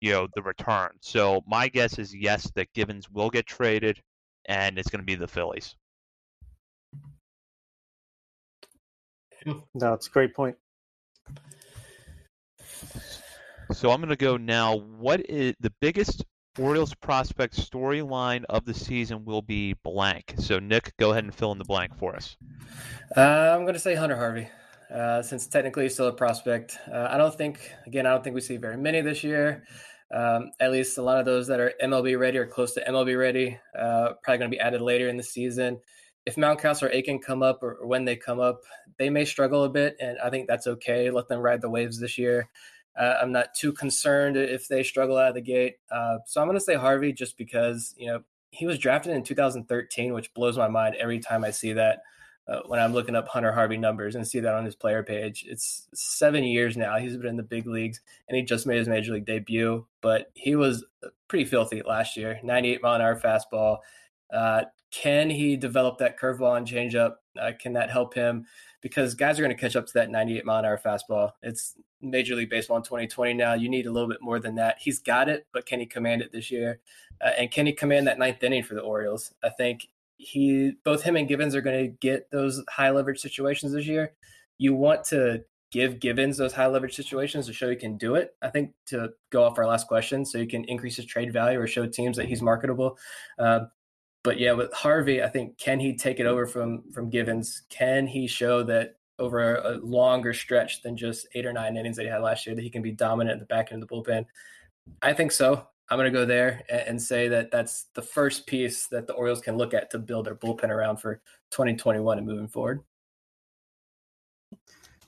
you 0.00 0.12
know, 0.12 0.28
the 0.34 0.42
return. 0.42 0.90
So 1.00 1.42
my 1.46 1.68
guess 1.68 1.98
is 1.98 2.14
yes, 2.14 2.50
that 2.54 2.72
Givens 2.72 3.10
will 3.10 3.30
get 3.30 3.46
traded, 3.46 4.00
and 4.46 4.78
it's 4.78 4.88
going 4.88 5.00
to 5.00 5.06
be 5.06 5.14
the 5.14 5.28
Phillies. 5.28 5.74
No, 9.74 9.92
it's 9.92 10.08
a 10.08 10.10
great 10.10 10.34
point. 10.34 10.56
So 13.72 13.90
I'm 13.90 14.00
going 14.00 14.10
to 14.10 14.16
go 14.16 14.36
now. 14.36 14.76
What 14.76 15.28
is 15.28 15.54
the 15.60 15.72
biggest 15.80 16.24
Orioles 16.58 16.94
prospect 16.94 17.54
storyline 17.54 18.44
of 18.48 18.64
the 18.64 18.72
season 18.72 19.24
will 19.24 19.42
be 19.42 19.74
blank. 19.84 20.34
So 20.38 20.58
Nick, 20.58 20.96
go 20.98 21.10
ahead 21.10 21.24
and 21.24 21.34
fill 21.34 21.52
in 21.52 21.58
the 21.58 21.64
blank 21.64 21.96
for 21.98 22.16
us. 22.16 22.36
Uh, 23.16 23.20
I'm 23.20 23.62
going 23.62 23.74
to 23.74 23.80
say 23.80 23.94
Hunter 23.94 24.16
Harvey, 24.16 24.48
uh, 24.92 25.22
since 25.22 25.46
technically 25.46 25.84
he's 25.84 25.94
still 25.94 26.08
a 26.08 26.12
prospect. 26.12 26.78
Uh, 26.90 27.08
I 27.10 27.18
don't 27.18 27.34
think, 27.34 27.72
again, 27.86 28.06
I 28.06 28.10
don't 28.10 28.24
think 28.24 28.34
we 28.34 28.40
see 28.40 28.56
very 28.56 28.76
many 28.76 29.02
this 29.02 29.22
year. 29.22 29.64
Um, 30.14 30.52
at 30.60 30.70
least 30.70 30.98
a 30.98 31.02
lot 31.02 31.18
of 31.18 31.26
those 31.26 31.46
that 31.48 31.60
are 31.60 31.72
MLB 31.82 32.18
ready 32.18 32.38
or 32.38 32.46
close 32.46 32.72
to 32.74 32.84
MLB 32.88 33.18
ready, 33.18 33.58
uh, 33.78 34.12
probably 34.22 34.38
going 34.38 34.50
to 34.50 34.56
be 34.56 34.60
added 34.60 34.80
later 34.80 35.08
in 35.08 35.16
the 35.16 35.22
season. 35.22 35.78
If 36.26 36.36
Mountcastle 36.36 36.82
or 36.82 36.88
Akin 36.88 37.20
come 37.20 37.42
up, 37.42 37.62
or, 37.62 37.74
or 37.74 37.86
when 37.86 38.04
they 38.04 38.16
come 38.16 38.40
up, 38.40 38.62
they 38.98 39.10
may 39.10 39.24
struggle 39.24 39.64
a 39.64 39.68
bit, 39.68 39.96
and 40.00 40.18
I 40.18 40.30
think 40.30 40.48
that's 40.48 40.66
okay. 40.66 41.10
Let 41.10 41.28
them 41.28 41.40
ride 41.40 41.60
the 41.60 41.70
waves 41.70 42.00
this 42.00 42.18
year. 42.18 42.48
Uh, 42.98 43.14
I'm 43.20 43.32
not 43.32 43.54
too 43.54 43.72
concerned 43.72 44.36
if 44.36 44.68
they 44.68 44.82
struggle 44.82 45.18
out 45.18 45.28
of 45.28 45.34
the 45.34 45.42
gate. 45.42 45.76
Uh, 45.90 46.18
so 46.26 46.40
I'm 46.40 46.46
going 46.46 46.58
to 46.58 46.64
say 46.64 46.74
Harvey 46.74 47.12
just 47.12 47.36
because, 47.36 47.94
you 47.98 48.06
know, 48.06 48.22
he 48.50 48.66
was 48.66 48.78
drafted 48.78 49.12
in 49.12 49.22
2013, 49.22 50.14
which 50.14 50.32
blows 50.32 50.56
my 50.56 50.68
mind 50.68 50.96
every 50.96 51.20
time 51.20 51.44
I 51.44 51.50
see 51.50 51.74
that 51.74 52.00
uh, 52.48 52.60
when 52.66 52.80
I'm 52.80 52.92
looking 52.94 53.16
up 53.16 53.28
Hunter 53.28 53.52
Harvey 53.52 53.76
numbers 53.76 54.14
and 54.14 54.26
see 54.26 54.40
that 54.40 54.54
on 54.54 54.64
his 54.64 54.74
player 54.74 55.02
page. 55.02 55.44
It's 55.46 55.88
seven 55.94 56.44
years 56.44 56.76
now. 56.76 56.96
He's 56.96 57.16
been 57.16 57.26
in 57.26 57.36
the 57.36 57.42
big 57.42 57.66
leagues 57.66 58.00
and 58.28 58.36
he 58.36 58.42
just 58.42 58.66
made 58.66 58.78
his 58.78 58.88
major 58.88 59.12
league 59.12 59.26
debut, 59.26 59.86
but 60.00 60.30
he 60.34 60.54
was 60.54 60.84
pretty 61.28 61.44
filthy 61.44 61.82
last 61.82 62.16
year 62.16 62.38
98 62.42 62.82
mile 62.82 62.94
an 62.94 63.02
hour 63.02 63.20
fastball. 63.20 63.78
Uh, 64.32 64.62
can 64.90 65.30
he 65.30 65.56
develop 65.56 65.98
that 65.98 66.18
curveball 66.18 66.56
and 66.56 66.66
changeup? 66.66 67.16
Uh, 67.38 67.52
can 67.58 67.72
that 67.74 67.90
help 67.90 68.14
him? 68.14 68.46
Because 68.80 69.14
guys 69.14 69.38
are 69.38 69.42
going 69.42 69.54
to 69.54 69.60
catch 69.60 69.76
up 69.76 69.86
to 69.86 69.92
that 69.94 70.10
98 70.10 70.44
mile 70.44 70.60
an 70.60 70.64
hour 70.64 70.80
fastball. 70.82 71.32
It's 71.42 71.74
Major 72.00 72.36
League 72.36 72.50
Baseball 72.50 72.76
in 72.76 72.82
2020 72.82 73.34
now. 73.34 73.54
You 73.54 73.68
need 73.68 73.86
a 73.86 73.90
little 73.90 74.08
bit 74.08 74.22
more 74.22 74.38
than 74.38 74.54
that. 74.56 74.76
He's 74.78 74.98
got 74.98 75.28
it, 75.28 75.46
but 75.52 75.66
can 75.66 75.80
he 75.80 75.86
command 75.86 76.22
it 76.22 76.32
this 76.32 76.50
year? 76.50 76.80
Uh, 77.20 77.30
and 77.38 77.50
can 77.50 77.66
he 77.66 77.72
command 77.72 78.06
that 78.06 78.18
ninth 78.18 78.42
inning 78.42 78.62
for 78.62 78.74
the 78.74 78.80
Orioles? 78.80 79.34
I 79.42 79.48
think 79.48 79.88
he, 80.18 80.72
both 80.84 81.02
him 81.02 81.16
and 81.16 81.28
Givens 81.28 81.54
are 81.54 81.60
going 81.60 81.84
to 81.84 81.96
get 82.00 82.30
those 82.30 82.62
high 82.68 82.90
leverage 82.90 83.20
situations 83.20 83.72
this 83.72 83.86
year. 83.86 84.12
You 84.58 84.74
want 84.74 85.04
to 85.06 85.44
give 85.70 86.00
Givens 86.00 86.38
those 86.38 86.52
high 86.52 86.66
leverage 86.66 86.94
situations 86.94 87.46
to 87.46 87.52
show 87.52 87.68
he 87.68 87.76
can 87.76 87.96
do 87.96 88.14
it. 88.14 88.34
I 88.40 88.48
think 88.48 88.72
to 88.86 89.10
go 89.30 89.44
off 89.44 89.58
our 89.58 89.66
last 89.66 89.88
question, 89.88 90.24
so 90.24 90.38
you 90.38 90.46
can 90.46 90.64
increase 90.64 90.96
his 90.96 91.06
trade 91.06 91.32
value 91.32 91.60
or 91.60 91.66
show 91.66 91.86
teams 91.86 92.16
that 92.16 92.26
he's 92.26 92.40
marketable. 92.40 92.98
Uh, 93.38 93.66
but 94.26 94.40
yeah, 94.40 94.50
with 94.50 94.72
Harvey, 94.72 95.22
I 95.22 95.28
think 95.28 95.56
can 95.56 95.78
he 95.78 95.96
take 95.96 96.18
it 96.18 96.26
over 96.26 96.48
from 96.48 96.90
from 96.90 97.10
Givens? 97.10 97.62
Can 97.68 98.08
he 98.08 98.26
show 98.26 98.64
that 98.64 98.96
over 99.20 99.54
a 99.54 99.76
longer 99.76 100.34
stretch 100.34 100.82
than 100.82 100.96
just 100.96 101.28
eight 101.36 101.46
or 101.46 101.52
nine 101.52 101.76
innings 101.76 101.96
that 101.96 102.02
he 102.02 102.08
had 102.08 102.22
last 102.22 102.44
year 102.44 102.56
that 102.56 102.62
he 102.62 102.68
can 102.68 102.82
be 102.82 102.90
dominant 102.90 103.34
at 103.34 103.38
the 103.38 103.46
back 103.46 103.70
end 103.70 103.80
of 103.80 103.88
the 103.88 103.94
bullpen? 103.94 104.26
I 105.00 105.12
think 105.12 105.30
so. 105.30 105.68
I'm 105.88 105.96
going 105.96 106.12
to 106.12 106.18
go 106.18 106.26
there 106.26 106.64
and 106.68 107.00
say 107.00 107.28
that 107.28 107.52
that's 107.52 107.84
the 107.94 108.02
first 108.02 108.48
piece 108.48 108.88
that 108.88 109.06
the 109.06 109.12
Orioles 109.12 109.40
can 109.40 109.56
look 109.56 109.72
at 109.74 109.90
to 109.92 109.98
build 110.00 110.26
their 110.26 110.34
bullpen 110.34 110.70
around 110.70 110.96
for 110.96 111.20
2021 111.52 112.18
and 112.18 112.26
moving 112.26 112.48
forward. 112.48 112.80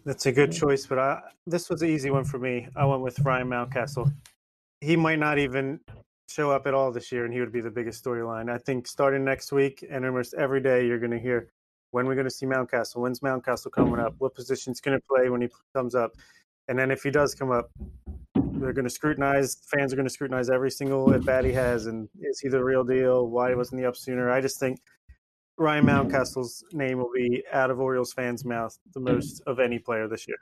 That's 0.05 0.27
a 0.27 0.33
good 0.33 0.53
choice, 0.53 0.87
but 0.87 1.01
I, 1.01 1.21
this 1.45 1.69
was 1.69 1.83
an 1.83 1.89
easy 1.89 2.11
one 2.11 2.25
for 2.25 2.39
me. 2.39 2.69
I 2.77 2.85
went 2.85 3.03
with 3.03 3.19
Ryan 3.19 3.49
Mountcastle. 3.49 4.15
He 4.81 4.95
might 4.95 5.19
not 5.19 5.41
even 5.41 5.81
show 6.29 6.51
up 6.51 6.67
at 6.67 6.75
all 6.75 6.93
this 6.93 7.11
year, 7.11 7.25
and 7.25 7.33
he 7.33 7.41
would 7.41 7.53
be 7.53 7.61
the 7.61 7.71
biggest 7.71 8.05
storyline. 8.05 8.51
I 8.51 8.59
think 8.59 8.87
starting 8.87 9.25
next 9.25 9.51
week 9.51 9.85
and 9.91 10.05
almost 10.05 10.35
every 10.35 10.61
day, 10.61 10.87
you're 10.87 10.99
going 10.99 11.11
to 11.11 11.19
hear 11.19 11.49
when 11.91 12.07
we're 12.07 12.15
going 12.15 12.27
to 12.27 12.31
see 12.31 12.47
Mountcastle. 12.47 12.97
When's 12.97 13.21
Mountcastle 13.21 13.73
coming 13.73 13.99
up? 13.99 14.15
What 14.19 14.35
position's 14.35 14.81
going 14.81 14.99
to 14.99 15.05
play 15.09 15.31
when 15.31 15.41
he 15.41 15.49
comes 15.75 15.95
up? 15.95 16.13
And 16.69 16.79
then 16.79 16.91
if 16.91 17.03
he 17.03 17.11
does 17.11 17.35
come 17.35 17.51
up, 17.51 17.71
they're 18.35 18.75
going 18.75 18.85
to 18.85 18.91
scrutinize. 18.91 19.57
Fans 19.75 19.93
are 19.93 19.97
going 19.97 20.07
to 20.07 20.13
scrutinize 20.13 20.51
every 20.51 20.71
single 20.71 21.13
at 21.15 21.25
bat 21.25 21.45
he 21.45 21.53
has, 21.53 21.87
and 21.87 22.09
is 22.21 22.41
he 22.41 22.49
the 22.49 22.63
real 22.63 22.85
deal? 22.85 23.29
Why 23.29 23.55
wasn't 23.55 23.81
he 23.81 23.87
up 23.87 23.97
sooner? 23.97 24.31
I 24.31 24.43
just 24.43 24.61
think 24.61 24.81
Ryan 25.57 25.87
Mountcastle's 25.87 26.63
name 26.73 26.99
will 26.99 27.11
be 27.15 27.43
out 27.53 27.71
of 27.71 27.81
Orioles 27.81 28.13
fans' 28.13 28.45
mouth 28.45 28.77
the 28.93 29.01
most 29.01 29.43
of 29.47 29.61
any 29.61 29.79
player 29.79 30.09
this 30.09 30.29
year. 30.29 30.37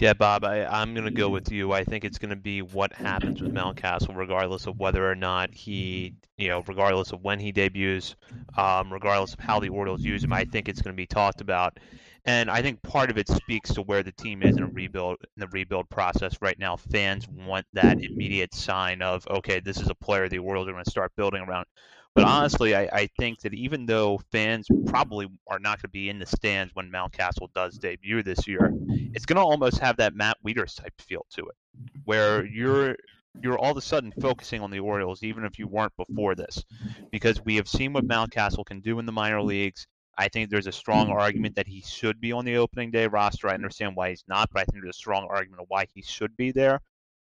Yeah, 0.00 0.12
Bob, 0.14 0.44
I, 0.44 0.64
I'm 0.64 0.92
going 0.92 1.04
to 1.04 1.12
go 1.12 1.28
with 1.30 1.52
you. 1.52 1.72
I 1.72 1.84
think 1.84 2.04
it's 2.04 2.18
going 2.18 2.30
to 2.30 2.36
be 2.36 2.62
what 2.62 2.92
happens 2.92 3.40
with 3.40 3.52
Mountcastle, 3.52 4.16
regardless 4.16 4.66
of 4.66 4.76
whether 4.76 5.08
or 5.08 5.14
not 5.14 5.54
he, 5.54 6.16
you 6.36 6.48
know, 6.48 6.64
regardless 6.66 7.12
of 7.12 7.22
when 7.22 7.38
he 7.38 7.52
debuts, 7.52 8.16
um, 8.58 8.92
regardless 8.92 9.34
of 9.34 9.40
how 9.40 9.60
the 9.60 9.68
Orioles 9.68 10.02
use 10.02 10.24
him. 10.24 10.32
I 10.32 10.46
think 10.46 10.68
it's 10.68 10.82
going 10.82 10.94
to 10.94 10.96
be 11.00 11.06
talked 11.06 11.40
about. 11.40 11.78
And 12.24 12.50
I 12.50 12.60
think 12.60 12.82
part 12.82 13.08
of 13.10 13.18
it 13.18 13.28
speaks 13.28 13.72
to 13.74 13.82
where 13.82 14.02
the 14.02 14.10
team 14.12 14.42
is 14.42 14.56
in 14.56 14.64
a 14.64 14.68
rebuild 14.68 15.18
in 15.36 15.40
the 15.40 15.48
rebuild 15.48 15.88
process 15.90 16.38
right 16.40 16.58
now. 16.58 16.76
Fans 16.76 17.28
want 17.28 17.66
that 17.74 17.98
immediate 18.02 18.52
sign 18.52 19.00
of 19.00 19.24
okay, 19.28 19.60
this 19.60 19.80
is 19.80 19.90
a 19.90 19.94
player 19.94 20.28
the 20.28 20.38
Orioles 20.38 20.66
are 20.68 20.72
going 20.72 20.82
to 20.84 20.90
start 20.90 21.12
building 21.16 21.42
around. 21.42 21.66
But 22.14 22.24
honestly, 22.24 22.76
I, 22.76 22.82
I 22.92 23.08
think 23.18 23.40
that 23.40 23.54
even 23.54 23.86
though 23.86 24.20
fans 24.30 24.68
probably 24.86 25.26
are 25.48 25.58
not 25.58 25.78
going 25.78 25.82
to 25.82 25.88
be 25.88 26.10
in 26.10 26.20
the 26.20 26.26
stands 26.26 26.72
when 26.74 26.90
Mountcastle 26.90 27.52
does 27.54 27.76
debut 27.76 28.22
this 28.22 28.46
year, 28.46 28.72
it's 28.88 29.26
going 29.26 29.36
to 29.36 29.42
almost 29.42 29.80
have 29.80 29.96
that 29.96 30.14
Matt 30.14 30.36
Wieters 30.46 30.80
type 30.80 30.92
feel 31.00 31.26
to 31.30 31.42
it, 31.42 31.56
where 32.04 32.46
you're 32.46 32.96
you're 33.42 33.58
all 33.58 33.72
of 33.72 33.76
a 33.76 33.80
sudden 33.80 34.12
focusing 34.20 34.60
on 34.60 34.70
the 34.70 34.78
Orioles, 34.78 35.24
even 35.24 35.44
if 35.44 35.58
you 35.58 35.66
weren't 35.66 35.92
before 35.96 36.36
this, 36.36 36.64
because 37.10 37.44
we 37.44 37.56
have 37.56 37.68
seen 37.68 37.92
what 37.92 38.06
Mountcastle 38.06 38.64
can 38.64 38.80
do 38.80 39.00
in 39.00 39.06
the 39.06 39.12
minor 39.12 39.42
leagues. 39.42 39.86
I 40.16 40.28
think 40.28 40.48
there's 40.48 40.68
a 40.68 40.72
strong 40.72 41.10
argument 41.10 41.56
that 41.56 41.66
he 41.66 41.80
should 41.80 42.20
be 42.20 42.30
on 42.30 42.44
the 42.44 42.58
opening 42.58 42.92
day 42.92 43.08
roster. 43.08 43.48
I 43.48 43.54
understand 43.54 43.96
why 43.96 44.10
he's 44.10 44.22
not, 44.28 44.50
but 44.52 44.60
I 44.60 44.64
think 44.66 44.84
there's 44.84 44.94
a 44.94 44.98
strong 44.98 45.26
argument 45.28 45.62
of 45.62 45.66
why 45.68 45.86
he 45.92 46.02
should 46.02 46.36
be 46.36 46.52
there. 46.52 46.80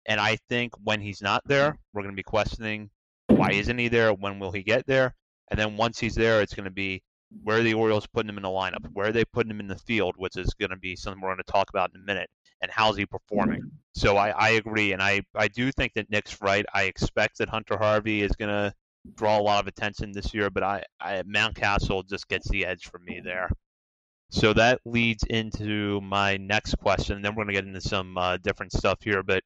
And 0.06 0.20
I 0.20 0.38
think 0.50 0.74
when 0.84 1.00
he's 1.00 1.22
not 1.22 1.42
there, 1.46 1.80
we're 1.94 2.02
going 2.02 2.14
to 2.14 2.18
be 2.18 2.24
questioning 2.24 2.90
why 3.28 3.52
isn't 3.52 3.78
he 3.78 3.88
there? 3.88 4.14
When 4.14 4.40
will 4.40 4.52
he 4.52 4.64
get 4.64 4.86
there? 4.86 5.16
And 5.50 5.60
then 5.60 5.78
once 5.78 6.00
he's 6.00 6.16
there, 6.16 6.42
it's 6.42 6.54
going 6.54 6.66
to 6.66 6.72
be 6.72 7.02
where 7.44 7.60
are 7.60 7.64
the 7.64 7.74
Orioles 7.74 8.08
putting 8.08 8.30
him 8.30 8.38
in 8.38 8.44
the 8.44 8.50
lineup? 8.50 8.88
Where 8.94 9.08
are 9.08 9.12
they 9.12 9.26
putting 9.26 9.52
him 9.52 9.60
in 9.60 9.68
the 9.68 9.78
field? 9.78 10.16
Which 10.18 10.38
is 10.38 10.54
going 10.54 10.70
to 10.70 10.78
be 10.78 10.96
something 10.96 11.22
we're 11.22 11.30
going 11.30 11.38
to 11.46 11.52
talk 11.52 11.70
about 11.70 11.92
in 11.94 12.02
a 12.02 12.06
minute. 12.06 12.30
And 12.62 12.72
how's 12.72 12.98
he 12.98 13.06
performing? 13.06 13.70
So 13.96 14.18
I, 14.18 14.30
I 14.30 14.50
agree, 14.52 14.94
and 14.94 15.02
I, 15.02 15.22
I 15.36 15.48
do 15.50 15.72
think 15.72 15.94
that 15.94 16.10
Nick's 16.10 16.42
right. 16.42 16.66
I 16.74 16.84
expect 16.84 17.38
that 17.38 17.50
Hunter 17.50 17.78
Harvey 17.78 18.22
is 18.22 18.32
going 18.32 18.50
to 18.50 18.74
draw 19.16 19.38
a 19.38 19.42
lot 19.42 19.62
of 19.62 19.68
attention 19.68 20.12
this 20.12 20.34
year, 20.34 20.50
but 20.50 20.64
I, 20.64 20.84
I 21.00 21.22
Mountcastle 21.24 22.08
just 22.08 22.28
gets 22.28 22.50
the 22.50 22.66
edge 22.66 22.86
for 22.86 23.00
me 23.00 23.22
there. 23.24 23.50
So 24.32 24.54
that 24.54 24.82
leads 24.86 25.24
into 25.24 26.02
my 26.02 26.38
next 26.38 26.76
question. 26.78 27.22
Then 27.22 27.36
we're 27.36 27.44
going 27.44 27.56
to 27.56 27.62
get 27.62 27.68
into 27.68 27.82
some 27.82 28.18
uh, 28.18 28.38
different 28.38 28.74
stuff 28.74 29.00
here. 29.02 29.22
But 29.22 29.44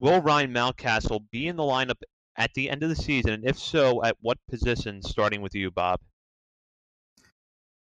will 0.00 0.20
Ryan 0.20 0.52
Mountcastle 0.52 1.24
be 1.30 1.46
in 1.46 1.56
the 1.56 1.62
lineup 1.62 2.02
at 2.36 2.52
the 2.54 2.70
end 2.70 2.82
of 2.82 2.88
the 2.88 2.96
season? 2.96 3.32
And 3.32 3.44
if 3.44 3.58
so, 3.58 4.02
at 4.04 4.16
what 4.20 4.38
position, 4.48 5.02
starting 5.02 5.42
with 5.42 5.54
you, 5.54 5.70
Bob? 5.70 6.00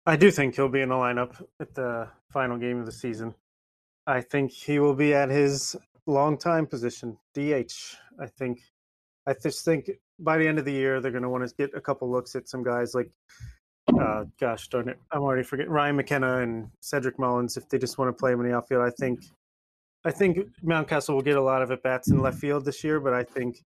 I 0.05 0.15
do 0.15 0.31
think 0.31 0.55
he'll 0.55 0.69
be 0.69 0.81
in 0.81 0.89
the 0.89 0.95
lineup 0.95 1.43
at 1.59 1.75
the 1.75 2.07
final 2.31 2.57
game 2.57 2.79
of 2.79 2.85
the 2.85 2.91
season. 2.93 3.35
I 4.07 4.21
think 4.21 4.51
he 4.51 4.79
will 4.79 4.95
be 4.95 5.13
at 5.13 5.29
his 5.29 5.75
long-time 6.05 6.65
position, 6.65 7.17
DH. 7.33 7.73
I 8.19 8.27
think. 8.37 8.61
I 9.27 9.33
just 9.33 9.65
think 9.65 9.91
by 10.19 10.37
the 10.37 10.47
end 10.47 10.57
of 10.57 10.63
the 10.63 10.71
year 10.71 11.01
they're 11.01 11.11
going 11.11 11.23
to 11.23 11.29
want 11.29 11.47
to 11.47 11.53
get 11.55 11.75
a 11.75 11.81
couple 11.81 12.09
looks 12.09 12.33
at 12.35 12.47
some 12.47 12.63
guys 12.63 12.95
like, 12.95 13.09
uh, 13.99 14.23
gosh 14.39 14.69
darn 14.69 14.87
it, 14.87 14.97
I'm 15.11 15.21
already 15.21 15.43
forgetting 15.43 15.71
Ryan 15.71 15.97
McKenna 15.97 16.37
and 16.37 16.69
Cedric 16.79 17.19
Mullins 17.19 17.57
if 17.57 17.67
they 17.67 17.77
just 17.77 17.97
want 17.97 18.07
to 18.07 18.13
play 18.17 18.31
him 18.31 18.39
in 18.39 18.49
the 18.49 18.55
outfield. 18.55 18.83
I 18.83 18.91
think. 18.91 19.19
I 20.05 20.11
think 20.11 20.37
Mountcastle 20.63 21.15
will 21.15 21.21
get 21.21 21.35
a 21.35 21.41
lot 21.41 21.61
of 21.61 21.69
at 21.71 21.83
bats 21.83 22.09
in 22.09 22.21
left 22.21 22.39
field 22.39 22.63
this 22.63 22.81
year, 22.81 23.01
but 23.01 23.13
I 23.13 23.23
think 23.23 23.61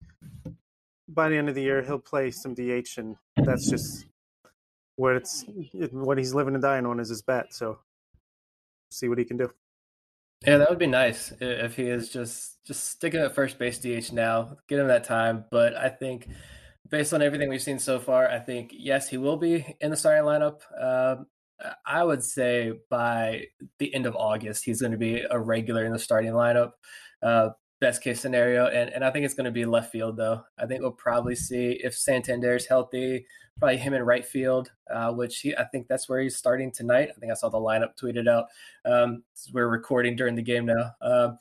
by 1.13 1.29
the 1.29 1.37
end 1.37 1.49
of 1.49 1.55
the 1.55 1.61
year 1.61 1.81
he'll 1.81 1.99
play 1.99 2.31
some 2.31 2.53
DH, 2.53 2.97
and 2.97 3.15
that's 3.37 3.69
just 3.69 4.05
what 4.95 5.15
it's 5.15 5.45
what 5.91 6.17
he's 6.17 6.33
living 6.33 6.53
and 6.53 6.61
dying 6.61 6.85
on 6.85 6.99
is 6.99 7.09
his 7.09 7.21
bat. 7.21 7.53
So 7.53 7.79
see 8.89 9.07
what 9.07 9.17
he 9.17 9.25
can 9.25 9.37
do. 9.37 9.51
Yeah, 10.45 10.57
that 10.57 10.69
would 10.69 10.79
be 10.79 10.87
nice 10.87 11.33
if 11.39 11.75
he 11.75 11.83
is 11.83 12.09
just 12.09 12.63
just 12.65 12.89
sticking 12.89 13.19
at 13.19 13.35
first 13.35 13.59
base 13.59 13.79
DH 13.79 14.11
now. 14.11 14.57
Get 14.67 14.79
him 14.79 14.87
that 14.87 15.03
time, 15.03 15.45
but 15.51 15.75
I 15.75 15.89
think 15.89 16.27
based 16.89 17.13
on 17.13 17.21
everything 17.21 17.49
we've 17.49 17.61
seen 17.61 17.79
so 17.79 17.99
far, 17.99 18.27
I 18.27 18.39
think 18.39 18.73
yes, 18.75 19.07
he 19.07 19.17
will 19.17 19.37
be 19.37 19.75
in 19.79 19.91
the 19.91 19.97
starting 19.97 20.23
lineup. 20.23 20.61
Um, 20.79 21.27
I 21.85 22.03
would 22.03 22.23
say 22.23 22.73
by 22.89 23.45
the 23.77 23.93
end 23.93 24.07
of 24.07 24.15
August, 24.15 24.65
he's 24.65 24.81
going 24.81 24.93
to 24.93 24.97
be 24.97 25.23
a 25.29 25.39
regular 25.39 25.85
in 25.85 25.91
the 25.91 25.99
starting 25.99 26.31
lineup. 26.31 26.71
Uh, 27.21 27.49
best 27.81 28.01
case 28.01 28.21
scenario. 28.21 28.67
And 28.67 28.89
and 28.91 29.03
I 29.03 29.11
think 29.11 29.25
it's 29.25 29.33
going 29.33 29.45
to 29.45 29.51
be 29.51 29.65
left 29.65 29.91
field 29.91 30.15
though. 30.15 30.41
I 30.57 30.65
think 30.65 30.81
we'll 30.81 30.91
probably 30.91 31.35
see 31.35 31.71
if 31.83 31.97
Santander 31.97 32.55
is 32.55 32.65
healthy, 32.65 33.25
probably 33.59 33.77
him 33.77 33.93
in 33.93 34.03
right 34.03 34.25
field, 34.25 34.71
uh, 34.89 35.11
which 35.11 35.39
he, 35.39 35.57
I 35.57 35.65
think 35.65 35.87
that's 35.87 36.07
where 36.07 36.21
he's 36.21 36.37
starting 36.37 36.71
tonight. 36.71 37.09
I 37.09 37.19
think 37.19 37.31
I 37.31 37.35
saw 37.35 37.49
the 37.49 37.57
lineup 37.57 37.99
tweeted 38.01 38.29
out. 38.29 38.45
Um, 38.85 39.23
we're 39.51 39.67
recording 39.67 40.15
during 40.15 40.35
the 40.35 40.41
game 40.41 40.65
now. 40.65 40.91
Uh, 41.01 41.33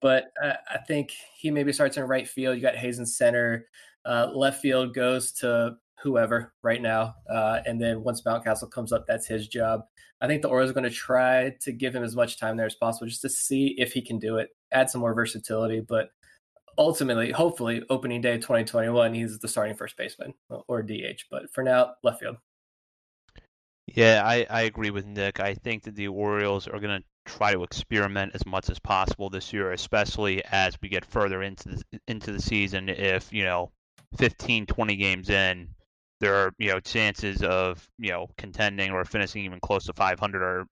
but 0.00 0.26
I, 0.40 0.56
I, 0.70 0.78
think 0.86 1.10
he 1.34 1.50
maybe 1.50 1.72
starts 1.72 1.96
in 1.96 2.04
right 2.04 2.28
field. 2.28 2.54
You 2.54 2.62
got 2.62 2.76
Hazen 2.76 3.06
center. 3.06 3.66
Uh, 4.04 4.30
left 4.32 4.60
field 4.60 4.94
goes 4.94 5.32
to 5.32 5.76
whoever 6.02 6.52
right 6.62 6.82
now. 6.82 7.14
Uh, 7.28 7.60
and 7.66 7.80
then 7.80 8.02
once 8.02 8.22
Mountcastle 8.22 8.70
comes 8.70 8.92
up, 8.92 9.06
that's 9.06 9.26
his 9.26 9.48
job. 9.48 9.82
I 10.20 10.26
think 10.26 10.42
the 10.42 10.48
Orioles 10.48 10.70
are 10.70 10.74
going 10.74 10.84
to 10.84 10.90
try 10.90 11.54
to 11.60 11.72
give 11.72 11.94
him 11.94 12.02
as 12.02 12.16
much 12.16 12.38
time 12.38 12.56
there 12.56 12.66
as 12.66 12.74
possible 12.74 13.06
just 13.06 13.22
to 13.22 13.28
see 13.28 13.74
if 13.78 13.92
he 13.92 14.00
can 14.00 14.18
do 14.18 14.38
it, 14.38 14.50
add 14.72 14.88
some 14.88 15.00
more 15.00 15.14
versatility. 15.14 15.80
But 15.80 16.10
ultimately, 16.78 17.30
hopefully, 17.32 17.82
opening 17.90 18.20
day 18.20 18.36
2021, 18.36 19.14
he's 19.14 19.38
the 19.38 19.48
starting 19.48 19.76
first 19.76 19.96
baseman 19.96 20.34
or 20.68 20.82
DH. 20.82 21.24
But 21.30 21.52
for 21.52 21.62
now, 21.62 21.94
left 22.02 22.20
field. 22.20 22.36
Yeah, 23.86 24.22
I, 24.24 24.46
I 24.50 24.62
agree 24.62 24.90
with 24.90 25.06
Nick. 25.06 25.38
I 25.38 25.54
think 25.54 25.84
that 25.84 25.94
the 25.94 26.08
Orioles 26.08 26.66
are 26.66 26.80
going 26.80 27.00
to 27.00 27.04
try 27.24 27.52
to 27.52 27.62
experiment 27.62 28.32
as 28.34 28.44
much 28.46 28.68
as 28.68 28.78
possible 28.78 29.30
this 29.30 29.52
year, 29.52 29.72
especially 29.72 30.42
as 30.46 30.76
we 30.82 30.88
get 30.88 31.04
further 31.04 31.42
into 31.42 31.68
the, 31.68 31.82
into 32.08 32.32
the 32.32 32.40
season. 32.40 32.88
If, 32.88 33.32
you 33.32 33.44
know, 33.44 33.70
15, 34.16 34.66
20 34.66 34.96
games 34.96 35.30
in, 35.30 35.68
there 36.20 36.34
are 36.34 36.52
you 36.58 36.70
know 36.72 36.80
chances 36.80 37.42
of 37.42 37.86
you 37.98 38.10
know 38.10 38.28
contending 38.36 38.90
or 38.90 39.04
finishing 39.04 39.44
even 39.44 39.60
close 39.60 39.84
to 39.86 39.92
500 39.92 40.42
or 40.42 40.66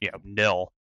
you 0.00 0.10
know 0.10 0.18
nil. 0.24 0.72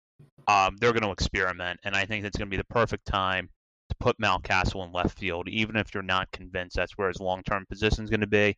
Um, 0.47 0.75
they're 0.79 0.91
going 0.91 1.03
to 1.03 1.11
experiment, 1.11 1.79
and 1.83 1.95
I 1.95 2.05
think 2.05 2.23
that's 2.23 2.37
going 2.37 2.47
to 2.47 2.51
be 2.51 2.57
the 2.57 2.65
perfect 2.65 3.05
time 3.05 3.49
to 3.89 3.95
put 3.99 4.19
Mountcastle 4.19 4.85
in 4.85 4.91
left 4.91 5.17
field, 5.17 5.47
even 5.47 5.75
if 5.77 5.93
you're 5.93 6.03
not 6.03 6.31
convinced 6.31 6.75
that's 6.75 6.97
where 6.97 7.07
his 7.07 7.19
long-term 7.19 7.65
position 7.69 8.03
is 8.03 8.09
going 8.09 8.21
to 8.21 8.27
be. 8.27 8.57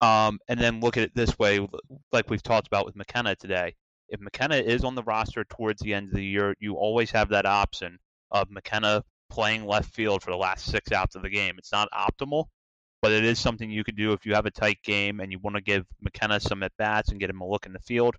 Um, 0.00 0.40
and 0.48 0.60
then 0.60 0.80
look 0.80 0.96
at 0.96 1.04
it 1.04 1.14
this 1.14 1.38
way, 1.38 1.66
like 2.10 2.28
we've 2.28 2.42
talked 2.42 2.66
about 2.66 2.84
with 2.84 2.96
McKenna 2.96 3.36
today. 3.36 3.74
If 4.08 4.20
McKenna 4.20 4.56
is 4.56 4.84
on 4.84 4.96
the 4.96 5.02
roster 5.04 5.44
towards 5.44 5.80
the 5.80 5.94
end 5.94 6.08
of 6.08 6.14
the 6.14 6.24
year, 6.24 6.56
you 6.58 6.74
always 6.74 7.12
have 7.12 7.28
that 7.28 7.46
option 7.46 7.98
of 8.32 8.50
McKenna 8.50 9.04
playing 9.30 9.64
left 9.64 9.94
field 9.94 10.22
for 10.22 10.32
the 10.32 10.36
last 10.36 10.66
six 10.66 10.90
outs 10.92 11.14
of 11.14 11.22
the 11.22 11.30
game. 11.30 11.54
It's 11.56 11.72
not 11.72 11.88
optimal, 11.92 12.46
but 13.02 13.10
it 13.10 13.24
is 13.24 13.38
something 13.38 13.70
you 13.70 13.82
could 13.82 13.96
do 13.96 14.12
if 14.12 14.24
you 14.24 14.32
have 14.34 14.46
a 14.46 14.50
tight 14.50 14.78
game 14.84 15.18
and 15.18 15.32
you 15.32 15.38
want 15.40 15.56
to 15.56 15.62
give 15.62 15.84
McKenna 16.00 16.38
some 16.38 16.62
at 16.62 16.72
bats 16.78 17.10
and 17.10 17.18
get 17.18 17.28
him 17.28 17.40
a 17.40 17.46
look 17.46 17.66
in 17.66 17.72
the 17.72 17.80
field. 17.80 18.14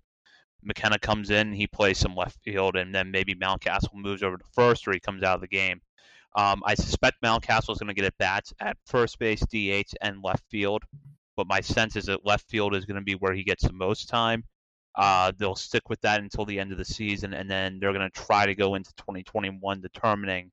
McKenna 0.62 0.98
comes 0.98 1.30
in, 1.30 1.52
he 1.52 1.66
plays 1.66 1.98
some 1.98 2.14
left 2.14 2.38
field, 2.44 2.76
and 2.76 2.94
then 2.94 3.10
maybe 3.10 3.34
Mountcastle 3.34 3.94
moves 3.94 4.22
over 4.22 4.36
to 4.36 4.44
first 4.52 4.86
or 4.86 4.92
he 4.92 5.00
comes 5.00 5.22
out 5.22 5.36
of 5.36 5.40
the 5.40 5.48
game. 5.48 5.80
Um, 6.36 6.62
I 6.66 6.74
suspect 6.74 7.22
Mountcastle 7.22 7.72
is 7.72 7.78
going 7.78 7.88
to 7.88 7.94
get 7.94 8.04
at 8.04 8.18
bats 8.18 8.52
at 8.60 8.76
first 8.86 9.18
base, 9.18 9.40
DH, 9.40 9.94
and 10.02 10.22
left 10.22 10.44
field, 10.50 10.82
but 11.36 11.46
my 11.46 11.60
sense 11.60 11.96
is 11.96 12.06
that 12.06 12.26
left 12.26 12.48
field 12.50 12.74
is 12.74 12.84
going 12.84 12.96
to 12.96 13.04
be 13.04 13.14
where 13.14 13.32
he 13.32 13.44
gets 13.44 13.64
the 13.64 13.72
most 13.72 14.08
time. 14.08 14.44
Uh, 14.96 15.32
they'll 15.38 15.56
stick 15.56 15.88
with 15.88 16.00
that 16.02 16.20
until 16.20 16.44
the 16.44 16.58
end 16.58 16.72
of 16.72 16.78
the 16.78 16.84
season, 16.84 17.34
and 17.34 17.50
then 17.50 17.78
they're 17.78 17.92
going 17.92 18.08
to 18.08 18.20
try 18.20 18.46
to 18.46 18.54
go 18.54 18.74
into 18.74 18.92
2021 18.96 19.80
determining 19.80 20.50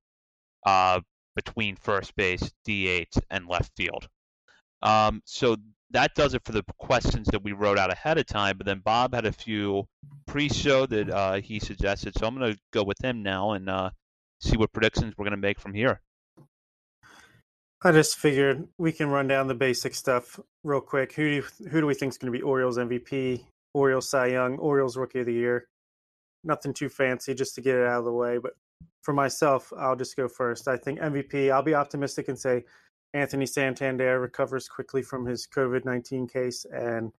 uh, 0.65 0.99
between 1.35 1.75
first 1.75 2.15
base, 2.15 2.51
DH, 2.65 3.17
and 3.29 3.47
left 3.47 3.71
field. 3.75 4.07
Um, 4.81 5.21
so 5.25 5.57
that 5.91 6.15
does 6.15 6.33
it 6.33 6.43
for 6.45 6.51
the 6.51 6.63
questions 6.77 7.27
that 7.31 7.43
we 7.43 7.51
wrote 7.51 7.77
out 7.77 7.91
ahead 7.91 8.17
of 8.17 8.25
time. 8.25 8.57
But 8.57 8.65
then 8.65 8.79
Bob 8.79 9.13
had 9.13 9.25
a 9.25 9.31
few 9.31 9.85
pre-show 10.25 10.85
that 10.87 11.09
uh, 11.09 11.41
he 11.41 11.59
suggested, 11.59 12.17
so 12.17 12.25
I'm 12.25 12.37
going 12.37 12.53
to 12.53 12.59
go 12.71 12.83
with 12.83 13.03
him 13.03 13.23
now 13.23 13.51
and 13.51 13.69
uh, 13.69 13.91
see 14.39 14.57
what 14.57 14.71
predictions 14.71 15.13
we're 15.17 15.25
going 15.25 15.31
to 15.31 15.37
make 15.37 15.59
from 15.59 15.73
here. 15.73 16.01
I 17.83 17.91
just 17.91 18.17
figured 18.17 18.67
we 18.77 18.91
can 18.91 19.09
run 19.09 19.27
down 19.27 19.47
the 19.47 19.55
basic 19.55 19.95
stuff 19.95 20.39
real 20.63 20.81
quick. 20.81 21.13
Who 21.13 21.23
do 21.23 21.35
you, 21.35 21.67
who 21.69 21.81
do 21.81 21.87
we 21.87 21.95
think 21.95 22.11
is 22.11 22.17
going 22.17 22.31
to 22.31 22.37
be 22.37 22.43
Orioles 22.43 22.77
MVP, 22.77 23.43
Orioles 23.73 24.09
Cy 24.09 24.27
Young, 24.27 24.57
Orioles 24.59 24.97
Rookie 24.97 25.21
of 25.21 25.25
the 25.25 25.33
Year? 25.33 25.65
Nothing 26.43 26.73
too 26.73 26.89
fancy, 26.89 27.33
just 27.33 27.55
to 27.55 27.61
get 27.61 27.75
it 27.75 27.87
out 27.87 27.99
of 27.99 28.05
the 28.05 28.13
way. 28.13 28.37
But 28.37 28.53
for 29.01 29.13
myself, 29.13 29.73
I'll 29.75 29.95
just 29.95 30.15
go 30.15 30.27
first. 30.27 30.67
I 30.67 30.77
think 30.77 30.99
MVP. 30.99 31.51
I'll 31.51 31.63
be 31.63 31.73
optimistic 31.73 32.27
and 32.27 32.37
say 32.37 32.65
Anthony 33.13 33.45
Santander 33.45 34.19
recovers 34.19 34.67
quickly 34.67 35.01
from 35.01 35.25
his 35.25 35.47
COVID 35.47 35.85
nineteen 35.85 36.27
case 36.27 36.65
and 36.73 37.11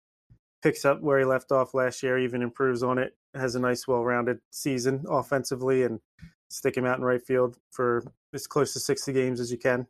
picks 0.63 0.85
up 0.85 1.01
where 1.03 1.19
he 1.19 1.25
left 1.25 1.53
off 1.53 1.75
last 1.75 2.03
year, 2.03 2.19
even 2.19 2.41
improves 2.43 2.83
on 2.83 2.99
it. 2.99 3.17
Has 3.35 3.55
a 3.55 3.61
nice, 3.61 3.87
well 3.87 4.05
rounded 4.05 4.39
season 4.51 5.05
offensively, 5.09 5.83
and 5.83 6.01
stick 6.49 6.77
him 6.77 6.87
out 6.87 6.99
in 6.99 7.05
right 7.05 7.25
field 7.25 7.57
for 7.71 8.05
as 8.33 8.47
close 8.47 8.73
to 8.73 8.81
sixty 8.81 9.13
games 9.13 9.41
as 9.41 9.51
you 9.51 9.59
can 9.59 9.87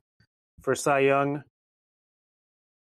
for 0.60 0.74
Cy 0.74 1.00
Young. 1.00 1.44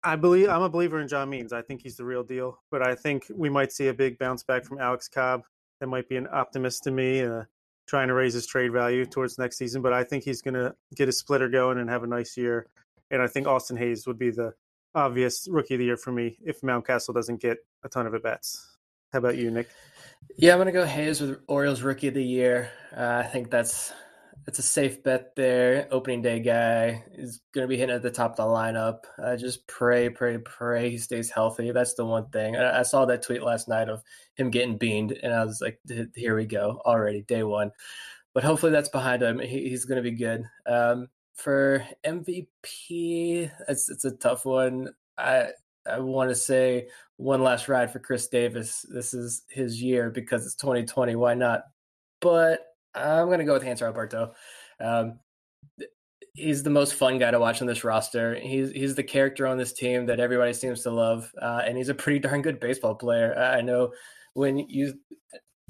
I 0.02 0.16
believe 0.16 0.48
I'm 0.48 0.62
a 0.62 0.68
believer 0.68 1.00
in 1.00 1.08
John 1.08 1.28
Means. 1.28 1.52
I 1.52 1.62
think 1.62 1.82
he's 1.82 1.96
the 1.96 2.04
real 2.04 2.22
deal, 2.22 2.62
but 2.70 2.86
I 2.86 2.94
think 2.94 3.26
we 3.34 3.50
might 3.50 3.70
see 3.70 3.88
a 3.88 3.94
big 3.94 4.18
bounce 4.18 4.42
back 4.42 4.64
from 4.64 4.78
Alex 4.78 5.08
Cobb. 5.08 5.42
That 5.80 5.88
might 5.88 6.08
be 6.08 6.16
an 6.16 6.26
optimist 6.32 6.84
to 6.84 6.90
me, 6.90 7.22
uh, 7.22 7.44
trying 7.86 8.08
to 8.08 8.14
raise 8.14 8.34
his 8.34 8.46
trade 8.46 8.72
value 8.72 9.04
towards 9.04 9.38
next 9.38 9.58
season. 9.58 9.82
But 9.82 9.92
I 9.92 10.04
think 10.04 10.24
he's 10.24 10.42
going 10.42 10.54
to 10.54 10.74
get 10.94 11.08
his 11.08 11.18
splitter 11.18 11.48
going 11.48 11.78
and 11.78 11.90
have 11.90 12.02
a 12.02 12.06
nice 12.06 12.36
year. 12.36 12.66
And 13.10 13.20
I 13.20 13.26
think 13.26 13.46
Austin 13.46 13.76
Hays 13.76 14.06
would 14.06 14.18
be 14.18 14.30
the 14.30 14.54
obvious 14.94 15.48
rookie 15.50 15.74
of 15.74 15.78
the 15.78 15.86
year 15.86 15.96
for 15.96 16.12
me 16.12 16.38
if 16.44 16.60
Mountcastle 16.60 17.14
doesn't 17.14 17.40
get 17.40 17.58
a 17.84 17.88
ton 17.88 18.06
of 18.06 18.14
at 18.14 18.22
bats. 18.22 18.76
How 19.12 19.18
about 19.18 19.36
you, 19.36 19.50
Nick? 19.50 19.68
Yeah, 20.36 20.52
I'm 20.52 20.58
going 20.58 20.66
to 20.66 20.72
go 20.72 20.84
Hayes 20.84 21.20
with 21.20 21.40
Orioles 21.48 21.82
rookie 21.82 22.08
of 22.08 22.14
the 22.14 22.24
year. 22.24 22.70
Uh, 22.96 23.22
I 23.24 23.26
think 23.26 23.50
that's 23.50 23.92
it's 24.46 24.58
a 24.58 24.62
safe 24.62 25.02
bet 25.02 25.34
there. 25.36 25.86
Opening 25.90 26.22
day 26.22 26.40
guy 26.40 27.04
is 27.12 27.40
going 27.52 27.64
to 27.64 27.68
be 27.68 27.76
hitting 27.76 27.94
at 27.94 28.02
the 28.02 28.10
top 28.10 28.32
of 28.32 28.36
the 28.36 28.42
lineup. 28.42 29.00
Uh, 29.22 29.36
just 29.36 29.66
pray, 29.66 30.08
pray, 30.08 30.38
pray 30.38 30.90
he 30.90 30.98
stays 30.98 31.30
healthy. 31.30 31.72
That's 31.72 31.94
the 31.94 32.04
one 32.04 32.28
thing. 32.30 32.56
I, 32.56 32.80
I, 32.80 32.82
saw 32.82 33.04
that 33.04 33.22
tweet 33.22 33.42
last 33.42 33.68
night 33.68 33.88
of 33.88 34.02
him 34.34 34.50
getting 34.50 34.78
beamed, 34.78 35.12
and 35.12 35.32
I 35.34 35.44
was 35.44 35.60
like, 35.60 35.78
here 36.14 36.36
we 36.36 36.46
go 36.46 36.80
already, 36.84 37.22
day 37.22 37.42
one. 37.42 37.70
But 38.32 38.44
hopefully 38.44 38.72
that's 38.72 38.88
behind 38.88 39.22
him. 39.22 39.38
He, 39.40 39.68
he's 39.68 39.84
going 39.84 40.02
to 40.02 40.10
be 40.10 40.16
good. 40.16 40.44
Um, 40.66 41.08
for 41.40 41.84
MVP, 42.04 43.50
it's 43.68 43.90
it's 43.90 44.04
a 44.04 44.16
tough 44.16 44.44
one. 44.44 44.90
I 45.18 45.48
I 45.86 45.98
want 45.98 46.30
to 46.30 46.34
say 46.34 46.88
one 47.16 47.42
last 47.42 47.68
ride 47.68 47.90
for 47.90 47.98
Chris 47.98 48.28
Davis. 48.28 48.84
This 48.92 49.14
is 49.14 49.42
his 49.48 49.82
year 49.82 50.10
because 50.10 50.44
it's 50.44 50.54
2020. 50.56 51.16
Why 51.16 51.34
not? 51.34 51.64
But 52.20 52.66
I'm 52.94 53.26
going 53.26 53.38
to 53.38 53.44
go 53.44 53.54
with 53.54 53.62
Hanser 53.62 53.82
Alberto. 53.82 54.34
Um, 54.80 55.18
he's 56.34 56.62
the 56.62 56.70
most 56.70 56.94
fun 56.94 57.18
guy 57.18 57.30
to 57.30 57.40
watch 57.40 57.60
on 57.60 57.66
this 57.66 57.84
roster. 57.84 58.34
He's 58.34 58.70
he's 58.72 58.94
the 58.94 59.02
character 59.02 59.46
on 59.46 59.58
this 59.58 59.72
team 59.72 60.06
that 60.06 60.20
everybody 60.20 60.52
seems 60.52 60.82
to 60.82 60.90
love, 60.90 61.30
uh, 61.40 61.62
and 61.64 61.76
he's 61.76 61.88
a 61.88 61.94
pretty 61.94 62.18
darn 62.18 62.42
good 62.42 62.60
baseball 62.60 62.94
player. 62.94 63.34
I 63.36 63.60
know 63.60 63.92
when 64.34 64.58
you. 64.58 64.94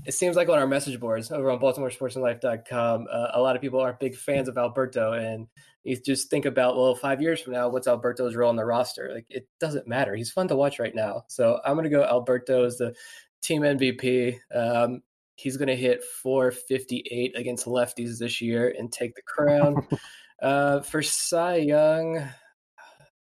It 0.06 0.14
seems 0.14 0.36
like 0.36 0.48
on 0.48 0.58
our 0.58 0.66
message 0.66 0.98
boards 0.98 1.30
over 1.30 1.50
on 1.50 1.60
BaltimoreSportsAndLife.com, 1.60 3.06
uh, 3.10 3.26
a 3.34 3.40
lot 3.40 3.54
of 3.54 3.62
people 3.62 3.80
aren't 3.80 4.00
big 4.00 4.16
fans 4.16 4.48
of 4.48 4.56
Alberto, 4.56 5.12
and 5.12 5.46
you 5.84 5.96
just 5.96 6.30
think 6.30 6.46
about, 6.46 6.76
well, 6.76 6.94
five 6.94 7.20
years 7.20 7.40
from 7.40 7.52
now, 7.52 7.68
what's 7.68 7.86
Alberto's 7.86 8.34
role 8.34 8.48
on 8.48 8.56
the 8.56 8.64
roster? 8.64 9.10
Like, 9.14 9.26
it 9.28 9.46
doesn't 9.60 9.86
matter. 9.86 10.14
He's 10.14 10.30
fun 10.30 10.48
to 10.48 10.56
watch 10.56 10.78
right 10.78 10.94
now. 10.94 11.24
So 11.28 11.60
I'm 11.64 11.74
going 11.74 11.84
to 11.84 11.90
go 11.90 12.02
Alberto 12.02 12.64
as 12.64 12.78
the 12.78 12.94
team 13.42 13.62
MVP. 13.62 14.38
Um, 14.54 15.02
He's 15.40 15.56
going 15.56 15.68
to 15.68 15.76
hit 15.76 16.04
458 16.04 17.34
against 17.34 17.64
lefties 17.64 18.18
this 18.18 18.42
year 18.42 18.74
and 18.78 18.92
take 18.92 19.14
the 19.14 19.22
crown. 19.22 19.88
uh, 20.42 20.80
for 20.80 21.00
Cy 21.00 21.56
Young, 21.56 22.28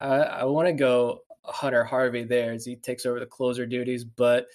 I, 0.01 0.14
I 0.18 0.45
want 0.45 0.68
to 0.68 0.75
go 0.75 1.22
Hunter 1.43 1.83
Harvey 1.83 2.22
there 2.22 2.53
as 2.53 2.64
he 2.64 2.77
takes 2.77 3.05
over 3.05 3.18
the 3.18 3.27
closer 3.27 3.66
duties, 3.66 4.05
but 4.05 4.47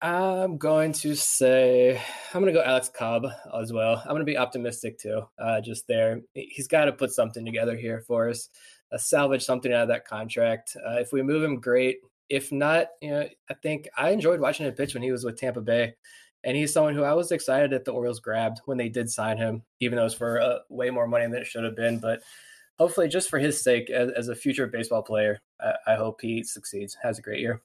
I'm 0.00 0.58
going 0.58 0.92
to 0.92 1.16
say 1.16 2.00
I'm 2.32 2.40
going 2.40 2.52
to 2.52 2.58
go 2.58 2.64
Alex 2.64 2.88
Cobb 2.88 3.26
as 3.58 3.72
well. 3.72 4.00
I'm 4.04 4.10
going 4.10 4.20
to 4.20 4.24
be 4.24 4.38
optimistic 4.38 4.96
too. 4.96 5.22
Uh, 5.38 5.60
just 5.60 5.88
there, 5.88 6.20
he's 6.34 6.68
got 6.68 6.84
to 6.84 6.92
put 6.92 7.10
something 7.10 7.44
together 7.44 7.76
here 7.76 8.04
for 8.06 8.28
us, 8.28 8.48
uh, 8.92 8.98
salvage 8.98 9.44
something 9.44 9.72
out 9.72 9.82
of 9.82 9.88
that 9.88 10.06
contract. 10.06 10.76
Uh, 10.86 10.98
if 10.98 11.12
we 11.12 11.22
move 11.22 11.42
him, 11.42 11.58
great. 11.58 11.98
If 12.28 12.52
not, 12.52 12.88
you 13.00 13.10
know, 13.10 13.28
I 13.50 13.54
think 13.54 13.88
I 13.96 14.10
enjoyed 14.10 14.38
watching 14.38 14.66
him 14.66 14.74
pitch 14.74 14.94
when 14.94 15.02
he 15.02 15.10
was 15.10 15.24
with 15.24 15.38
Tampa 15.38 15.62
Bay. 15.62 15.94
And 16.44 16.56
he's 16.56 16.72
someone 16.72 16.94
who 16.94 17.02
I 17.02 17.14
was 17.14 17.32
excited 17.32 17.72
that 17.72 17.84
the 17.84 17.90
Orioles 17.90 18.20
grabbed 18.20 18.60
when 18.66 18.78
they 18.78 18.88
did 18.88 19.10
sign 19.10 19.36
him, 19.36 19.62
even 19.80 19.96
though 19.96 20.02
it 20.02 20.04
was 20.04 20.14
for 20.14 20.40
uh, 20.40 20.58
way 20.68 20.90
more 20.90 21.08
money 21.08 21.24
than 21.24 21.34
it 21.34 21.46
should 21.46 21.64
have 21.64 21.74
been. 21.74 21.98
But 21.98 22.22
hopefully, 22.78 23.08
just 23.08 23.28
for 23.28 23.40
his 23.40 23.60
sake, 23.60 23.90
as, 23.90 24.10
as 24.12 24.28
a 24.28 24.36
future 24.36 24.68
baseball 24.68 25.02
player, 25.02 25.40
I, 25.60 25.74
I, 25.88 25.94
hope 25.96 26.20
he 26.20 26.44
succeeds, 26.44 26.96
has 27.02 27.18
a 27.18 27.22
great 27.22 27.40
year. 27.40 27.60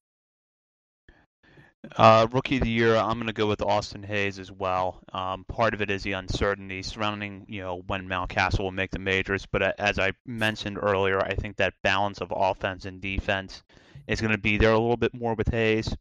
Uh, 1.97 2.27
rookie 2.31 2.57
of 2.57 2.63
the 2.63 2.69
year, 2.69 2.95
I'm 2.95 3.17
going 3.17 3.27
to 3.27 3.33
go 3.33 3.47
with 3.47 3.61
Austin 3.61 4.03
Hays 4.03 4.39
as 4.39 4.51
well. 4.51 5.03
Um, 5.11 5.43
part 5.45 5.73
of 5.73 5.81
it 5.81 5.91
is 5.91 6.01
the 6.03 6.13
uncertainty 6.13 6.81
surrounding, 6.81 7.45
you 7.49 7.61
know, 7.61 7.83
when 7.87 8.07
Mountcastle 8.07 8.59
will 8.59 8.71
make 8.71 8.91
the 8.91 8.99
majors. 8.99 9.45
But 9.45 9.61
uh, 9.61 9.73
as 9.77 9.99
I 9.99 10.13
mentioned 10.25 10.79
earlier, 10.81 11.19
I 11.19 11.35
think 11.35 11.57
that 11.57 11.73
balance 11.83 12.21
of 12.21 12.31
offense 12.33 12.85
and 12.85 13.01
defense 13.01 13.63
is 14.07 14.21
going 14.21 14.31
to 14.31 14.37
be 14.37 14.57
there 14.57 14.71
a 14.71 14.79
little 14.79 14.97
bit 14.97 15.13
more 15.13 15.35
with 15.35 15.49
Hays. 15.49 15.93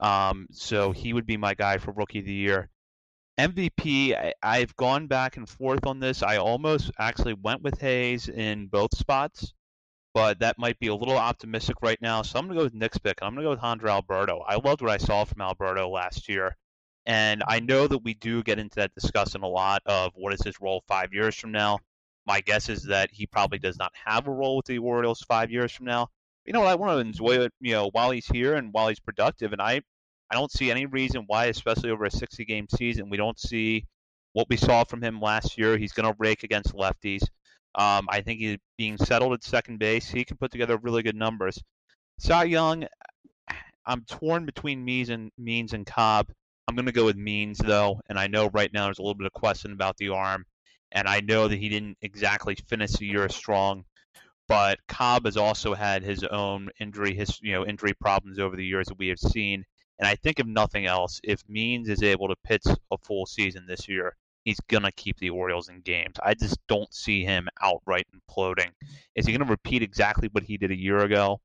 Um, 0.00 0.48
so 0.50 0.92
he 0.92 1.12
would 1.12 1.26
be 1.26 1.36
my 1.36 1.54
guy 1.54 1.78
for 1.78 1.92
rookie 1.92 2.20
of 2.20 2.24
the 2.24 2.32
year. 2.32 2.68
MVP, 3.38 4.34
I, 4.42 4.58
have 4.58 4.76
gone 4.76 5.06
back 5.06 5.36
and 5.36 5.48
forth 5.48 5.86
on 5.86 6.00
this. 6.00 6.22
I 6.22 6.36
almost 6.36 6.90
actually 6.98 7.34
went 7.34 7.62
with 7.62 7.80
Hayes 7.80 8.28
in 8.28 8.66
both 8.66 8.94
spots, 8.96 9.54
but 10.14 10.40
that 10.40 10.58
might 10.58 10.78
be 10.78 10.88
a 10.88 10.94
little 10.94 11.16
optimistic 11.16 11.76
right 11.82 12.00
now. 12.00 12.22
So 12.22 12.38
I'm 12.38 12.46
going 12.46 12.56
to 12.56 12.60
go 12.60 12.64
with 12.64 12.74
Nick's 12.74 12.98
pick. 12.98 13.18
I'm 13.22 13.34
going 13.34 13.44
to 13.44 13.46
go 13.46 13.50
with 13.50 13.60
Hanser 13.60 13.90
Alberto. 13.90 14.42
I 14.46 14.56
loved 14.56 14.82
what 14.82 14.90
I 14.90 14.98
saw 14.98 15.24
from 15.24 15.40
Alberto 15.40 15.88
last 15.88 16.28
year. 16.28 16.56
And 17.06 17.42
I 17.46 17.60
know 17.60 17.86
that 17.86 18.04
we 18.04 18.14
do 18.14 18.42
get 18.42 18.58
into 18.58 18.76
that 18.76 18.94
discussion 18.94 19.42
a 19.42 19.48
lot 19.48 19.82
of 19.86 20.12
what 20.14 20.34
is 20.34 20.42
his 20.42 20.60
role 20.60 20.82
five 20.86 21.12
years 21.12 21.34
from 21.34 21.52
now. 21.52 21.78
My 22.26 22.40
guess 22.40 22.68
is 22.68 22.84
that 22.84 23.10
he 23.12 23.26
probably 23.26 23.58
does 23.58 23.78
not 23.78 23.92
have 24.04 24.26
a 24.26 24.32
role 24.32 24.56
with 24.56 24.66
the 24.66 24.78
Orioles 24.78 25.22
five 25.22 25.50
years 25.50 25.72
from 25.72 25.86
now 25.86 26.08
you 26.50 26.52
know 26.52 26.60
what, 26.60 26.68
I 26.68 26.74
want 26.74 26.92
to 26.92 26.98
enjoy 26.98 27.44
it, 27.44 27.52
you 27.60 27.72
know, 27.72 27.90
while 27.92 28.10
he's 28.10 28.26
here 28.26 28.54
and 28.54 28.72
while 28.72 28.88
he's 28.88 29.00
productive. 29.00 29.52
And 29.52 29.60
I, 29.60 29.80
I 30.30 30.34
don't 30.34 30.50
see 30.50 30.70
any 30.70 30.86
reason 30.86 31.24
why, 31.26 31.46
especially 31.46 31.90
over 31.90 32.04
a 32.04 32.10
60 32.10 32.44
game 32.44 32.66
season, 32.76 33.10
we 33.10 33.16
don't 33.16 33.38
see 33.38 33.86
what 34.32 34.48
we 34.48 34.56
saw 34.56 34.84
from 34.84 35.02
him 35.02 35.20
last 35.20 35.58
year. 35.58 35.76
He's 35.76 35.92
going 35.92 36.10
to 36.10 36.16
rake 36.18 36.42
against 36.42 36.74
lefties. 36.74 37.22
Um, 37.74 38.08
I 38.08 38.20
think 38.20 38.40
he's 38.40 38.58
being 38.76 38.96
settled 38.98 39.32
at 39.32 39.44
second 39.44 39.78
base. 39.78 40.08
He 40.08 40.24
can 40.24 40.36
put 40.36 40.50
together 40.50 40.76
really 40.76 41.02
good 41.02 41.16
numbers. 41.16 41.62
Cy 42.18 42.44
Young, 42.44 42.86
I'm 43.86 44.04
torn 44.04 44.46
between 44.46 44.84
Means 44.84 45.08
and 45.08 45.30
Means 45.38 45.72
and 45.72 45.86
Cobb. 45.86 46.28
I'm 46.68 46.74
going 46.74 46.86
to 46.86 46.92
go 46.92 47.04
with 47.04 47.16
Means 47.16 47.58
though, 47.58 48.00
and 48.08 48.18
I 48.18 48.26
know 48.26 48.48
right 48.48 48.72
now 48.72 48.84
there's 48.84 48.98
a 48.98 49.02
little 49.02 49.14
bit 49.14 49.26
of 49.26 49.32
question 49.32 49.72
about 49.72 49.96
the 49.96 50.10
arm, 50.10 50.44
and 50.92 51.08
I 51.08 51.20
know 51.20 51.48
that 51.48 51.58
he 51.58 51.68
didn't 51.68 51.98
exactly 52.02 52.56
finish 52.68 52.92
the 52.92 53.06
year 53.06 53.28
strong 53.28 53.84
but 54.50 54.80
Cobb 54.88 55.26
has 55.26 55.36
also 55.36 55.74
had 55.74 56.02
his 56.02 56.24
own 56.24 56.70
injury, 56.80 57.14
his 57.14 57.40
you 57.40 57.52
know 57.52 57.64
injury 57.64 57.94
problems 57.94 58.40
over 58.40 58.56
the 58.56 58.66
years 58.66 58.88
that 58.88 58.98
we 58.98 59.06
have 59.06 59.20
seen. 59.20 59.64
And 60.00 60.08
I 60.08 60.16
think 60.16 60.40
if 60.40 60.46
nothing 60.46 60.86
else, 60.86 61.20
if 61.22 61.48
Means 61.48 61.88
is 61.88 62.02
able 62.02 62.26
to 62.26 62.34
pitch 62.42 62.64
a 62.66 62.98
full 62.98 63.26
season 63.26 63.64
this 63.68 63.88
year, 63.88 64.16
he's 64.44 64.60
gonna 64.68 64.92
keep 64.92 65.18
the 65.18 65.30
Orioles 65.30 65.68
in 65.68 65.80
games. 65.80 66.16
I 66.22 66.34
just 66.34 66.58
don't 66.68 66.92
see 66.92 67.24
him 67.24 67.48
outright 67.62 68.06
imploding. 68.14 68.70
Is 69.14 69.26
he 69.26 69.32
gonna 69.32 69.50
repeat 69.50 69.82
exactly 69.82 70.28
what 70.32 70.44
he 70.44 70.56
did 70.56 70.70
a 70.70 70.78
year 70.78 70.98
ago? 70.98 71.40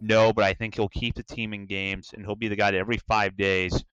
No, 0.00 0.32
but 0.32 0.44
I 0.44 0.54
think 0.54 0.74
he'll 0.74 0.88
keep 0.88 1.14
the 1.14 1.22
team 1.22 1.52
in 1.54 1.66
games, 1.66 2.10
and 2.14 2.24
he'll 2.24 2.36
be 2.36 2.48
the 2.48 2.56
guy 2.56 2.70
that 2.70 2.78
every 2.78 2.98
five 3.08 3.36
days, 3.36 3.84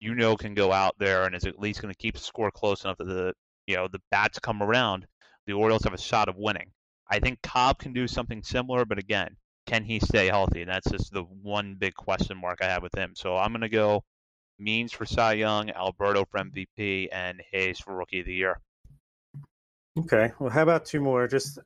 you 0.00 0.14
know, 0.14 0.36
can 0.36 0.54
go 0.54 0.72
out 0.72 0.96
there 0.98 1.24
and 1.24 1.34
is 1.34 1.44
at 1.44 1.58
least 1.58 1.80
gonna 1.80 1.94
keep 1.94 2.14
the 2.14 2.20
score 2.20 2.50
close 2.50 2.84
enough 2.84 2.98
that 2.98 3.04
the 3.04 3.34
you 3.66 3.76
know 3.76 3.88
the 3.88 4.02
bats 4.10 4.38
come 4.38 4.62
around. 4.62 5.06
The 5.46 5.54
Orioles 5.54 5.84
have 5.84 5.94
a 5.94 5.98
shot 5.98 6.28
of 6.28 6.36
winning. 6.36 6.70
I 7.08 7.18
think 7.18 7.42
Cobb 7.42 7.78
can 7.78 7.92
do 7.92 8.06
something 8.06 8.42
similar, 8.42 8.84
but 8.84 8.98
again, 8.98 9.36
can 9.66 9.84
he 9.84 10.00
stay 10.00 10.26
healthy? 10.26 10.62
And 10.62 10.70
that's 10.70 10.90
just 10.90 11.12
the 11.12 11.22
one 11.22 11.76
big 11.78 11.94
question 11.94 12.38
mark 12.40 12.58
I 12.62 12.66
have 12.66 12.82
with 12.82 12.96
him. 12.96 13.12
So 13.14 13.36
I'm 13.36 13.52
going 13.52 13.60
to 13.62 13.68
go 13.68 14.04
Means 14.62 14.92
for 14.92 15.04
Cy 15.04 15.34
Young, 15.34 15.70
Alberto 15.70 16.24
for 16.24 16.38
MVP, 16.38 17.08
and 17.12 17.40
Hays 17.50 17.78
for 17.78 17.96
Rookie 17.96 18.20
of 18.20 18.26
the 18.26 18.34
Year. 18.34 18.60
Okay. 19.98 20.32
Well, 20.38 20.50
how 20.50 20.62
about 20.62 20.84
two 20.84 21.00
more? 21.00 21.26
Just 21.26 21.58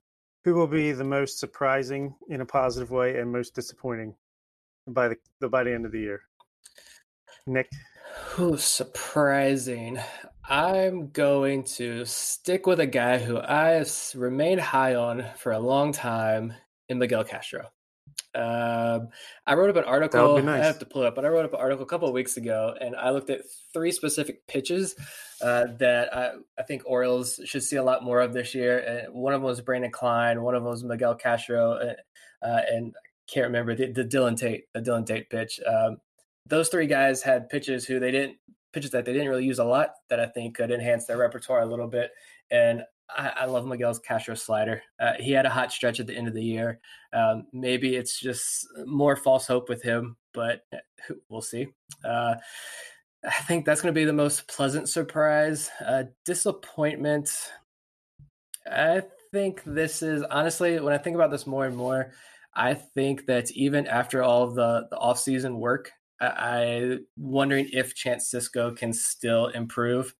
who 0.45 0.55
will 0.55 0.67
be 0.67 0.93
the 0.93 1.05
most 1.05 1.39
surprising 1.39 2.15
in 2.29 2.41
a 2.41 2.47
positive 2.47 2.91
way 2.91 3.19
and 3.19 3.31
most 3.31 3.55
disappointing 3.55 4.15
by 4.89 5.09
the 5.09 5.49
by 5.49 5.65
the 5.65 5.75
end 5.75 5.87
of 5.87 5.93
the 5.93 6.01
year? 6.01 6.21
Nick. 7.47 7.71
Who's 8.31 8.65
surprising? 8.65 9.99
I'm 10.49 11.11
going 11.11 11.65
to 11.65 12.05
stick 12.05 12.67
with 12.67 12.81
a 12.81 12.87
guy 12.87 13.19
who 13.19 13.39
I've 13.39 13.93
remained 14.15 14.61
high 14.61 14.95
on 14.95 15.27
for 15.37 15.53
a 15.53 15.59
long 15.59 15.93
time 15.93 16.55
in 16.89 16.99
Miguel 16.99 17.25
Castro. 17.25 17.69
Um, 18.35 19.09
I 19.47 19.55
wrote 19.55 19.71
up 19.71 19.77
an 19.77 19.85
article. 19.85 20.43
Nice. 20.43 20.63
I 20.63 20.67
have 20.67 20.79
to 20.81 20.87
pull 20.87 21.03
it 21.03 21.07
up, 21.07 21.15
but 21.15 21.25
I 21.25 21.29
wrote 21.29 21.47
up 21.47 21.55
an 21.55 21.61
article 21.61 21.85
a 21.85 21.89
couple 21.89 22.07
of 22.07 22.13
weeks 22.13 22.37
ago, 22.37 22.75
and 22.81 22.95
I 22.95 23.11
looked 23.11 23.31
at 23.31 23.43
three 23.73 23.91
specific 23.91 24.47
pitches 24.47 24.95
uh, 25.41 25.67
that 25.79 26.15
I, 26.15 26.33
I, 26.59 26.63
think 26.63 26.83
Orioles 26.85 27.41
should 27.45 27.63
see 27.63 27.77
a 27.77 27.83
lot 27.83 28.05
more 28.05 28.21
of 28.21 28.35
this 28.35 28.55
year. 28.55 28.79
And 28.79 29.15
one 29.15 29.33
of 29.33 29.41
them 29.41 29.47
was 29.47 29.63
Branden 29.63 29.91
Kline, 29.91 30.43
one 30.43 30.55
of 30.55 30.63
them 30.63 30.71
was 30.71 30.85
Miguel 30.85 31.15
Castro, 31.15 31.73
uh, 31.73 31.95
uh 32.47 32.61
and 32.71 32.95
I 32.95 33.33
can't 33.33 33.47
remember 33.47 33.75
the, 33.75 33.91
the, 33.93 34.05
Dylan 34.05 34.37
Tate, 34.37 34.65
the 34.75 34.81
Dylan 34.81 35.07
Tate 35.07 35.31
pitch. 35.31 35.59
Um, 35.67 35.99
those 36.47 36.69
three 36.69 36.87
guys 36.87 37.23
had 37.23 37.49
pitches 37.49 37.87
who 37.87 37.99
they 37.99 38.11
didn't 38.11 38.37
pitches 38.73 38.91
that 38.91 39.07
they 39.07 39.13
didn't 39.15 39.29
really 39.29 39.45
use 39.45 39.59
a 39.59 39.65
lot 39.65 39.95
that 40.11 40.21
I 40.21 40.27
think 40.27 40.57
could 40.57 40.71
enhance 40.71 41.07
their 41.07 41.17
repertoire 41.17 41.61
a 41.61 41.67
little 41.67 41.89
bit. 41.89 42.11
And 42.51 42.83
I, 43.09 43.29
I 43.29 43.45
love 43.47 43.67
Miguel's 43.67 43.99
Castro 43.99 44.35
slider. 44.35 44.83
Uh, 44.99 45.13
he 45.19 45.33
had 45.33 45.47
a 45.47 45.51
hot 45.51 45.73
stretch 45.73 46.01
at 46.01 46.07
the 46.07 46.17
end 46.17 46.29
of 46.29 46.35
the 46.35 46.43
year. 46.43 46.81
Um, 47.13 47.47
maybe 47.53 47.97
it's 47.97 48.19
just 48.19 48.67
more 48.85 49.17
false 49.17 49.47
hope 49.47 49.69
with 49.69 49.83
him, 49.83 50.17
but 50.33 50.63
uh, 50.73 51.15
we'll 51.29 51.43
see. 51.43 51.69
Uh, 52.05 52.35
I 53.25 53.43
think 53.43 53.65
that's 53.65 53.81
going 53.81 53.95
to 53.95 53.99
be 53.99 54.05
the 54.05 54.13
most 54.13 54.49
pleasant 54.49 54.89
surprise. 54.89 55.71
Uh, 55.85 56.05
disappointment. 56.25 57.31
I 58.71 59.03
think 59.33 59.63
this 59.65 60.03
is 60.03 60.23
honestly, 60.23 60.79
when 60.81 60.95
I 60.95 60.99
think 60.99 61.15
about 61.15 61.31
this 61.31 61.47
more 61.47 61.67
and 61.67 61.77
more, 61.77 62.13
I 62.55 62.75
think 62.75 63.27
that 63.27 63.51
even 63.53 63.87
after 63.87 64.23
all 64.23 64.51
the, 64.51 64.87
the 64.91 64.97
off-season 64.97 65.59
work, 65.59 65.93
I, 66.21 66.27
I 66.27 66.99
wondering 67.17 67.69
if 67.73 67.95
Chance 67.95 68.31
Sisco 68.33 68.77
can 68.77 68.93
still 68.93 69.49
improve. 69.49 70.15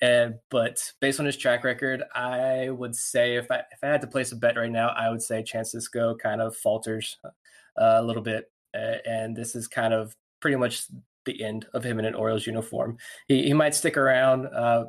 And 0.00 0.34
but 0.50 0.92
based 1.00 1.20
on 1.20 1.26
his 1.26 1.36
track 1.36 1.64
record, 1.64 2.02
I 2.14 2.70
would 2.70 2.94
say 2.94 3.36
if 3.36 3.50
I 3.50 3.58
if 3.72 3.78
I 3.82 3.86
had 3.86 4.00
to 4.02 4.06
place 4.06 4.32
a 4.32 4.36
bet 4.36 4.56
right 4.56 4.70
now, 4.70 4.88
I 4.88 5.10
would 5.10 5.22
say 5.22 5.42
Chance 5.42 5.74
Sisco 5.74 6.18
kind 6.18 6.40
of 6.40 6.56
falters 6.56 7.18
uh, 7.24 7.30
a 7.76 8.02
little 8.02 8.22
bit, 8.22 8.50
uh, 8.74 8.96
and 9.06 9.36
this 9.36 9.54
is 9.54 9.68
kind 9.68 9.94
of 9.94 10.14
pretty 10.40 10.56
much 10.56 10.86
the 11.24 11.42
end 11.42 11.66
of 11.72 11.84
him 11.84 11.98
in 11.98 12.04
an 12.04 12.14
Orioles 12.14 12.46
uniform. 12.46 12.98
He 13.28 13.44
he 13.44 13.52
might 13.54 13.74
stick 13.74 13.96
around. 13.96 14.46
Uh, 14.46 14.86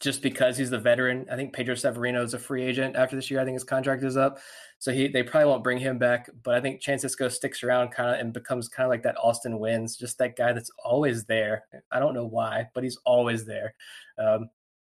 just 0.00 0.22
because 0.22 0.56
he's 0.56 0.70
the 0.70 0.78
veteran. 0.78 1.26
I 1.30 1.36
think 1.36 1.52
Pedro 1.52 1.74
Severino 1.74 2.22
is 2.22 2.32
a 2.32 2.38
free 2.38 2.64
agent 2.64 2.96
after 2.96 3.16
this 3.16 3.30
year. 3.30 3.38
I 3.38 3.44
think 3.44 3.54
his 3.54 3.64
contract 3.64 4.02
is 4.02 4.16
up. 4.16 4.38
So 4.78 4.92
he 4.92 5.08
they 5.08 5.22
probably 5.22 5.50
won't 5.50 5.62
bring 5.62 5.78
him 5.78 5.98
back. 5.98 6.30
But 6.42 6.54
I 6.54 6.60
think 6.60 6.80
Chance 6.80 7.04
Sisco 7.04 7.30
sticks 7.30 7.62
around 7.62 7.90
kind 7.90 8.10
of 8.10 8.18
and 8.18 8.32
becomes 8.32 8.68
kind 8.68 8.86
of 8.86 8.90
like 8.90 9.02
that 9.02 9.16
Austin 9.22 9.58
Wynns, 9.58 9.98
just 9.98 10.16
that 10.18 10.36
guy 10.36 10.52
that's 10.54 10.70
always 10.82 11.24
there. 11.24 11.64
I 11.92 11.98
don't 11.98 12.14
know 12.14 12.26
why, 12.26 12.68
but 12.74 12.82
he's 12.82 12.98
always 13.04 13.44
there. 13.44 13.74
Um, 14.18 14.48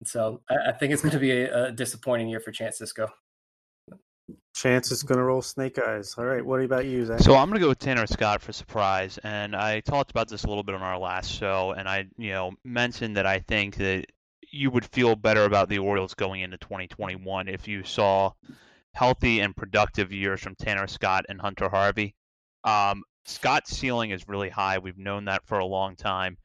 so 0.04 0.42
I, 0.50 0.70
I, 0.70 0.72
think 0.74 0.92
it's 0.92 1.02
going 1.02 1.14
to 1.14 1.20
be 1.20 1.32
a, 1.32 1.68
a, 1.68 1.72
disappointing 1.72 2.28
year 2.28 2.40
for 2.40 2.52
Chance 2.52 2.80
Sisco. 2.80 3.08
Chance 4.56 4.92
is 4.92 5.04
going 5.04 5.18
to 5.18 5.24
roll 5.24 5.42
snake 5.42 5.80
eyes. 5.80 6.16
All 6.18 6.26
right, 6.26 6.46
what 6.46 6.62
about 6.62 6.86
you, 6.86 7.06
Zach? 7.06 7.20
So 7.20 7.36
I'm 7.36 7.48
going 7.48 7.60
to 7.60 7.64
go 7.64 7.70
with 7.70 7.80
Tanner 7.80 8.08
Scott 8.08 8.42
for 8.42 8.52
surprise, 8.52 9.18
and 9.24 9.56
I 9.56 9.82
talked 9.82 10.12
about 10.12 10.28
this 10.28 10.44
a 10.44 10.48
little 10.48 10.64
bit 10.64 10.76
on 10.76 10.82
our 10.82 10.98
last 10.98 11.32
show, 11.32 11.74
and 11.78 11.88
I, 11.88 12.08
you 12.18 12.32
know, 12.32 12.52
mentioned 12.64 13.18
that 13.18 13.26
I 13.26 13.40
think 13.40 13.76
that 13.78 14.06
you 14.56 14.72
would 14.72 14.86
feel 14.86 15.16
better 15.16 15.44
about 15.44 15.70
the 15.70 15.80
Orioles 15.80 16.14
going 16.14 16.42
into 16.42 16.58
2021 16.58 17.50
if 17.50 17.68
you 17.68 17.84
saw 17.84 18.32
healthy 18.94 19.42
and 19.42 19.56
productive 19.56 20.14
years 20.14 20.40
from 20.40 20.56
Tanner 20.56 20.88
Scott 20.88 21.26
and 21.28 21.42
Hunter 21.42 21.70
Harvey. 21.70 22.16
Um, 22.64 23.04
Scott's 23.26 23.76
ceiling 23.76 24.12
is 24.12 24.28
really 24.28 24.50
high. 24.50 24.78
We've 24.78 24.98
known 24.98 25.26
that 25.26 25.46
for 25.46 25.60
a 25.60 25.66
long 25.66 25.96
time. 25.96 26.38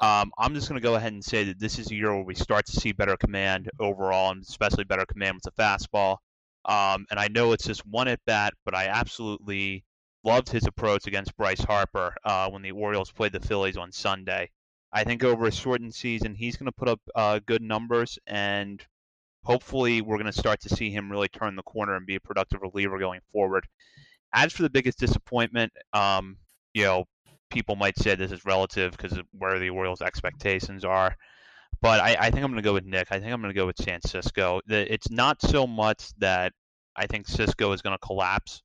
Um, 0.00 0.30
I'm 0.38 0.54
just 0.54 0.68
going 0.68 0.80
to 0.80 0.86
go 0.86 0.94
ahead 0.94 1.12
and 1.12 1.24
say 1.24 1.44
that 1.44 1.58
this 1.58 1.78
is 1.78 1.90
a 1.90 1.94
year 1.94 2.14
where 2.14 2.22
we 2.22 2.34
start 2.34 2.66
to 2.66 2.72
see 2.72 2.92
better 2.92 3.16
command 3.16 3.70
overall, 3.80 4.30
and 4.30 4.42
especially 4.42 4.84
better 4.84 5.06
command 5.06 5.36
with 5.36 5.54
the 5.54 5.62
fastball. 5.62 6.18
Um, 6.66 7.06
and 7.10 7.18
I 7.18 7.28
know 7.28 7.52
it's 7.52 7.64
just 7.64 7.86
one 7.86 8.06
at 8.06 8.20
bat, 8.26 8.54
but 8.64 8.74
I 8.74 8.86
absolutely 8.86 9.84
loved 10.22 10.50
his 10.50 10.66
approach 10.66 11.06
against 11.06 11.36
Bryce 11.36 11.64
Harper 11.64 12.14
uh, 12.24 12.48
when 12.50 12.62
the 12.62 12.72
Orioles 12.72 13.10
played 13.10 13.32
the 13.32 13.40
Phillies 13.40 13.76
on 13.76 13.90
Sunday. 13.90 14.50
I 14.96 15.04
think 15.04 15.22
over 15.22 15.44
a 15.46 15.52
shortened 15.52 15.94
season, 15.94 16.34
he's 16.34 16.56
going 16.56 16.72
to 16.72 16.72
put 16.72 16.88
up 16.88 17.00
uh, 17.14 17.38
good 17.44 17.60
numbers, 17.60 18.18
and 18.26 18.82
hopefully, 19.44 20.00
we're 20.00 20.16
going 20.16 20.24
to 20.24 20.32
start 20.32 20.58
to 20.62 20.70
see 20.70 20.90
him 20.90 21.12
really 21.12 21.28
turn 21.28 21.54
the 21.54 21.62
corner 21.62 21.96
and 21.96 22.06
be 22.06 22.14
a 22.14 22.20
productive 22.20 22.62
reliever 22.62 22.98
going 22.98 23.20
forward. 23.30 23.66
As 24.32 24.54
for 24.54 24.62
the 24.62 24.70
biggest 24.70 24.98
disappointment, 24.98 25.70
um, 25.92 26.38
you 26.72 26.84
know, 26.84 27.04
people 27.50 27.76
might 27.76 27.98
say 27.98 28.14
this 28.14 28.32
is 28.32 28.46
relative 28.46 28.92
because 28.92 29.12
of 29.18 29.26
where 29.32 29.58
the 29.58 29.68
Orioles' 29.68 30.00
expectations 30.00 30.82
are. 30.82 31.14
But 31.82 32.00
I, 32.00 32.16
I 32.18 32.30
think 32.30 32.42
I'm 32.42 32.50
going 32.50 32.62
to 32.62 32.62
go 32.62 32.72
with 32.72 32.86
Nick. 32.86 33.08
I 33.10 33.20
think 33.20 33.34
I'm 33.34 33.42
going 33.42 33.52
to 33.52 33.60
go 33.60 33.66
with 33.66 33.76
Chance 33.76 34.06
Sisco. 34.06 34.62
It's 34.66 35.10
not 35.10 35.42
so 35.42 35.66
much 35.66 36.08
that 36.20 36.54
I 36.96 37.06
think 37.06 37.26
Sisco 37.26 37.74
is 37.74 37.82
going 37.82 37.94
to 37.94 38.06
collapse 38.06 38.62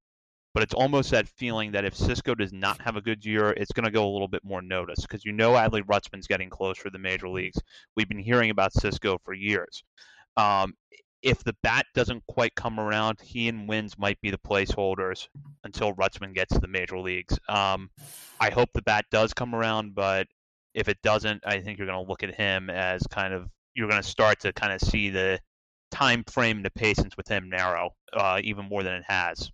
but 0.53 0.63
it's 0.63 0.73
almost 0.73 1.11
that 1.11 1.27
feeling 1.27 1.71
that 1.71 1.85
if 1.85 1.95
Sisco 1.95 2.37
does 2.37 2.51
not 2.51 2.81
have 2.81 2.95
a 2.95 3.01
good 3.01 3.25
year, 3.25 3.51
it's 3.51 3.71
going 3.71 3.85
to 3.85 3.91
go 3.91 4.05
a 4.07 4.11
little 4.11 4.27
bit 4.27 4.43
more 4.43 4.61
notice 4.61 5.01
because 5.01 5.23
you 5.23 5.31
know 5.31 5.53
Adley 5.53 5.81
Rutschman's 5.81 6.27
getting 6.27 6.49
close 6.49 6.77
for 6.77 6.89
the 6.89 6.99
major 6.99 7.29
leagues. 7.29 7.59
We've 7.95 8.09
been 8.09 8.19
hearing 8.19 8.49
about 8.49 8.73
Sisco 8.73 9.17
for 9.23 9.33
years. 9.33 9.83
Um, 10.37 10.73
if 11.21 11.43
the 11.43 11.55
bat 11.61 11.85
doesn't 11.93 12.23
quite 12.27 12.55
come 12.55 12.79
around, 12.79 13.19
he 13.21 13.47
and 13.47 13.69
Wynns 13.69 13.97
might 13.97 14.19
be 14.21 14.31
the 14.31 14.39
placeholders 14.39 15.27
until 15.63 15.93
Rutschman 15.93 16.33
gets 16.33 16.53
to 16.53 16.59
the 16.59 16.67
major 16.67 16.99
leagues. 16.99 17.37
Um, 17.47 17.91
I 18.39 18.49
hope 18.49 18.69
the 18.73 18.81
bat 18.81 19.05
does 19.11 19.33
come 19.33 19.53
around, 19.53 19.93
but 19.93 20.27
if 20.73 20.87
it 20.87 20.97
doesn't, 21.03 21.43
I 21.45 21.59
think 21.59 21.77
you're 21.77 21.87
going 21.87 22.03
to 22.03 22.09
look 22.09 22.23
at 22.23 22.33
him 22.33 22.69
as 22.69 23.03
kind 23.07 23.33
of 23.33 23.49
you're 23.75 23.89
going 23.89 24.01
to 24.01 24.07
start 24.07 24.39
to 24.41 24.53
kind 24.53 24.73
of 24.73 24.81
see 24.81 25.09
the 25.09 25.39
time 25.91 26.23
frame 26.23 26.57
and 26.57 26.65
the 26.65 26.71
patience 26.71 27.15
with 27.15 27.27
him 27.27 27.49
narrow 27.49 27.91
uh, 28.13 28.39
even 28.43 28.65
more 28.65 28.83
than 28.83 28.93
it 28.93 29.03
has. 29.07 29.51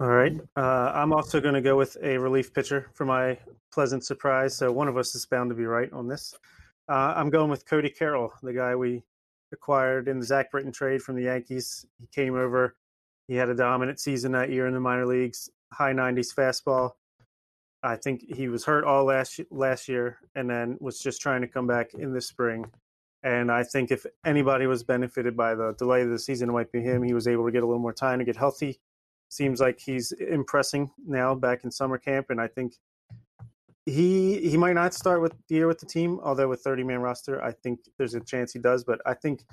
All 0.00 0.08
right. 0.08 0.32
Uh, 0.56 0.92
I'm 0.94 1.12
also 1.12 1.42
going 1.42 1.52
to 1.52 1.60
go 1.60 1.76
with 1.76 1.98
a 2.02 2.16
relief 2.16 2.54
pitcher 2.54 2.88
for 2.94 3.04
my 3.04 3.36
pleasant 3.70 4.02
surprise. 4.02 4.56
So 4.56 4.72
one 4.72 4.88
of 4.88 4.96
us 4.96 5.14
is 5.14 5.26
bound 5.26 5.50
to 5.50 5.54
be 5.54 5.66
right 5.66 5.92
on 5.92 6.08
this. 6.08 6.34
Uh, 6.88 7.12
I'm 7.14 7.28
going 7.28 7.50
with 7.50 7.66
Cody 7.66 7.90
Carroll, 7.90 8.32
the 8.42 8.54
guy 8.54 8.74
we 8.74 9.02
acquired 9.52 10.08
in 10.08 10.18
the 10.18 10.24
Zach 10.24 10.50
Britton 10.50 10.72
trade 10.72 11.02
from 11.02 11.16
the 11.16 11.24
Yankees. 11.24 11.84
He 11.98 12.06
came 12.14 12.34
over. 12.34 12.76
He 13.28 13.34
had 13.34 13.50
a 13.50 13.54
dominant 13.54 14.00
season 14.00 14.32
that 14.32 14.48
year 14.48 14.66
in 14.66 14.72
the 14.72 14.80
minor 14.80 15.04
leagues, 15.04 15.50
high 15.70 15.92
90s 15.92 16.34
fastball. 16.34 16.92
I 17.82 17.96
think 17.96 18.22
he 18.22 18.48
was 18.48 18.64
hurt 18.64 18.84
all 18.84 19.04
last 19.04 19.38
last 19.50 19.86
year, 19.86 20.18
and 20.34 20.48
then 20.48 20.78
was 20.80 20.98
just 20.98 21.20
trying 21.20 21.42
to 21.42 21.46
come 21.46 21.66
back 21.66 21.92
in 21.92 22.14
the 22.14 22.22
spring. 22.22 22.64
And 23.22 23.52
I 23.52 23.64
think 23.64 23.90
if 23.90 24.06
anybody 24.24 24.66
was 24.66 24.82
benefited 24.82 25.36
by 25.36 25.54
the 25.54 25.74
delay 25.78 26.02
of 26.02 26.08
the 26.08 26.18
season, 26.18 26.48
it 26.48 26.52
might 26.52 26.72
be 26.72 26.80
him. 26.80 27.02
He 27.02 27.12
was 27.12 27.28
able 27.28 27.44
to 27.44 27.52
get 27.52 27.62
a 27.62 27.66
little 27.66 27.82
more 27.82 27.92
time 27.92 28.18
to 28.18 28.24
get 28.24 28.36
healthy 28.36 28.80
seems 29.30 29.60
like 29.60 29.80
he's 29.80 30.12
impressing 30.12 30.90
now 31.06 31.34
back 31.34 31.64
in 31.64 31.70
summer 31.70 31.96
camp, 31.96 32.26
and 32.30 32.40
I 32.40 32.48
think 32.48 32.74
he 33.86 34.38
he 34.48 34.56
might 34.56 34.74
not 34.74 34.92
start 34.92 35.22
with 35.22 35.32
the 35.48 35.54
year 35.54 35.66
with 35.66 35.78
the 35.78 35.86
team, 35.86 36.20
although 36.22 36.48
with 36.48 36.60
30 36.60 36.84
man 36.84 37.00
roster, 37.00 37.42
I 37.42 37.52
think 37.52 37.80
there's 37.96 38.14
a 38.14 38.20
chance 38.20 38.52
he 38.52 38.58
does. 38.58 38.84
But 38.84 39.00
I 39.06 39.14
think 39.14 39.44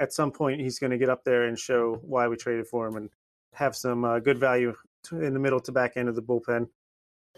at 0.00 0.12
some 0.12 0.30
point 0.30 0.60
he's 0.60 0.78
going 0.78 0.90
to 0.90 0.98
get 0.98 1.08
up 1.08 1.24
there 1.24 1.44
and 1.44 1.58
show 1.58 2.00
why 2.02 2.26
we 2.28 2.36
traded 2.36 2.66
for 2.66 2.86
him 2.86 2.96
and 2.96 3.10
have 3.54 3.76
some 3.76 4.04
uh, 4.04 4.18
good 4.18 4.38
value 4.38 4.74
in 5.12 5.32
the 5.32 5.40
middle 5.40 5.60
to 5.60 5.72
back 5.72 5.92
end 5.96 6.08
of 6.08 6.16
the 6.16 6.22
bullpen. 6.22 6.68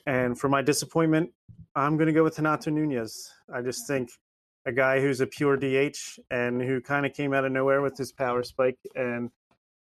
And 0.06 0.38
for 0.38 0.48
my 0.48 0.62
disappointment, 0.62 1.30
I'm 1.74 1.96
going 1.96 2.06
to 2.06 2.12
go 2.12 2.24
with 2.24 2.38
Renato 2.38 2.70
Nunez. 2.70 3.30
I 3.52 3.62
just 3.62 3.86
think 3.86 4.10
a 4.66 4.72
guy 4.72 5.00
who's 5.00 5.20
a 5.20 5.26
pure 5.26 5.56
DH 5.56 6.18
and 6.30 6.60
who 6.60 6.80
kind 6.80 7.06
of 7.06 7.12
came 7.12 7.32
out 7.32 7.44
of 7.44 7.52
nowhere 7.52 7.82
with 7.82 7.96
his 7.96 8.12
power 8.12 8.42
spike 8.42 8.78
and 8.94 9.30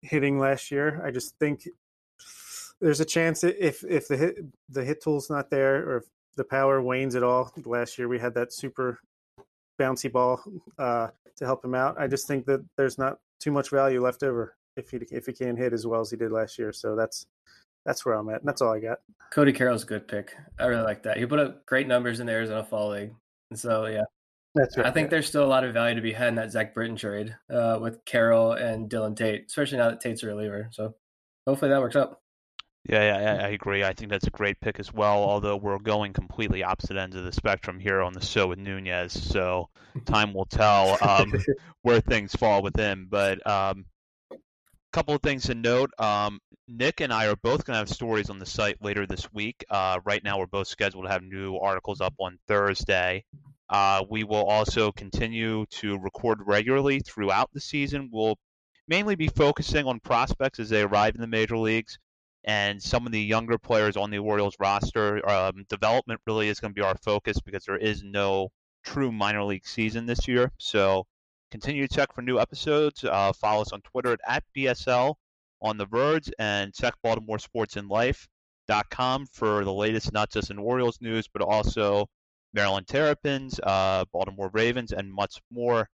hitting 0.04 0.38
last 0.40 0.72
year. 0.72 1.02
I 1.04 1.12
just 1.12 1.38
think 1.40 1.68
there's 2.82 3.00
a 3.00 3.06
chance 3.06 3.44
if 3.44 3.84
if 3.84 4.08
the 4.08 4.18
hit 4.18 4.38
the 4.70 4.84
hit 4.84 5.02
tool's 5.02 5.30
not 5.30 5.50
there 5.50 5.88
or 5.90 5.98
if 5.98 6.04
the 6.36 6.44
power 6.44 6.82
wanes 6.82 7.16
at 7.16 7.24
all. 7.24 7.52
Last 7.66 7.98
year 7.98 8.08
we 8.08 8.20
had 8.20 8.34
that 8.36 8.54
super 8.54 9.00
bouncy 9.80 10.12
ball 10.12 10.42
uh, 10.78 11.08
to 11.38 11.46
help 11.46 11.64
him 11.64 11.76
out. 11.76 12.00
I 12.00 12.08
just 12.08 12.28
think 12.28 12.46
that 12.46 12.64
there's 12.78 12.98
not 12.98 13.20
too 13.40 13.52
much 13.52 13.70
value 13.70 14.02
left 14.02 14.24
over 14.24 14.56
if 14.76 14.90
he 14.90 14.98
if 15.12 15.26
he 15.26 15.34
can't 15.34 15.58
hit 15.58 15.74
as 15.74 15.88
well 15.88 16.02
as 16.02 16.12
he 16.12 16.18
did 16.18 16.32
last 16.32 16.60
year. 16.60 16.74
So 16.74 16.96
that's 16.96 17.26
that's 17.86 18.06
where 18.06 18.16
I'm 18.16 18.30
at. 18.30 18.40
And 18.40 18.48
that's 18.48 18.62
all 18.62 18.74
I 18.74 18.80
got. 18.80 19.00
Cody 19.32 19.52
Carroll's 19.52 19.84
a 19.84 19.88
good 19.88 20.08
pick. 20.08 20.36
I 20.60 20.66
really 20.66 20.84
like 20.84 21.04
that. 21.04 21.18
He 21.18 21.26
put 21.26 21.40
up 21.40 21.66
great 21.66 21.88
numbers 21.88 22.20
in 22.20 22.28
the 22.28 22.34
Arizona 22.34 22.64
Fall 22.64 22.92
League. 22.92 23.14
And 23.52 23.60
so 23.60 23.86
yeah, 23.86 24.04
that's 24.56 24.78
right. 24.78 24.86
I 24.86 24.92
think 24.92 25.10
there's 25.10 25.28
still 25.28 25.44
a 25.44 25.48
lot 25.48 25.64
of 25.64 25.74
value 25.74 25.96
to 25.96 26.02
be 26.02 26.14
had 26.14 26.30
in 26.30 26.36
that 26.36 26.52
Zach 26.52 26.74
Britton 26.74 26.96
trade 26.96 27.36
uh, 27.50 27.80
with 27.82 28.06
Carroll 28.06 28.54
and 28.54 28.90
Dylan 28.90 29.16
Tate, 29.16 29.46
especially 29.48 29.80
now 29.80 29.90
that 29.90 30.02
Tate's 30.02 30.24
a 30.24 30.28
reliever. 30.28 30.70
So 30.72 30.96
hopefully 31.48 31.72
that 31.72 31.82
works 31.82 31.96
out. 31.96 32.20
Yeah, 32.88 33.22
yeah, 33.22 33.46
I 33.46 33.50
agree. 33.50 33.84
I 33.84 33.94
think 33.94 34.12
that's 34.12 34.28
a 34.28 34.32
great 34.32 34.60
pick 34.60 34.78
as 34.78 34.94
well. 34.94 35.24
Although 35.24 35.56
we're 35.56 35.80
going 35.80 36.12
completely 36.12 36.64
opposite 36.64 36.98
ends 36.98 37.16
of 37.16 37.24
the 37.24 37.32
spectrum 37.32 37.80
here 37.80 38.02
on 38.02 38.12
the 38.12 38.20
show 38.20 38.48
with 38.48 38.60
Nunez, 38.60 39.14
so 39.14 39.70
time 40.06 40.34
will 40.34 40.46
tell 40.46 40.98
um, 41.02 41.34
where 41.82 42.02
things 42.02 42.36
fall 42.36 42.62
with 42.62 42.76
him. 42.76 43.08
But 43.10 43.46
um, 43.48 43.86
a 44.32 44.36
couple 44.92 45.16
of 45.16 45.22
things 45.22 45.44
to 45.44 45.56
note: 45.56 45.92
um, 45.98 46.42
Nick 46.68 47.00
and 47.00 47.14
I 47.14 47.28
are 47.28 47.38
both 47.38 47.64
going 47.64 47.76
to 47.76 47.80
have 47.80 47.90
stories 47.90 48.30
on 48.30 48.38
the 48.38 48.46
site 48.46 48.84
later 48.84 49.08
this 49.08 49.32
week. 49.32 49.64
Uh, 49.70 50.00
right 50.04 50.22
now, 50.22 50.38
we're 50.38 50.46
both 50.46 50.68
scheduled 50.68 51.06
to 51.06 51.10
have 51.10 51.24
new 51.24 51.56
articles 51.56 52.02
up 52.02 52.16
on 52.20 52.38
Thursday. 52.50 53.24
Uh, 53.74 54.04
we 54.08 54.24
will 54.24 54.46
also 54.46 54.92
continue 54.92 55.66
to 55.66 55.98
record 55.98 56.38
regularly 56.46 57.00
throughout 57.00 57.50
the 57.54 57.60
season. 57.60 58.08
We'll 58.14 58.38
mainly 58.88 59.16
be 59.16 59.30
focusing 59.30 59.88
on 59.88 60.00
prospects 60.00 60.60
as 60.60 60.70
they 60.70 60.84
arrive 60.84 61.16
in 61.16 61.22
the 61.22 61.28
major 61.28 61.58
leagues 61.58 61.98
and 62.44 62.80
some 62.80 63.08
of 63.08 63.12
the 63.12 63.20
younger 63.20 63.58
players 63.58 63.98
on 63.98 64.12
the 64.12 64.20
Orioles 64.20 64.56
roster. 64.60 65.28
Um, 65.28 65.66
development 65.70 66.22
really 66.28 66.50
is 66.50 66.60
going 66.60 66.70
to 66.70 66.80
be 66.80 66.86
our 66.86 66.98
focus 67.04 67.40
because 67.42 67.66
there 67.66 67.78
is 67.78 68.04
no 68.04 68.50
true 68.84 69.12
minor 69.12 69.44
league 69.44 69.66
season 69.66 70.06
this 70.06 70.28
year. 70.28 70.52
So 70.60 71.08
continue 71.50 71.88
to 71.88 71.96
check 71.96 72.14
for 72.14 72.22
new 72.22 72.40
episodes. 72.40 73.04
Uh, 73.04 73.34
follow 73.34 73.64
us 73.64 73.74
on 73.74 73.82
Twitter 73.82 74.16
at 74.28 74.44
BSL 74.56 75.16
on 75.64 75.78
the 75.78 75.88
Verge 75.88 76.30
and 76.38 76.76
check 76.76 76.94
Baltimore 77.02 77.40
Sports 77.40 77.76
and 77.76 77.90
Life.com 77.90 79.26
for 79.32 79.66
the 79.66 79.74
latest, 79.74 80.14
not 80.14 80.30
just 80.30 80.52
in 80.52 80.60
Orioles 80.60 81.00
news, 81.02 81.28
but 81.28 81.42
also 81.42 82.08
Maryland 82.54 82.88
Terrapins, 82.88 83.60
uh, 83.64 84.06
Baltimore 84.12 84.50
Ravens, 84.54 84.92
and 84.92 85.12
much 85.12 85.42
more. 85.52 85.90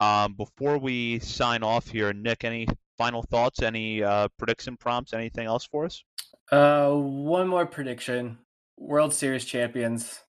Um, 0.00 0.34
before 0.34 0.78
we 0.78 1.18
sign 1.18 1.62
off 1.62 1.88
here, 1.88 2.12
Nick, 2.12 2.44
any 2.44 2.66
final 2.96 3.22
thoughts? 3.22 3.62
Any 3.62 4.02
uh, 4.02 4.28
prediction 4.38 4.76
prompts? 4.76 5.12
Anything 5.12 5.46
else 5.46 5.64
for 5.64 5.84
us? 5.84 6.02
Uh, 6.50 6.90
one 6.90 7.46
more 7.48 7.66
prediction: 7.66 8.38
World 8.76 9.14
Series 9.14 9.44
champions. 9.44 10.20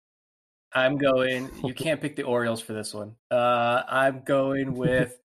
I'm 0.73 0.97
going. 0.97 1.49
You 1.63 1.73
can't 1.73 1.99
pick 1.99 2.15
the 2.15 2.23
Orioles 2.23 2.61
for 2.61 2.73
this 2.73 2.93
one. 2.93 3.15
Uh, 3.29 3.83
I'm 3.87 4.23
going 4.23 4.73
with 4.75 5.19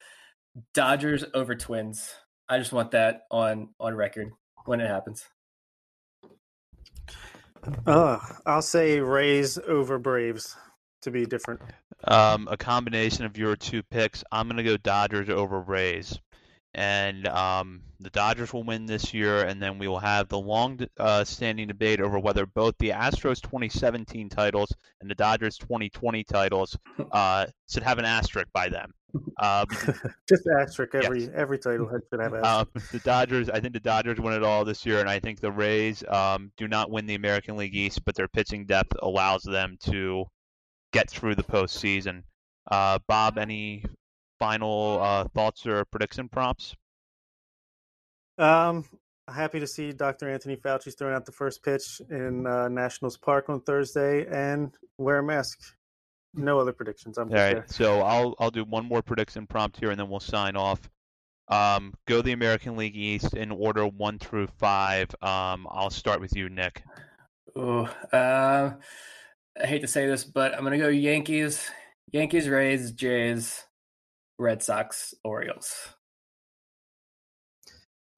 Dodgers 0.74 1.24
over 1.34 1.54
Twins. 1.54 2.14
I 2.48 2.58
just 2.58 2.72
want 2.72 2.92
that 2.92 3.22
on 3.30 3.70
on 3.78 3.94
record 3.94 4.30
when 4.64 4.80
it 4.80 4.88
happens. 4.88 5.24
Uh, 7.86 8.18
I'll 8.44 8.62
say 8.62 9.00
Rays 9.00 9.58
over 9.58 9.98
Braves 9.98 10.56
to 11.02 11.10
be 11.10 11.26
different. 11.26 11.60
Um, 12.04 12.48
a 12.50 12.56
combination 12.56 13.24
of 13.24 13.36
your 13.36 13.56
two 13.56 13.82
picks. 13.82 14.24
I'm 14.30 14.48
going 14.48 14.58
to 14.58 14.62
go 14.62 14.76
Dodgers 14.76 15.28
over 15.28 15.60
Rays 15.60 16.18
and 16.76 17.26
um, 17.26 17.80
the 18.00 18.10
Dodgers 18.10 18.52
will 18.52 18.62
win 18.62 18.84
this 18.84 19.14
year, 19.14 19.42
and 19.42 19.62
then 19.62 19.78
we 19.78 19.88
will 19.88 19.98
have 19.98 20.28
the 20.28 20.38
long-standing 20.38 21.64
uh, 21.64 21.72
debate 21.72 22.02
over 22.02 22.18
whether 22.18 22.44
both 22.44 22.74
the 22.78 22.90
Astros 22.90 23.40
2017 23.40 24.28
titles 24.28 24.74
and 25.00 25.10
the 25.10 25.14
Dodgers 25.14 25.56
2020 25.56 26.22
titles 26.24 26.76
uh, 27.12 27.46
should 27.70 27.82
have 27.82 27.98
an 27.98 28.04
asterisk 28.04 28.48
by 28.52 28.68
them. 28.68 28.92
Uh, 29.38 29.64
Just 30.28 30.46
asterisk 30.60 30.94
every 30.94 31.22
yes. 31.22 31.30
every 31.34 31.58
title 31.58 31.88
should 31.88 32.20
have 32.20 32.34
um, 32.44 32.68
the 32.92 32.98
Dodgers, 33.00 33.48
I 33.48 33.60
think 33.60 33.72
the 33.72 33.80
Dodgers 33.80 34.20
win 34.20 34.34
it 34.34 34.42
all 34.42 34.64
this 34.64 34.84
year, 34.84 35.00
and 35.00 35.08
I 35.08 35.20
think 35.20 35.40
the 35.40 35.52
Rays 35.52 36.04
um, 36.08 36.52
do 36.56 36.68
not 36.68 36.90
win 36.90 37.06
the 37.06 37.14
American 37.14 37.56
League 37.56 37.74
East, 37.74 38.04
but 38.04 38.14
their 38.14 38.28
pitching 38.28 38.66
depth 38.66 38.92
allows 39.00 39.42
them 39.42 39.78
to 39.84 40.26
get 40.92 41.10
through 41.10 41.34
the 41.34 41.42
postseason. 41.42 42.22
Uh, 42.70 42.98
Bob, 43.06 43.38
any 43.38 43.84
final 44.38 45.00
uh, 45.00 45.24
thoughts 45.34 45.66
or 45.66 45.84
prediction 45.84 46.28
prompts? 46.28 46.74
Um, 48.38 48.84
happy 49.28 49.60
to 49.60 49.66
see 49.66 49.92
Dr. 49.92 50.30
Anthony 50.30 50.56
Fauci's 50.56 50.94
throwing 50.94 51.14
out 51.14 51.26
the 51.26 51.32
first 51.32 51.62
pitch 51.62 52.00
in 52.10 52.46
uh, 52.46 52.68
Nationals 52.68 53.16
Park 53.16 53.48
on 53.48 53.60
Thursday 53.62 54.26
and 54.26 54.74
wear 54.98 55.18
a 55.18 55.22
mask. 55.22 55.58
No 56.36 56.58
other 56.60 56.72
predictions. 56.72 57.18
I'm 57.18 57.30
all 57.30 57.34
right. 57.34 57.54
There. 57.54 57.64
So 57.68 58.00
I'll 58.02 58.34
I'll 58.38 58.50
do 58.50 58.64
one 58.64 58.84
more 58.84 59.02
prediction 59.02 59.46
prompt 59.46 59.78
here, 59.78 59.90
and 59.90 59.98
then 59.98 60.08
we'll 60.08 60.20
sign 60.20 60.56
off. 60.56 60.80
Um, 61.48 61.94
go 62.06 62.22
the 62.22 62.32
American 62.32 62.76
League 62.76 62.96
East 62.96 63.34
in 63.34 63.50
order 63.50 63.86
one 63.86 64.18
through 64.18 64.48
five. 64.58 65.08
Um, 65.22 65.66
I'll 65.70 65.90
start 65.90 66.20
with 66.20 66.36
you, 66.36 66.48
Nick. 66.48 66.82
Oh, 67.54 67.84
uh, 68.12 68.72
I 69.60 69.66
hate 69.66 69.80
to 69.80 69.88
say 69.88 70.06
this, 70.06 70.24
but 70.24 70.54
I'm 70.54 70.64
gonna 70.64 70.78
go 70.78 70.88
Yankees, 70.88 71.70
Yankees, 72.12 72.48
Rays, 72.48 72.90
Jays, 72.92 73.64
Red 74.38 74.62
Sox, 74.62 75.14
Orioles. 75.24 75.88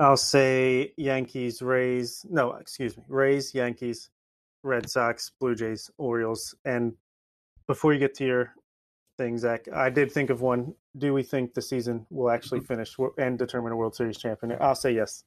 I'll 0.01 0.17
say 0.17 0.93
Yankees, 0.97 1.61
Rays. 1.61 2.25
No, 2.29 2.53
excuse 2.55 2.97
me. 2.97 3.05
Rays, 3.09 3.55
Yankees, 3.55 4.11
Red 4.63 4.89
Sox, 4.89 5.31
Blue 5.41 5.55
Jays, 5.55 5.91
Orioles. 5.99 6.55
And 6.65 6.95
before 7.69 7.93
you 7.93 8.01
get 8.01 8.15
to 8.17 8.27
your 8.27 8.55
thing, 9.19 9.39
Zach, 9.39 9.69
I 9.73 9.91
did 9.91 10.11
think 10.11 10.31
of 10.31 10.41
one. 10.41 10.75
Do 10.97 11.15
we 11.15 11.23
think 11.23 11.55
the 11.55 11.63
season 11.63 12.07
will 12.11 12.31
actually 12.31 12.61
mm-hmm. 12.61 12.75
finish 12.75 12.97
and 13.19 13.39
determine 13.39 13.73
a 13.73 13.77
World 13.77 13.95
Series 13.95 14.19
champion? 14.19 14.57
I'll 14.61 14.75
say 14.75 14.93
yes. 14.93 15.23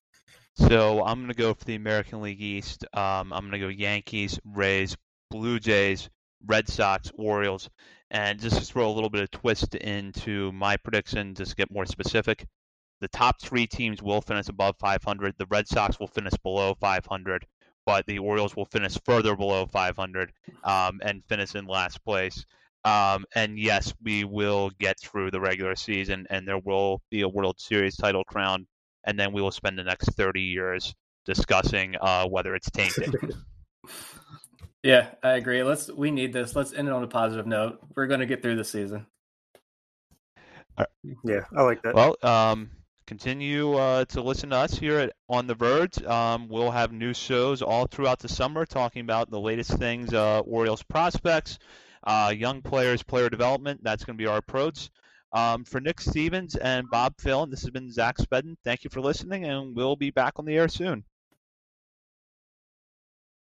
So 0.56 1.04
I'm 1.06 1.20
going 1.20 1.30
to 1.30 1.34
go 1.34 1.54
for 1.54 1.64
the 1.64 1.76
American 1.76 2.22
League 2.22 2.42
East. 2.42 2.84
Um, 2.94 3.32
I'm 3.32 3.50
going 3.50 3.54
to 3.54 3.60
go 3.60 3.68
Yankees, 3.70 4.38
Rays, 4.44 4.98
Blue 5.30 5.60
Jays, 5.60 6.10
Red 6.46 6.68
Sox, 6.68 7.12
Orioles. 7.16 7.70
And 8.10 8.40
just 8.40 8.58
to 8.58 8.66
throw 8.66 8.90
a 8.90 8.92
little 8.92 9.10
bit 9.10 9.22
of 9.22 9.32
twist 9.32 9.76
into 9.76 10.52
my 10.52 10.76
prediction, 10.76 11.34
just 11.34 11.52
to 11.52 11.56
get 11.56 11.72
more 11.72 11.86
specific, 11.86 12.46
the 13.00 13.08
top 13.08 13.42
three 13.42 13.66
teams 13.66 14.02
will 14.02 14.22
finish 14.22 14.50
above 14.50 14.76
500. 14.80 15.36
The 15.38 15.46
Red 15.46 15.68
Sox 15.68 16.00
will 16.00 16.08
finish 16.08 16.34
below 16.44 16.76
500, 16.80 17.46
but 17.92 18.06
the 18.06 18.20
Orioles 18.20 18.56
will 18.56 18.68
finish 18.68 18.98
further 19.04 19.36
below 19.36 19.66
500 19.66 20.32
um, 20.64 21.02
and 21.04 21.22
finish 21.28 21.56
in 21.56 21.66
last 21.66 22.02
place. 22.06 22.46
Um, 22.86 23.26
and 23.36 23.60
yes, 23.60 23.94
we 24.02 24.24
will 24.24 24.72
get 24.80 24.98
through 24.98 25.32
the 25.32 25.42
regular 25.42 25.76
season, 25.76 26.26
and 26.30 26.48
there 26.48 26.60
will 26.60 27.02
be 27.12 27.20
a 27.22 27.28
World 27.28 27.60
Series 27.60 27.98
title 27.98 28.24
crown, 28.24 28.66
and 29.04 29.20
then 29.20 29.34
we 29.34 29.42
will 29.42 29.52
spend 29.52 29.78
the 29.78 29.84
next 29.84 30.14
30 30.14 30.42
years 30.42 30.96
discussing 31.26 31.96
uh, 32.00 32.28
whether 32.28 32.56
it's 32.56 32.72
tainted. 32.72 33.14
Yeah, 34.84 35.10
I 35.22 35.34
agree. 35.34 35.62
Let's 35.62 35.92
we 35.92 36.10
need 36.10 36.34
this. 36.34 36.56
Let's 36.56 36.74
end 36.74 36.88
it 36.88 36.92
on 36.92 37.04
a 37.04 37.08
positive 37.08 37.46
note. 37.46 37.78
We're 37.96 38.08
going 38.08 38.22
to 38.22 38.26
get 38.26 38.42
through 38.42 38.56
the 38.56 38.64
season. 38.64 39.06
Yeah, 41.24 41.42
I 41.56 41.62
like 41.62 41.84
that. 41.84 41.94
Well, 41.94 42.16
um, 42.24 42.72
continue 43.12 43.74
uh, 43.74 44.06
to 44.06 44.22
listen 44.22 44.52
to 44.52 44.56
us 44.56 44.74
here 44.80 44.98
at 44.98 45.12
On 45.28 45.46
the 45.46 45.54
Verge. 45.54 46.02
Um, 46.04 46.48
we'll 46.48 46.72
have 46.72 46.94
new 46.94 47.14
shows 47.14 47.62
all 47.62 47.86
throughout 47.86 48.20
the 48.20 48.30
summer 48.30 48.66
talking 48.66 49.02
about 49.02 49.30
the 49.30 49.38
latest 49.38 49.74
things, 49.74 50.14
uh, 50.14 50.40
Orioles 50.40 50.82
prospects, 50.82 51.60
uh, 52.06 52.34
young 52.34 52.62
players, 52.62 53.04
player 53.04 53.30
development. 53.30 53.82
That's 53.84 54.06
going 54.06 54.18
to 54.18 54.22
be 54.22 54.28
our 54.28 54.38
approach. 54.38 54.90
Um, 55.34 55.66
for 55.66 55.82
Nick 55.82 56.00
Stevens 56.00 56.56
and 56.56 56.90
Bob 56.90 57.16
Phil, 57.20 57.46
this 57.48 57.64
has 57.64 57.70
been 57.72 57.92
Zach 57.92 58.16
Spedden. 58.16 58.56
Thank 58.64 58.86
you 58.86 58.90
for 58.90 59.02
listening, 59.02 59.44
and 59.44 59.76
we'll 59.76 59.98
be 59.98 60.12
back 60.12 60.40
on 60.40 60.46
the 60.46 60.56
air 60.56 60.70
soon. 60.70 61.04